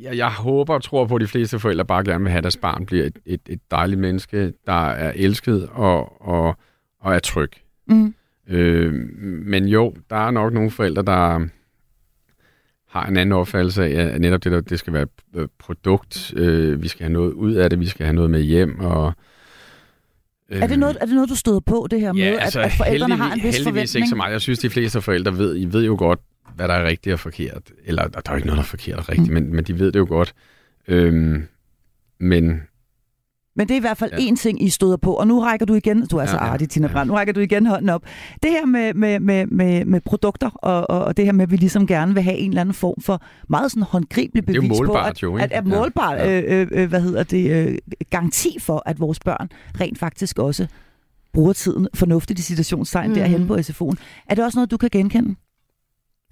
jeg, 0.00 0.16
jeg 0.16 0.32
håber 0.32 0.74
og 0.74 0.82
tror 0.82 1.06
på, 1.06 1.14
at 1.14 1.20
de 1.20 1.26
fleste 1.26 1.58
forældre 1.58 1.84
bare 1.84 2.04
gerne 2.04 2.24
vil 2.24 2.30
have, 2.30 2.38
at 2.38 2.44
deres 2.44 2.56
barn 2.56 2.86
bliver 2.86 3.04
et, 3.04 3.18
et, 3.26 3.40
et 3.48 3.60
dejligt 3.70 4.00
menneske, 4.00 4.52
der 4.66 4.88
er 4.90 5.12
elsket 5.16 5.68
og, 5.72 6.22
og, 6.22 6.56
og 7.00 7.14
er 7.14 7.18
tryg. 7.18 7.52
Mm. 7.86 8.14
Øh, 8.48 8.92
men 9.22 9.64
jo, 9.64 9.94
der 10.10 10.16
er 10.16 10.30
nok 10.30 10.52
nogle 10.52 10.70
forældre, 10.70 11.02
der 11.02 11.48
har 12.88 13.06
en 13.06 13.16
anden 13.16 13.32
opfattelse 13.32 13.84
af, 13.84 14.14
at 14.14 14.20
netop 14.20 14.44
det, 14.44 14.52
der, 14.52 14.60
det 14.60 14.78
skal 14.78 14.92
være 14.92 15.06
et 15.36 15.50
produkt, 15.58 16.32
øh, 16.36 16.82
vi 16.82 16.88
skal 16.88 17.04
have 17.04 17.12
noget 17.12 17.32
ud 17.32 17.54
af 17.54 17.70
det, 17.70 17.80
vi 17.80 17.86
skal 17.86 18.06
have 18.06 18.14
noget 18.14 18.30
med 18.30 18.40
hjem, 18.40 18.80
og 18.80 19.12
er 20.50 20.66
det, 20.66 20.78
noget, 20.78 20.96
er 21.00 21.06
det 21.06 21.14
noget, 21.14 21.30
du 21.30 21.34
støder 21.34 21.60
på, 21.60 21.86
det 21.90 22.00
her 22.00 22.12
med, 22.12 22.22
ja, 22.22 22.36
altså, 22.38 22.60
at, 22.60 22.66
at 22.66 22.72
forældrene 22.72 23.16
har 23.16 23.32
en 23.32 23.34
vis 23.34 23.42
heldigvis 23.42 23.64
forventning? 23.64 23.96
ikke 23.96 24.08
så 24.08 24.16
meget. 24.16 24.32
Jeg 24.32 24.40
synes, 24.40 24.58
de 24.58 24.70
fleste 24.70 25.00
forældre 25.00 25.38
ved, 25.38 25.56
I 25.56 25.64
ved 25.64 25.84
jo 25.84 25.96
godt, 25.98 26.20
hvad 26.56 26.68
der 26.68 26.74
er 26.74 26.86
rigtigt 26.86 27.12
og 27.12 27.20
forkert. 27.20 27.62
Eller 27.84 28.08
der 28.08 28.18
er 28.26 28.30
jo 28.30 28.36
ikke 28.36 28.46
noget, 28.46 28.56
der 28.56 28.62
er 28.62 28.66
forkert 28.66 28.98
og 28.98 29.08
rigtigt, 29.08 29.28
mm. 29.28 29.34
men, 29.34 29.54
men 29.54 29.64
de 29.64 29.78
ved 29.78 29.92
det 29.92 29.98
jo 29.98 30.06
godt. 30.08 30.34
Øhm, 30.88 31.46
men 32.18 32.62
men 33.58 33.68
det 33.68 33.74
er 33.74 33.76
i 33.76 33.80
hvert 33.80 33.98
fald 33.98 34.12
ja. 34.12 34.16
én 34.18 34.36
ting, 34.36 34.62
I 34.62 34.68
støder 34.68 34.96
på. 34.96 35.14
Og 35.14 35.26
nu 35.26 35.40
rækker 35.40 35.66
du 35.66 35.74
igen, 35.74 36.06
du 36.06 36.16
er 36.16 36.26
så 36.26 36.36
ja, 36.36 36.44
ja, 36.44 36.52
artig, 36.52 36.68
Tina 36.70 36.88
Brandt, 36.88 37.08
nu 37.08 37.14
rækker 37.14 37.32
du 37.32 37.40
igen 37.40 37.66
hånden 37.66 37.88
op. 37.88 38.02
Det 38.42 38.50
her 38.50 38.66
med, 38.66 38.94
med, 38.94 39.20
med, 39.20 39.46
med, 39.46 39.84
med 39.84 40.00
produkter, 40.00 40.50
og, 40.50 40.90
og 40.90 41.16
det 41.16 41.24
her 41.24 41.32
med, 41.32 41.42
at 41.42 41.50
vi 41.50 41.56
ligesom 41.56 41.86
gerne 41.86 42.14
vil 42.14 42.22
have 42.22 42.36
en 42.36 42.50
eller 42.50 42.60
anden 42.60 42.74
form 42.74 43.00
for 43.00 43.22
meget 43.48 43.70
sådan 43.70 43.82
håndgribelig 43.82 44.46
bevis 44.46 44.70
det 44.70 44.80
er 44.80 44.86
på, 44.86 44.94
at, 44.94 45.22
jo, 45.22 45.36
at, 45.36 45.52
at 45.52 45.66
målbart, 45.66 46.18
ja. 46.18 46.38
Ja. 46.38 46.54
Øh, 46.54 46.68
øh, 46.70 46.88
hvad 46.88 47.00
hedder 47.00 47.22
det, 47.22 47.50
øh, 47.50 47.78
garanti 48.10 48.56
for, 48.60 48.82
at 48.86 49.00
vores 49.00 49.20
børn 49.20 49.48
rent 49.80 49.98
faktisk 49.98 50.38
også 50.38 50.66
bruger 51.32 51.52
tiden 51.52 51.88
fornuftigt 51.94 52.38
i 52.38 52.42
situationstegn 52.42 53.08
mm. 53.08 53.14
derhen 53.14 53.46
på 53.46 53.54
SFO'en. 53.54 53.96
Er 54.26 54.34
det 54.34 54.44
også 54.44 54.58
noget, 54.58 54.70
du 54.70 54.76
kan 54.76 54.88
genkende? 54.92 55.34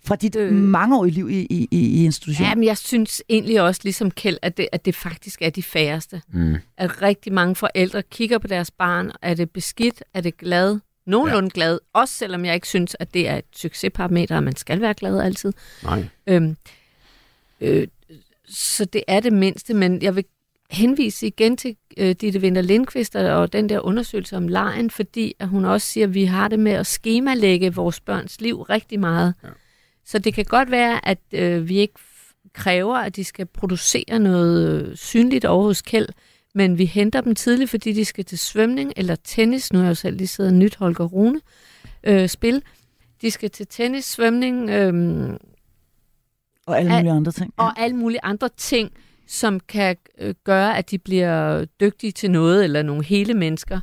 Fra 0.06 0.16
dit 0.16 0.36
øh, 0.36 0.52
mangeårige 0.52 1.12
liv 1.12 1.30
i, 1.30 1.46
i, 1.50 1.68
i 1.70 2.04
institutionen? 2.04 2.48
Jamen, 2.48 2.64
jeg 2.64 2.78
synes 2.78 3.22
egentlig 3.28 3.62
også, 3.62 3.80
ligesom 3.84 4.10
Kjeld, 4.10 4.38
at 4.42 4.56
det, 4.56 4.68
at 4.72 4.84
det 4.84 4.94
faktisk 4.94 5.42
er 5.42 5.50
de 5.50 5.62
færreste. 5.62 6.22
Mm. 6.28 6.56
At 6.76 7.02
rigtig 7.02 7.32
mange 7.32 7.54
forældre 7.54 8.02
kigger 8.02 8.38
på 8.38 8.46
deres 8.46 8.70
barn. 8.70 9.12
Er 9.22 9.34
det 9.34 9.50
beskidt? 9.50 10.02
Er 10.14 10.20
det 10.20 10.36
glad? 10.36 10.78
Nogenlunde 11.06 11.50
ja. 11.54 11.54
glad. 11.54 11.78
Også 11.92 12.14
selvom 12.14 12.44
jeg 12.44 12.54
ikke 12.54 12.68
synes, 12.68 12.96
at 13.00 13.14
det 13.14 13.28
er 13.28 13.36
et 13.36 13.44
succesparameter, 13.56 14.36
at 14.36 14.42
man 14.42 14.56
skal 14.56 14.80
være 14.80 14.94
glad 14.94 15.20
altid. 15.20 15.52
Nej. 15.82 16.04
Øhm, 16.26 16.56
øh, 17.60 17.86
så 18.48 18.84
det 18.84 19.02
er 19.08 19.20
det 19.20 19.32
mindste, 19.32 19.74
men 19.74 20.02
jeg 20.02 20.16
vil 20.16 20.24
henvise 20.70 21.26
igen 21.26 21.56
til 21.56 21.76
øh, 21.96 22.10
Ditte 22.20 22.40
Winter 22.40 22.62
Lindqvist 22.62 23.16
og 23.16 23.52
den 23.52 23.68
der 23.68 23.80
undersøgelse 23.80 24.36
om 24.36 24.48
lejen, 24.48 24.90
fordi 24.90 25.34
at 25.38 25.48
hun 25.48 25.64
også 25.64 25.86
siger, 25.86 26.06
at 26.06 26.14
vi 26.14 26.24
har 26.24 26.48
det 26.48 26.58
med 26.58 26.72
at 26.72 26.86
skemalægge 26.86 27.74
vores 27.74 28.00
børns 28.00 28.40
liv 28.40 28.62
rigtig 28.62 29.00
meget. 29.00 29.34
Ja. 29.44 29.48
Så 30.06 30.18
det 30.18 30.34
kan 30.34 30.44
godt 30.44 30.70
være, 30.70 31.08
at 31.08 31.18
øh, 31.32 31.68
vi 31.68 31.78
ikke 31.78 31.94
kræver, 32.52 32.96
at 32.96 33.16
de 33.16 33.24
skal 33.24 33.46
producere 33.46 34.18
noget 34.18 34.82
øh, 34.82 34.96
synligt 34.96 35.44
over 35.44 35.64
hos 35.64 35.82
Kjeld, 35.82 36.08
men 36.54 36.78
vi 36.78 36.84
henter 36.84 37.20
dem 37.20 37.34
tidligt, 37.34 37.70
fordi 37.70 37.92
de 37.92 38.04
skal 38.04 38.24
til 38.24 38.38
svømning 38.38 38.92
eller 38.96 39.16
tennis. 39.24 39.72
Nu 39.72 39.78
er 39.78 39.82
jeg 39.82 39.88
jo 39.88 39.94
selv 39.94 40.16
lige 40.16 40.26
siddet 40.26 40.54
nyt 40.54 40.76
Holger 40.76 41.04
Rune 41.04 41.40
øh, 42.04 42.28
spil. 42.28 42.62
De 43.22 43.30
skal 43.30 43.50
til 43.50 43.66
tennis, 43.66 44.04
svømning. 44.04 44.70
Øh, 44.70 45.34
og 46.66 46.78
alle 46.78 46.92
mulige 46.92 47.12
andre 47.12 47.32
ting. 47.32 47.54
Ja. 47.58 47.64
Og 47.64 47.80
alle 47.80 47.96
mulige 47.96 48.20
andre 48.22 48.48
ting, 48.56 48.92
som 49.26 49.60
kan 49.60 49.96
øh, 50.18 50.34
gøre, 50.44 50.78
at 50.78 50.90
de 50.90 50.98
bliver 50.98 51.64
dygtige 51.64 52.12
til 52.12 52.30
noget, 52.30 52.64
eller 52.64 52.82
nogle 52.82 53.04
hele 53.04 53.34
mennesker. 53.34 53.80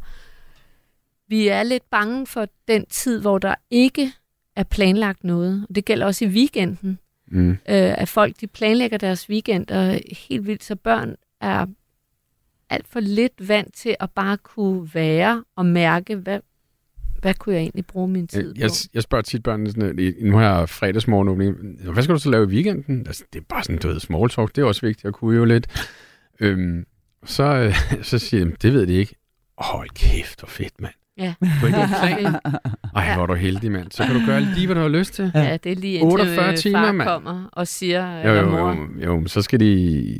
Vi 1.27 1.47
er 1.47 1.63
lidt 1.63 1.89
bange 1.89 2.27
for 2.27 2.47
den 2.67 2.85
tid, 2.85 3.21
hvor 3.21 3.37
der 3.37 3.55
ikke 3.71 4.13
er 4.55 4.63
planlagt 4.63 5.23
noget. 5.23 5.65
Og 5.69 5.75
det 5.75 5.85
gælder 5.85 6.05
også 6.05 6.25
i 6.25 6.27
weekenden. 6.27 6.99
Mm. 7.27 7.49
Øh, 7.49 7.57
at 7.65 8.09
folk 8.09 8.41
de 8.41 8.47
planlægger 8.47 8.97
deres 8.97 9.29
weekender 9.29 9.99
helt 10.27 10.47
vildt, 10.47 10.63
så 10.63 10.75
børn 10.75 11.15
er 11.41 11.65
alt 12.69 12.87
for 12.87 12.99
lidt 12.99 13.47
vant 13.47 13.73
til 13.73 13.95
at 13.99 14.11
bare 14.11 14.37
kunne 14.37 14.89
være 14.93 15.43
og 15.55 15.65
mærke, 15.65 16.15
hvad, 16.15 16.39
hvad 17.21 17.33
kunne 17.33 17.55
jeg 17.55 17.61
egentlig 17.61 17.85
bruge 17.85 18.07
min 18.07 18.27
tid 18.27 18.53
jeg, 18.57 18.69
på? 18.69 18.75
Jeg 18.93 19.03
spørger 19.03 19.21
tit 19.21 19.43
børnene, 19.43 19.71
sådan, 19.71 20.15
nu 20.21 20.37
har 20.37 20.57
jeg 20.57 20.69
fredagsmorgen 20.69 21.93
hvad 21.93 22.03
skal 22.03 22.15
du 22.15 22.19
så 22.19 22.29
lave 22.29 22.43
i 22.43 22.47
weekenden? 22.47 23.07
Altså, 23.07 23.23
det 23.33 23.39
er 23.39 23.43
bare 23.49 23.63
sådan, 23.63 23.79
du 23.79 23.87
ved, 23.87 23.99
small 23.99 24.29
talk, 24.29 24.55
det 24.55 24.61
er 24.61 24.65
også 24.65 24.81
vigtigt 24.81 25.05
at 25.05 25.13
kunne 25.13 25.37
jo 25.37 25.45
lidt. 25.45 25.91
Øhm, 26.39 26.85
så, 27.25 27.73
så 28.01 28.19
siger 28.19 28.45
de, 28.45 28.51
det 28.61 28.73
ved 28.73 28.87
de 28.87 28.93
ikke. 28.93 29.15
Hold 29.57 29.89
kæft, 29.89 30.39
hvor 30.39 30.47
fedt, 30.47 30.81
mand. 30.81 30.93
Ja. 31.17 31.33
På 31.59 31.65
en 31.65 31.73
plan. 31.73 32.25
Ej, 32.95 33.13
hvor 33.13 33.23
er 33.23 33.25
du 33.25 33.33
heldig, 33.33 33.71
mand. 33.71 33.87
Så 33.91 34.03
kan 34.05 34.15
du 34.19 34.25
gøre 34.25 34.41
lige, 34.41 34.65
hvad 34.65 34.75
du 34.75 34.81
har 34.81 34.87
lyst 34.87 35.13
til. 35.13 35.31
Ja, 35.35 35.57
det 35.63 35.71
er 35.71 35.75
lige 35.75 35.93
indtil 35.93 36.11
48 36.11 36.51
øh, 36.51 36.57
timer, 36.57 36.79
far 36.79 36.91
mand. 36.91 37.07
kommer 37.09 37.49
og 37.51 37.67
siger, 37.67 38.27
Jo, 38.27 38.33
jo, 38.33 38.49
mor, 38.49 38.69
jo, 38.69 39.03
jo, 39.05 39.19
men 39.19 39.27
så 39.27 39.41
skal 39.41 39.59
de, 39.59 40.15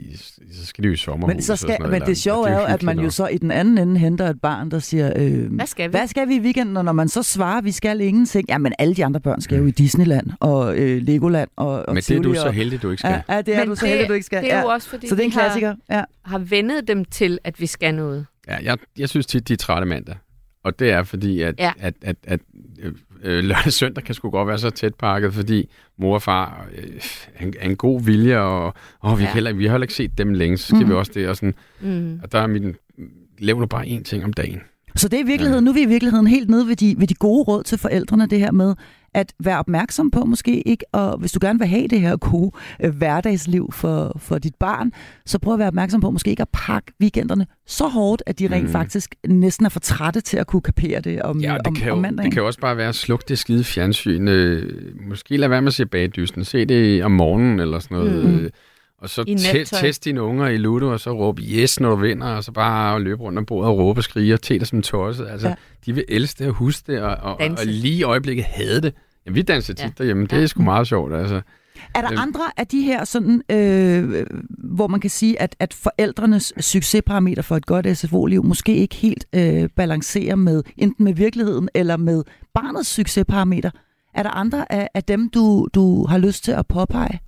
så 0.54 0.66
skal 0.66 0.84
de 0.84 0.88
jo 0.88 0.94
i 0.94 0.98
sommerhus. 0.98 1.34
Men, 1.34 1.42
så 1.42 1.52
og 1.54 1.58
skal, 1.60 1.68
sådan 1.70 1.82
noget, 1.82 2.00
men 2.00 2.08
det 2.08 2.18
sjove 2.18 2.50
er 2.50 2.60
jo, 2.60 2.66
at 2.66 2.84
man 2.84 3.00
jo 3.00 3.10
så 3.10 3.28
i 3.28 3.38
den 3.38 3.52
anden 3.52 3.78
ende 3.78 4.00
henter 4.00 4.30
et 4.30 4.42
barn, 4.42 4.72
der 4.72 4.80
siger, 4.80 5.14
øh, 5.16 5.54
hvad 5.54 5.66
skal 5.68 5.90
vi? 5.90 5.92
hvad 5.92 6.08
skal 6.08 6.28
vi 6.28 6.36
i 6.36 6.40
weekenden? 6.40 6.78
Og 6.78 6.86
når 6.86 6.92
man 6.92 7.08
så 7.10 7.24
svarer, 7.24 7.62
vi 7.62 7.72
skal 7.72 8.02
ingenting, 8.02 8.46
jamen 8.50 8.74
alle 8.80 8.96
de 8.96 9.06
andre 9.06 9.20
børn 9.20 9.42
skal 9.42 9.58
jo 9.58 9.66
i 9.66 9.72
Disneyland 9.72 10.28
og 10.40 10.78
øh, 10.78 11.02
Legoland 11.02 11.50
og, 11.56 11.68
og 11.70 11.94
Men 11.94 12.04
det 12.04 12.18
er 12.18 12.22
du 12.22 12.34
så 12.34 12.50
heldig, 12.52 12.82
du 12.82 12.90
ikke 12.90 13.00
skal. 13.02 13.22
Ja, 13.30 13.36
ja, 13.36 13.42
det 13.42 13.56
er 13.56 13.60
Men 13.60 13.68
du 13.70 13.76
så 13.76 13.82
det- 13.86 13.90
heldig, 13.90 14.10
du 14.10 14.14
ikke 14.14 14.26
skal. 14.26 14.44
Det 14.44 14.52
er 14.54 14.58
ja. 14.58 14.62
jo 14.64 14.68
også, 14.68 14.90
fordi 14.90 15.08
Så 15.08 15.16
det 15.16 15.22
er 15.22 15.26
en 15.26 15.32
har, 15.32 15.42
klassiker. 15.42 15.76
Ja. 15.90 16.04
har 16.26 16.38
vendet 16.40 16.88
dem 16.88 17.06
til, 17.06 17.40
at 17.44 17.60
vi 17.60 17.66
skal 17.66 17.96
noget. 17.96 18.26
Ja, 18.48 18.58
jeg, 18.64 18.78
jeg 18.98 19.10
synes 19.10 19.26
tit, 19.26 19.48
de 19.48 19.54
er 19.54 19.58
trætte 19.58 19.88
mandag. 19.88 20.16
Og 20.64 20.80
det 20.80 20.92
er 20.92 21.04
fordi, 21.04 21.42
at, 21.42 21.56
Ja. 21.60 21.72
at, 21.80 21.94
at, 22.02 22.16
at 22.24 22.40
øh, 22.80 22.94
øh, 23.24 23.44
lørdag 23.44 23.66
og 23.66 23.74
søndag 23.74 24.04
kan 24.04 24.16
sgu 24.16 24.30
godt 24.30 24.48
være 24.48 24.58
så 24.60 24.70
tæt 24.70 24.96
pakket, 24.96 25.34
fordi 25.34 25.70
mor 25.98 26.14
og 26.14 26.22
far 26.22 26.68
øh, 26.78 26.84
er 27.36 27.46
en, 27.46 27.54
er 27.60 27.70
en 27.70 27.76
god 27.76 28.02
vilje, 28.02 28.38
og, 28.40 28.74
og 29.00 29.20
vi, 29.20 29.24
Ja. 29.24 29.34
heller, 29.34 29.54
vi 29.54 29.66
har 29.66 29.72
heller 29.72 29.84
ikke 29.84 29.94
set 29.94 30.18
dem 30.18 30.34
længe, 30.34 30.58
så 30.58 30.68
skal 30.68 30.80
mm. 30.84 30.90
vi 30.90 30.94
også 30.94 31.12
det. 31.16 31.28
Og, 31.30 31.36
sådan, 31.36 31.54
Mm. 31.82 32.20
og 32.24 32.32
der 32.32 32.40
er 32.40 32.48
min, 32.48 32.76
lav 33.40 33.60
nu 33.60 33.66
bare 33.66 33.86
én 33.86 34.04
ting 34.04 34.24
om 34.24 34.34
dagen. 34.34 34.62
Så 34.96 35.08
det 35.08 35.20
er 35.20 35.24
i 35.24 35.28
virkeligheden, 35.28 35.64
nu 35.66 35.70
er 35.72 35.74
vi 35.74 35.82
i 35.82 35.86
virkeligheden 35.86 36.28
helt 36.28 36.50
nede 36.50 36.68
ved 36.68 36.76
de, 36.76 36.96
ved 36.98 37.08
de 37.08 37.14
gode 37.14 37.44
råd 37.44 37.64
til 37.64 37.78
forældrene, 37.78 38.28
det 38.28 38.40
her 38.40 38.52
med 38.52 38.76
at 39.16 39.34
være 39.40 39.60
opmærksom 39.60 40.12
på 40.12 40.26
måske 40.26 40.62
ikke, 40.68 40.86
og 40.92 41.18
hvis 41.18 41.32
du 41.32 41.40
gerne 41.42 41.60
vil 41.60 41.68
have 41.68 41.88
det 41.88 42.02
her 42.02 42.18
gode 42.18 42.52
øh, 42.84 42.96
hverdagsliv 42.96 43.70
for, 43.74 44.16
for 44.20 44.38
dit 44.38 44.56
barn, 44.56 44.92
så 45.26 45.40
prøv 45.40 45.54
at 45.54 45.60
være 45.60 45.68
opmærksom 45.68 46.02
på 46.02 46.12
måske 46.12 46.30
ikke 46.30 46.42
at 46.42 46.50
pakke 46.54 46.92
weekenderne 47.02 47.46
så 47.68 47.88
hårdt, 47.88 48.24
at 48.26 48.40
de 48.40 48.48
rent 48.52 48.64
Mm. 48.66 48.72
faktisk 48.72 49.16
næsten 49.28 49.66
er 49.66 49.70
for 49.70 49.80
trætte 49.80 50.22
til 50.22 50.38
at 50.38 50.48
kunne 50.48 50.62
kapere 50.62 51.02
det 51.02 51.22
om, 51.22 51.40
Ja, 51.40 51.54
om, 51.54 51.60
det 51.66 51.82
kan, 51.82 51.92
om 51.92 51.98
jo, 51.98 52.02
mandagen. 52.02 52.26
det 52.26 52.34
kan 52.34 52.42
jo 52.42 52.48
også 52.48 52.60
bare 52.60 52.78
være 52.78 52.90
at 52.90 52.96
slukke 52.96 53.26
det 53.28 53.40
skide 53.40 53.64
fjernsyn. 53.64 54.28
Øh, 54.28 54.74
måske 55.10 55.38
lade 55.38 55.50
være 55.50 55.62
med 55.62 55.68
at 55.68 55.74
se 55.74 55.86
bagdysten. 55.86 56.46
Se 56.46 56.66
det 56.66 57.04
om 57.04 57.12
morgenen 57.12 57.60
eller 57.60 57.80
sådan 57.80 57.98
noget. 57.98 58.26
Mm. 58.42 58.50
Og 59.04 59.10
så 59.10 59.24
nattøj. 59.28 59.80
test 59.82 60.06
dine 60.06 60.22
unger 60.22 60.48
i 60.48 60.58
Ludo, 60.58 60.92
og 60.92 61.00
så 61.00 61.12
råbe 61.12 61.42
yes, 61.42 61.80
når 61.80 61.90
du 61.90 61.96
vinder, 61.96 62.28
og 62.28 62.44
så 62.44 62.52
bare 62.52 63.02
løbe 63.02 63.24
rundt 63.24 63.38
om 63.40 63.46
bordet 63.46 63.70
og 63.72 63.78
råbe 63.78 64.00
og 64.00 64.04
skrige 64.04 64.34
og 64.34 64.42
te 64.42 64.60
dig 64.60 64.68
som 64.68 64.82
tosset. 64.82 65.28
Altså, 65.28 65.48
Ja. 65.48 65.54
de 65.86 65.94
vil 65.96 66.06
elske 66.10 66.40
det 66.40 66.48
og 66.48 66.54
huske 66.54 66.92
det, 66.94 67.02
og, 67.02 67.10
og, 67.16 67.34
og, 67.34 67.40
Danse. 67.40 67.62
og 67.62 67.66
lige 67.68 67.94
i 67.96 68.04
øjeblikket 68.04 68.46
havde 68.46 68.82
det. 68.82 68.94
Jamen, 69.26 69.36
vi 69.36 69.42
danser 69.42 69.74
tit 69.74 69.84
Ja. 69.86 69.90
derhjemme. 69.98 70.24
Det 70.24 70.32
Ja. 70.38 70.42
er 70.42 70.46
sgu 70.48 70.64
meget 70.64 70.88
sjovt, 70.88 71.14
altså. 71.14 71.42
Er 71.96 72.02
der 72.02 72.12
Øhm. 72.12 72.20
andre 72.22 72.42
af 72.58 72.68
de 72.68 72.82
her, 72.82 73.04
sådan, 73.06 73.42
øh, 73.52 74.26
hvor 74.76 74.88
man 74.88 75.00
kan 75.00 75.10
sige, 75.10 75.42
at, 75.42 75.56
at 75.60 75.74
forældrenes 75.74 76.54
succesparameter 76.60 77.42
for 77.42 77.56
et 77.56 77.66
godt 77.66 77.98
SFO-liv 77.98 78.44
måske 78.44 78.76
ikke 78.76 78.96
helt 78.96 79.26
øh, 79.36 79.70
balancerer 79.76 80.36
med 80.36 80.64
enten 80.78 81.04
med 81.06 81.14
virkeligheden 81.14 81.70
eller 81.76 81.98
med 81.98 82.24
barnets 82.54 82.90
succesparameter? 82.90 83.72
Er 84.16 84.24
der 84.24 84.30
andre 84.30 84.72
af, 84.72 84.88
af 84.94 85.04
dem, 85.04 85.30
du, 85.30 85.68
du 85.74 86.06
har 86.06 86.18
lyst 86.18 86.44
til 86.44 86.52
at 86.52 86.68
påpege? 86.68 87.20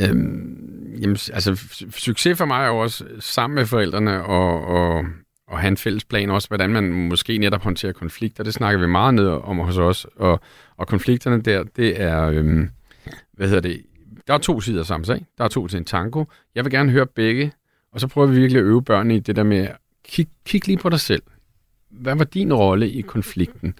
Øhm, 0.00 0.94
jamen, 1.00 1.16
altså, 1.32 1.60
succes 1.90 2.38
for 2.38 2.44
mig 2.44 2.64
er 2.64 2.68
jo 2.68 2.78
også 2.78 3.04
sammen 3.20 3.54
med 3.54 3.66
forældrene 3.66 4.24
og, 4.24 4.64
og, 4.64 5.04
og 5.46 5.58
have 5.58 5.68
en 5.68 5.76
fælles 5.76 6.04
plan 6.04 6.30
også, 6.30 6.48
hvordan 6.48 6.70
man 6.70 6.92
måske 6.92 7.38
netop 7.38 7.62
håndterer 7.62 7.92
konflikter. 7.92 8.44
Det 8.44 8.54
snakker 8.54 8.80
vi 8.80 8.86
meget 8.86 9.14
ned 9.14 9.26
om 9.26 9.58
hos 9.58 9.78
os. 9.78 10.06
Og, 10.16 10.40
og 10.76 10.88
konflikterne 10.88 11.42
der, 11.42 11.64
det 11.76 12.00
er, 12.00 12.22
øhm, 12.22 12.68
hvad 13.32 13.48
hedder 13.48 13.60
det, 13.60 13.82
der 14.26 14.34
er 14.34 14.38
to 14.38 14.60
sider 14.60 14.82
samme 14.82 15.06
sag. 15.06 15.26
Der 15.38 15.44
er 15.44 15.48
to 15.48 15.66
til 15.66 15.76
en 15.76 15.84
tango. 15.84 16.24
Jeg 16.54 16.64
vil 16.64 16.72
gerne 16.72 16.90
høre 16.90 17.06
begge, 17.06 17.52
og 17.92 18.00
så 18.00 18.08
prøver 18.08 18.26
vi 18.26 18.36
virkelig 18.36 18.60
at 18.60 18.64
øve 18.64 18.82
børnene 18.82 19.16
i 19.16 19.20
det 19.20 19.36
der 19.36 19.42
med, 19.42 19.68
kig, 20.04 20.28
kig 20.46 20.66
lige 20.66 20.78
på 20.78 20.88
dig 20.88 21.00
selv. 21.00 21.22
Hvad 21.90 22.16
var 22.16 22.24
din 22.24 22.52
rolle 22.52 22.90
i 22.90 23.00
konflikten? 23.00 23.74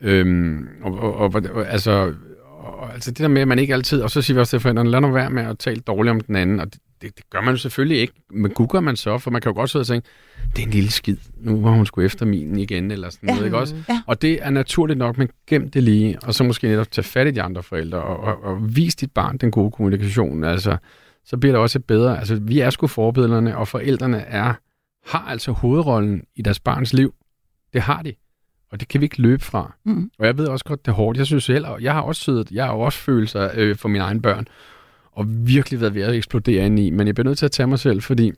Øhm, 0.00 0.68
og, 0.82 0.98
og, 0.98 1.14
og, 1.14 1.42
og, 1.52 1.68
altså, 1.68 2.14
og, 2.62 2.92
altså 2.94 3.10
det 3.10 3.18
der 3.18 3.28
med, 3.28 3.42
at 3.42 3.48
man 3.48 3.58
ikke 3.58 3.74
altid, 3.74 4.00
og 4.02 4.10
så 4.10 4.22
siger 4.22 4.34
vi 4.34 4.40
også 4.40 4.50
til 4.50 4.60
forældrene, 4.60 4.90
lad 4.90 5.00
nu 5.00 5.10
være 5.10 5.30
med 5.30 5.42
at 5.42 5.58
tale 5.58 5.80
dårligt 5.80 6.10
om 6.10 6.20
den 6.20 6.36
anden, 6.36 6.60
og 6.60 6.66
det, 6.66 6.80
det, 7.02 7.16
det 7.16 7.30
gør 7.30 7.40
man 7.40 7.54
jo 7.54 7.58
selvfølgelig 7.58 7.98
ikke, 8.00 8.12
men 8.30 8.50
googler 8.50 8.80
man 8.80 8.96
så, 8.96 9.18
for 9.18 9.30
man 9.30 9.40
kan 9.42 9.50
jo 9.52 9.54
godt 9.56 9.70
sidde 9.70 9.82
og 9.82 9.86
tænke, 9.86 10.08
det 10.56 10.62
er 10.62 10.66
en 10.66 10.72
lille 10.72 10.90
skid, 10.90 11.16
nu 11.40 11.60
var 11.62 11.70
hun 11.70 11.86
sgu 11.86 12.00
efter 12.00 12.26
min 12.26 12.58
igen, 12.58 12.90
eller 12.90 13.10
sådan 13.10 13.28
Ja. 13.28 13.34
noget, 13.34 13.46
ikke 13.46 13.58
også? 13.58 13.76
Ja. 13.88 14.02
Og 14.06 14.22
det 14.22 14.38
er 14.42 14.50
naturligt 14.50 14.98
nok, 14.98 15.18
men 15.18 15.28
gem 15.46 15.70
det 15.70 15.82
lige, 15.82 16.18
og 16.22 16.34
så 16.34 16.44
måske 16.44 16.68
netop 16.68 16.90
tage 16.90 17.04
fat 17.04 17.26
i 17.26 17.30
de 17.30 17.42
andre 17.42 17.62
forældre, 17.62 17.98
og, 18.02 18.16
og, 18.20 18.44
og 18.44 18.76
vis 18.76 18.94
dit 18.94 19.10
barn 19.12 19.36
den 19.36 19.50
gode 19.50 19.70
kommunikation, 19.70 20.44
altså, 20.44 20.76
så 21.24 21.36
bliver 21.36 21.52
det 21.52 21.60
også 21.62 21.80
bedre, 21.80 22.18
altså 22.18 22.34
vi 22.42 22.60
er 22.60 22.70
sgu 22.70 22.86
forbillederne, 22.86 23.56
og 23.56 23.68
forældrene 23.68 24.18
er, 24.20 24.54
har 25.06 25.26
altså 25.28 25.52
hovedrollen 25.52 26.22
i 26.36 26.42
deres 26.42 26.60
barns 26.60 26.92
liv, 26.92 27.14
det 27.72 27.80
har 27.82 28.02
de, 28.02 28.12
og 28.72 28.80
det 28.80 28.88
kan 28.88 29.00
vi 29.00 29.04
ikke 29.06 29.22
løbe 29.22 29.44
fra. 29.44 29.74
Mm. 29.84 30.10
Og 30.18 30.26
jeg 30.26 30.38
ved 30.38 30.46
også 30.46 30.64
godt, 30.64 30.86
det 30.86 30.92
er 30.92 30.96
hårdt. 30.96 31.18
Jeg 31.18 31.26
synes 31.26 31.44
selv, 31.44 31.66
og 31.66 31.82
jeg 31.82 31.92
har 31.92 32.00
også 32.00 32.24
siddet, 32.24 32.50
jeg 32.50 32.64
har 32.64 32.72
også 32.72 32.98
følelser 32.98 33.50
øh, 33.54 33.76
for 33.76 33.88
mine 33.88 34.04
egne 34.04 34.22
børn, 34.22 34.46
og 35.12 35.24
virkelig 35.46 35.80
været 35.80 35.94
ved 35.94 36.02
at 36.02 36.14
eksplodere 36.14 36.66
ind 36.66 36.78
i, 36.78 36.90
men 36.90 37.06
jeg 37.06 37.14
bliver 37.14 37.24
nødt 37.28 37.38
til 37.38 37.44
at 37.46 37.52
tage 37.52 37.66
mig 37.66 37.78
selv, 37.78 38.02
fordi 38.02 38.32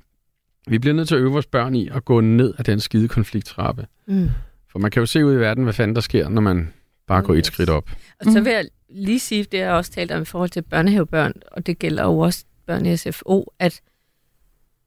vi 0.68 0.78
bliver 0.78 0.94
nødt 0.94 1.08
til 1.08 1.14
at 1.14 1.20
øve 1.20 1.32
vores 1.32 1.46
børn 1.46 1.74
i 1.74 1.88
at 1.88 2.04
gå 2.04 2.20
ned 2.20 2.54
af 2.58 2.64
den 2.64 2.80
skide 2.80 3.08
konflikttrappe. 3.08 3.86
Mm. 4.06 4.28
For 4.72 4.78
man 4.78 4.90
kan 4.90 5.00
jo 5.00 5.06
se 5.06 5.24
ud 5.26 5.32
i 5.34 5.36
verden, 5.36 5.64
hvad 5.64 5.72
fanden 5.72 5.94
der 5.94 6.00
sker, 6.00 6.28
når 6.28 6.40
man 6.40 6.72
bare 7.06 7.22
går 7.22 7.34
et 7.34 7.38
Yes. 7.38 7.46
skridt 7.46 7.70
op. 7.70 7.90
Og 8.20 8.24
så 8.24 8.30
Mhm. 8.38 8.44
vil 8.44 8.52
jeg 8.52 8.64
lige 8.90 9.20
sige, 9.20 9.44
det 9.44 9.60
har 9.60 9.66
jeg 9.66 9.74
også 9.74 9.90
talt 9.92 10.12
om 10.12 10.22
i 10.22 10.24
forhold 10.24 10.50
til 10.50 10.62
børnehavebørn, 10.62 11.32
og 11.52 11.66
det 11.66 11.78
gælder 11.78 12.02
jo 12.04 12.18
også 12.18 12.44
børn 12.66 12.86
i 12.86 12.96
SFO, 12.96 13.52
at 13.58 13.80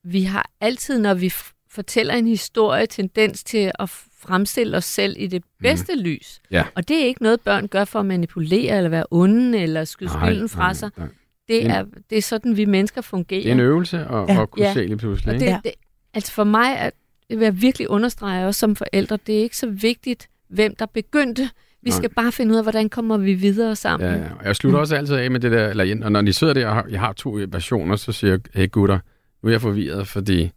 vi 0.04 0.22
har 0.24 0.50
altid, 0.62 1.00
når 1.00 1.14
vi 1.14 1.34
fortæller 1.70 2.14
en 2.14 2.28
historie, 2.28 2.86
tendens 2.86 3.43
til 3.43 3.72
at 3.80 3.89
fremstille 4.28 4.78
os 4.78 4.86
selv 4.86 5.15
i 5.19 5.28
det 5.28 5.43
bedste 5.61 5.95
mm. 5.95 6.01
lys. 6.01 6.39
Ja. 6.51 6.63
Og 6.75 6.88
det 6.88 7.01
er 7.01 7.05
ikke 7.05 7.23
noget, 7.23 7.41
børn 7.41 7.67
gør 7.67 7.86
for 7.86 7.99
at 7.99 8.05
manipulere, 8.05 8.78
eller 8.78 8.89
være 8.89 9.05
onde, 9.11 9.59
eller 9.59 9.84
skyde 9.86 10.09
skylden 10.09 10.49
fra 10.49 10.73
sig. 10.73 10.89
nej. 10.97 11.07
Det 11.47 11.65
er, 11.67 11.86
det 12.09 12.17
er 12.17 12.21
sådan, 12.21 12.57
vi 12.57 12.65
mennesker 12.65 13.01
fungerer. 13.01 13.41
Det 13.41 13.49
er 13.49 13.53
en 13.53 13.59
øvelse 13.59 13.97
at, 13.99 14.05
Ja. 14.36 14.41
at 14.41 14.51
kunne 14.51 14.65
Ja. 14.65 14.73
se 14.73 14.86
lige 14.86 14.97
pludselig. 14.97 15.34
Og 15.34 15.39
det, 15.39 15.45
Ja. 15.45 15.59
det, 15.63 15.71
altså 16.13 16.32
for 16.32 16.43
mig, 16.43 16.75
er, 16.80 16.89
det 17.30 17.39
vil 17.39 17.45
jeg 17.45 17.61
virkelig 17.61 17.89
understrege 17.89 18.47
også 18.47 18.59
som 18.59 18.75
forældre, 18.75 19.17
det 19.28 19.38
er 19.38 19.41
ikke 19.43 19.57
så 19.57 19.67
vigtigt, 19.69 20.28
hvem 20.49 20.75
der 20.75 20.86
begyndte. 20.86 21.49
Vi 21.82 21.89
Nej. 21.89 21.97
skal 21.97 22.09
bare 22.09 22.32
finde 22.32 22.51
ud 22.51 22.57
af, 22.57 22.63
hvordan 22.63 22.89
kommer 22.89 23.17
vi 23.17 23.34
videre 23.34 23.75
sammen. 23.75 24.09
Ja, 24.09 24.15
ja. 24.15 24.30
Og 24.39 24.45
jeg 24.45 24.55
slutter 24.55 24.80
også 24.80 24.95
altid 24.95 25.15
af 25.15 25.32
med 25.32 25.39
det 25.39 25.51
der, 25.51 25.67
eller 25.69 26.05
og 26.05 26.11
når 26.11 26.21
de 26.21 26.34
sidder 26.34 26.53
der, 26.53 26.67
og 26.67 26.73
har- 26.75 26.86
jeg 26.89 26.99
har 26.99 27.13
to 27.13 27.39
versioner, 27.47 27.95
så 27.95 28.11
siger 28.11 28.32
jeg, 28.32 28.39
hey 28.53 28.71
gutter, 28.71 28.99
nu 29.43 29.47
er 29.49 29.53
jeg 29.53 29.61
forvirret, 29.61 30.07
fordi 30.07 30.51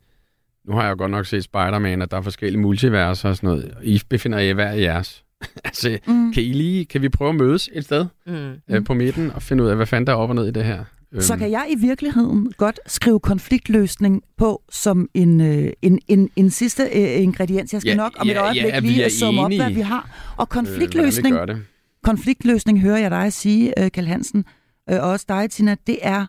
nu 0.70 0.76
har 0.76 0.82
jeg 0.82 0.90
jo 0.90 0.96
godt 0.98 1.10
nok 1.10 1.26
set 1.26 1.44
Spider-Man, 1.44 2.02
at 2.02 2.10
der 2.10 2.16
er 2.16 2.22
forskellige 2.22 2.60
multiverser 2.60 3.28
og 3.28 3.36
sådan 3.36 3.48
noget. 3.48 3.74
I 3.82 4.02
befinder 4.08 4.38
jer 4.38 4.54
hver 4.54 4.72
i 4.72 4.82
jeres. 4.82 5.24
altså, 5.64 5.98
Mm. 6.06 6.32
kan 6.32 6.42
I 6.42 6.52
lige, 6.52 6.84
kan 6.84 7.02
vi 7.02 7.08
prøve 7.08 7.28
at 7.30 7.36
mødes 7.36 7.70
et 7.72 7.84
sted 7.84 8.06
Mm. 8.26 8.52
øh, 8.70 8.84
på 8.84 8.94
midten 8.94 9.30
og 9.30 9.42
finde 9.42 9.64
ud 9.64 9.68
af, 9.68 9.76
hvad 9.76 9.86
fanden 9.86 10.06
der 10.06 10.12
er 10.12 10.16
op 10.16 10.28
og 10.28 10.34
ned 10.34 10.46
i 10.48 10.50
det 10.50 10.64
her? 10.64 10.84
Så 11.20 11.32
Øhm, 11.34 11.40
kan 11.40 11.50
jeg 11.50 11.66
i 11.70 11.80
virkeligheden 11.80 12.52
godt 12.56 12.80
skrive 12.86 13.20
konfliktløsning 13.20 14.22
på 14.36 14.62
som 14.70 15.08
en, 15.14 15.40
øh, 15.40 15.72
en, 15.82 15.98
en, 16.08 16.30
en 16.36 16.50
sidste 16.50 16.82
øh, 16.82 17.22
ingrediens. 17.22 17.72
Jeg 17.72 17.80
skal 17.80 17.90
Ja, 17.90 17.96
nok 17.96 18.12
om 18.18 18.28
et 18.28 18.32
ja, 18.32 18.42
øjeblik 18.42 18.64
ja, 18.64 18.80
vi 18.80 18.86
lige 18.86 19.04
at 19.04 19.12
summe 19.12 19.40
op, 19.40 19.52
hvad 19.56 19.70
vi 19.70 19.80
har. 19.80 20.34
Og 20.36 20.42
øh, 20.42 20.46
konfliktløsning, 20.48 21.48
det. 21.48 21.62
konfliktløsning 22.02 22.80
hører 22.80 22.98
jeg 22.98 23.10
dig 23.10 23.32
sige, 23.32 23.84
øh, 23.84 23.90
Karl 23.90 24.04
Hansen, 24.06 24.44
øh, 24.90 24.96
og 25.02 25.10
også 25.10 25.26
dig, 25.28 25.50
Tina, 25.50 25.76
det 25.86 25.98
er 26.02 26.26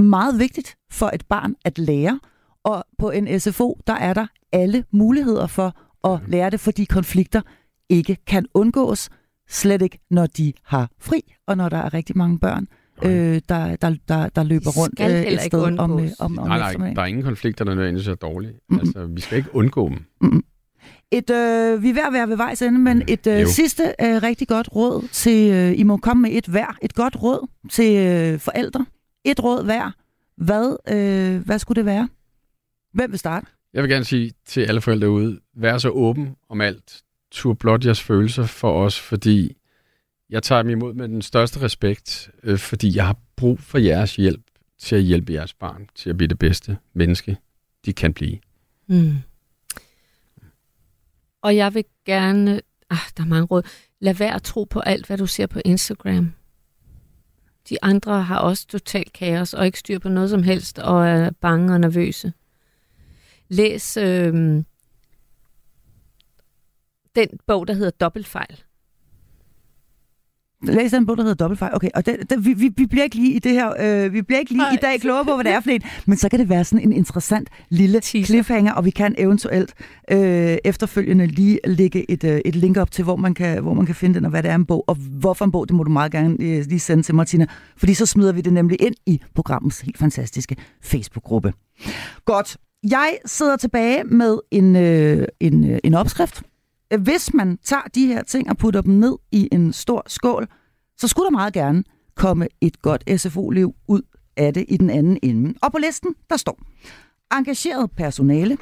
meget 0.00 0.38
vigtigt 0.38 0.76
for 0.92 1.10
et 1.14 1.24
barn 1.28 1.54
at 1.64 1.78
lære. 1.78 2.20
Og 2.64 2.84
på 2.98 3.10
en 3.10 3.40
SFO, 3.40 3.78
der 3.86 3.92
er 3.94 4.14
der 4.14 4.26
alle 4.52 4.84
muligheder 4.92 5.46
for 5.46 5.74
at 6.12 6.20
lære 6.28 6.50
det, 6.50 6.60
fordi 6.60 6.84
konflikter 6.84 7.40
ikke 7.88 8.16
kan 8.26 8.46
undgås. 8.54 9.08
Slet 9.48 9.82
ikke, 9.82 9.98
når 10.10 10.26
de 10.26 10.52
har 10.64 10.90
fri, 10.98 11.34
og 11.46 11.56
når 11.56 11.68
der 11.68 11.76
er 11.76 11.94
rigtig 11.94 12.16
mange 12.18 12.38
børn, 12.38 12.66
øh, 13.02 13.40
der, 13.48 13.76
der, 13.76 13.94
der, 14.08 14.28
der 14.28 14.42
løber 14.42 14.70
rundt 14.70 14.94
skal 14.98 15.26
øh, 15.26 15.32
et 15.32 15.40
sted 15.40 15.78
om, 15.78 16.00
øh, 16.00 16.08
om, 16.18 16.38
om 16.38 16.48
Nej, 16.48 16.58
nej, 16.58 16.68
eftermiddagen. 16.68 16.96
der 16.96 17.02
er 17.02 17.06
ingen 17.06 17.24
konflikter, 17.24 17.64
der 17.64 17.74
nødvendigvis 17.74 18.08
er 18.08 18.14
dårlige. 18.14 18.52
Mm-mm. 18.68 18.80
Altså, 18.80 19.06
vi 19.06 19.20
skal 19.20 19.38
ikke 19.38 19.54
undgå 19.54 19.88
dem. 19.88 20.42
Et, 21.10 21.30
øh, 21.30 21.82
vi 21.82 21.88
er 21.90 21.94
ved 21.94 22.02
at 22.06 22.12
være 22.12 22.28
ved 22.28 22.36
vejs 22.36 22.62
ende, 22.62 22.78
men 22.78 23.02
et 23.08 23.26
øh, 23.26 23.40
Jo. 23.40 23.48
sidste 23.48 23.82
øh, 24.02 24.22
rigtig 24.22 24.48
godt 24.48 24.68
råd 24.76 25.08
til, 25.12 25.52
øh, 25.52 25.78
I 25.78 25.82
må 25.82 25.96
komme 25.96 26.22
med 26.22 26.30
et 26.32 26.46
hver, 26.46 26.76
et 26.82 26.94
godt 26.94 27.22
råd 27.22 27.48
til 27.70 27.96
øh, 27.96 28.38
forældre. 28.38 28.86
Et 29.24 29.44
råd 29.44 29.64
hver. 29.64 29.90
Hvad, 30.36 30.76
øh, 30.88 31.46
hvad 31.46 31.58
skulle 31.58 31.76
det 31.76 31.86
være? 31.86 32.08
Hvem 32.92 33.10
vil 33.10 33.18
starte? 33.18 33.46
Jeg 33.72 33.82
vil 33.82 33.90
gerne 33.90 34.04
sige 34.04 34.32
til 34.44 34.60
alle 34.60 34.80
forældre 34.80 35.06
derude, 35.06 35.40
vær 35.54 35.78
så 35.78 35.88
åben 35.88 36.36
om 36.48 36.60
alt. 36.60 37.02
Tur 37.30 37.54
blot 37.54 37.84
jeres 37.84 38.02
følelser 38.02 38.46
for 38.46 38.84
os, 38.84 39.00
fordi 39.00 39.56
jeg 40.30 40.42
tager 40.42 40.62
dem 40.62 40.70
imod 40.70 40.94
med 40.94 41.08
den 41.08 41.22
største 41.22 41.62
respekt, 41.62 42.30
øh, 42.42 42.58
fordi 42.58 42.96
jeg 42.96 43.06
har 43.06 43.16
brug 43.36 43.60
for 43.60 43.78
jeres 43.78 44.16
hjælp 44.16 44.42
til 44.78 44.96
at 44.96 45.02
hjælpe 45.02 45.32
jeres 45.32 45.54
barn 45.54 45.88
til 45.94 46.10
at 46.10 46.16
blive 46.16 46.28
det 46.28 46.38
bedste 46.38 46.78
menneske, 46.94 47.36
de 47.84 47.92
kan 47.92 48.14
blive. 48.14 48.38
Mm. 48.86 49.16
Og 51.42 51.56
jeg 51.56 51.74
vil 51.74 51.84
gerne... 52.06 52.60
Ah, 52.90 52.98
der 53.16 53.22
er 53.22 53.26
mange 53.26 53.46
råd. 53.46 53.62
Lad 54.00 54.14
være 54.14 54.34
at 54.34 54.42
tro 54.42 54.64
på 54.64 54.80
alt, 54.80 55.06
hvad 55.06 55.18
du 55.18 55.26
ser 55.26 55.46
på 55.46 55.60
Instagram. 55.64 56.32
De 57.68 57.76
andre 57.82 58.22
har 58.22 58.38
også 58.38 58.66
totalt 58.66 59.12
kaos 59.12 59.54
og 59.54 59.66
ikke 59.66 59.78
styr 59.78 59.98
på 59.98 60.08
noget 60.08 60.30
som 60.30 60.42
helst 60.42 60.78
og 60.78 61.08
er 61.08 61.30
bange 61.30 61.74
og 61.74 61.80
nervøse. 61.80 62.32
Læs... 63.50 63.96
Øh, 63.96 64.62
den 67.16 67.28
bog, 67.46 67.68
der 67.68 67.74
hedder 67.74 67.90
Dobbeltfejl. 67.90 68.62
Læs 70.62 70.90
den 70.90 71.06
bog, 71.06 71.16
der 71.16 71.22
hedder 71.22 71.34
Dobbeltfejl. 71.34 71.74
Okay, 71.74 71.88
og 71.94 72.06
det, 72.06 72.30
det, 72.30 72.44
vi, 72.44 72.52
vi, 72.52 72.70
vi 72.76 72.86
bliver 72.86 73.04
ikke 73.04 73.16
lige 73.16 73.34
i 73.34 73.38
det 73.38 73.52
her, 73.52 73.72
øh, 73.80 74.12
vi 74.12 74.22
bliver 74.22 74.38
ikke 74.38 74.50
lige 74.50 74.58
Nej. 74.58 74.72
i 74.72 74.76
dag 74.76 75.00
klogere 75.00 75.24
på, 75.24 75.34
hvad 75.34 75.44
det 75.44 75.52
er 75.52 75.60
for 75.60 75.70
en, 75.70 75.82
men 76.06 76.18
så 76.18 76.28
kan 76.28 76.38
det 76.38 76.48
være 76.48 76.64
sådan 76.64 76.86
en 76.86 76.92
interessant 76.92 77.48
lille 77.68 78.00
Teaser. 78.00 78.26
cliffhanger, 78.26 78.72
og 78.72 78.84
vi 78.84 78.90
kan 78.90 79.14
eventuelt 79.18 79.74
øh, 80.10 80.58
efterfølgende 80.64 81.26
lige 81.26 81.60
lægge 81.64 82.10
et, 82.10 82.24
øh, 82.24 82.40
et 82.44 82.56
link 82.56 82.76
op 82.76 82.90
til, 82.90 83.04
hvor 83.04 83.16
man, 83.16 83.34
kan, 83.34 83.62
hvor 83.62 83.74
man 83.74 83.86
kan 83.86 83.94
finde 83.94 84.14
den, 84.14 84.24
og 84.24 84.30
hvad 84.30 84.42
det 84.42 84.50
er 84.50 84.54
en 84.54 84.66
bog, 84.66 84.84
og 84.86 84.94
hvorfor 84.94 85.44
en 85.44 85.52
bog, 85.52 85.68
det 85.68 85.76
må 85.76 85.82
du 85.82 85.90
meget 85.90 86.12
gerne 86.12 86.36
øh, 86.40 86.64
lige 86.66 86.80
sende 86.80 87.02
til 87.02 87.14
Martina, 87.14 87.46
fordi 87.76 87.94
så 87.94 88.06
smider 88.06 88.32
vi 88.32 88.40
det 88.40 88.52
nemlig 88.52 88.82
ind 88.82 88.94
i 89.06 89.20
programmets 89.34 89.80
helt 89.80 89.98
fantastiske 89.98 90.56
Facebook-gruppe. 90.82 91.52
Godt. 92.24 92.56
Jeg 92.82 93.18
sidder 93.26 93.56
tilbage 93.56 94.04
med 94.04 94.38
en, 94.50 94.76
øh, 94.76 95.28
en, 95.40 95.70
øh, 95.70 95.78
en 95.84 95.94
opskrift. 95.94 96.42
Hvis 96.98 97.34
man 97.34 97.58
tager 97.62 97.82
de 97.94 98.06
her 98.06 98.22
ting 98.22 98.50
og 98.50 98.56
putter 98.56 98.80
dem 98.80 98.94
ned 98.94 99.16
i 99.32 99.48
en 99.52 99.72
stor 99.72 100.02
skål, 100.06 100.48
så 100.98 101.08
skulle 101.08 101.24
der 101.24 101.30
meget 101.30 101.52
gerne 101.52 101.84
komme 102.14 102.48
et 102.60 102.82
godt 102.82 103.20
SFO-liv 103.20 103.74
ud 103.88 104.02
af 104.36 104.54
det 104.54 104.64
i 104.68 104.76
den 104.76 104.90
anden 104.90 105.18
ende. 105.22 105.54
Og 105.62 105.72
på 105.72 105.78
listen, 105.78 106.14
der 106.30 106.36
står 106.36 106.58
engageret 107.32 107.90
personale, 107.90 108.58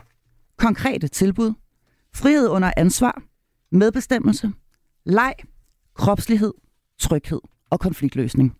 konkrete 0.57 1.09
tilbud, 1.09 1.53
frihed 2.15 2.49
under 2.49 2.73
ansvar, 2.77 3.23
medbestemmelse, 3.73 4.53
leg, 5.07 5.35
kropslighed, 5.95 6.53
tryghed 6.99 7.41
og 7.71 7.81
konfliktløsning. 7.81 8.58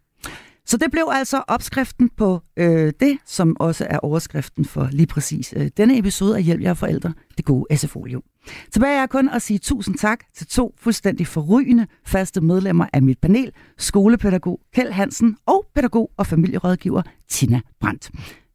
Så 0.69 0.77
det 0.77 0.91
blev 0.91 1.09
altså 1.13 1.43
opskriften 1.49 2.11
på 2.17 2.41
øh, 2.57 2.93
det, 3.01 3.19
som 3.27 3.57
også 3.61 3.87
er 3.91 3.99
overskriften 3.99 4.65
for 4.65 4.89
lige 4.93 5.07
præcis 5.07 5.55
øh, 5.57 5.71
denne 5.77 5.99
episode 5.99 6.37
af 6.37 6.43
Hjælp 6.43 6.63
jer 6.63 6.75
forældre, 6.75 7.13
det 7.37 7.45
gode 7.45 7.77
SFO-liv. 7.77 8.25
Tilbage 8.73 9.03
er 9.03 9.07
kun 9.07 9.29
at 9.29 9.43
sige 9.43 9.59
tusind 9.59 9.99
tak 9.99 10.21
til 10.35 10.47
to 10.47 10.75
fuldstændig 10.79 11.27
forrygende 11.27 11.87
faste 12.07 12.41
medlemmer 12.41 12.87
af 12.93 13.03
mit 13.03 13.19
panel, 13.19 13.53
skolepædagog 13.79 14.61
Kjeld 14.75 14.91
Hansen 14.91 15.37
og 15.47 15.67
pædagog 15.75 16.11
og 16.17 16.27
familierådgiver 16.27 17.03
Tina 17.29 17.61
Brandt. 17.81 18.11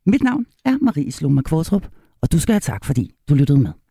Mit 0.05 0.23
navn 0.23 0.45
er 0.65 0.77
Marie 0.81 1.11
Sloma 1.11 1.41
Kvartrup, 1.41 1.87
og 2.21 2.31
du 2.31 2.39
skal 2.39 2.53
have 2.53 2.59
tak, 2.59 2.85
fordi 2.85 3.11
du 3.29 3.35
lyttede 3.35 3.59
med. 3.59 3.82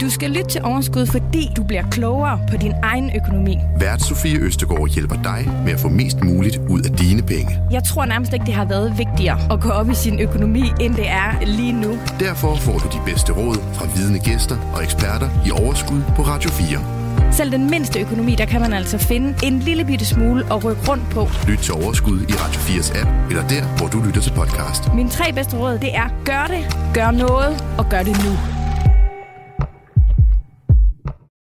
Du 0.00 0.10
skal 0.10 0.30
lytte 0.30 0.50
til 0.50 0.60
Overskud, 0.64 1.06
fordi 1.06 1.50
du 1.56 1.64
bliver 1.64 1.82
klogere 1.90 2.40
på 2.50 2.56
din 2.56 2.72
egen 2.82 3.10
økonomi. 3.16 3.58
Vært 3.80 4.02
Sofie 4.02 4.38
Østegård 4.38 4.88
hjælper 4.88 5.16
dig 5.22 5.50
med 5.64 5.72
at 5.72 5.80
få 5.80 5.88
mest 5.88 6.24
muligt 6.24 6.60
ud 6.68 6.80
af 6.82 6.90
dine 6.90 7.22
penge. 7.22 7.58
Jeg 7.70 7.84
tror 7.84 8.04
nærmest 8.04 8.32
ikke, 8.32 8.46
det 8.46 8.54
har 8.54 8.64
været 8.64 8.98
vigtigere 8.98 9.38
at 9.52 9.60
gå 9.60 9.68
op 9.68 9.90
i 9.90 9.94
sin 9.94 10.20
økonomi, 10.20 10.72
end 10.80 10.94
det 10.94 11.08
er 11.08 11.44
lige 11.46 11.72
nu. 11.72 11.98
Derfor 12.20 12.54
får 12.54 12.78
du 12.78 12.88
de 12.98 13.00
bedste 13.06 13.32
råd 13.32 13.56
fra 13.74 13.86
vidne 13.96 14.18
gæster 14.18 14.56
og 14.74 14.82
eksperter 14.84 15.28
i 15.46 15.50
Overskud 15.50 16.02
på 16.16 16.22
Radio 16.22 16.50
4. 16.50 17.32
Selv 17.32 17.52
den 17.52 17.70
mindste 17.70 18.00
økonomi, 18.00 18.34
der 18.34 18.44
kan 18.44 18.60
man 18.60 18.72
altså 18.72 18.98
finde 18.98 19.34
en 19.46 19.58
lille 19.58 19.84
bitte 19.84 20.04
smule 20.06 20.44
at 20.52 20.64
rykke 20.64 20.82
rundt 20.90 21.10
på. 21.10 21.28
Lyt 21.48 21.58
til 21.58 21.74
Overskud 21.74 22.20
i 22.20 22.32
Radio 22.32 22.60
4's 22.60 23.00
app, 23.00 23.10
eller 23.30 23.48
der, 23.48 23.62
hvor 23.78 23.86
du 23.86 24.00
lytter 24.06 24.20
til 24.20 24.32
podcast. 24.32 24.94
Mine 24.94 25.10
tre 25.10 25.32
bedste 25.32 25.56
råd, 25.56 25.78
det 25.78 25.96
er 25.96 26.08
gør 26.24 26.46
det, 26.46 26.76
gør 26.94 27.10
noget 27.10 27.64
og 27.78 27.88
gør 27.90 28.02
det 28.02 28.24
nu. 28.24 28.32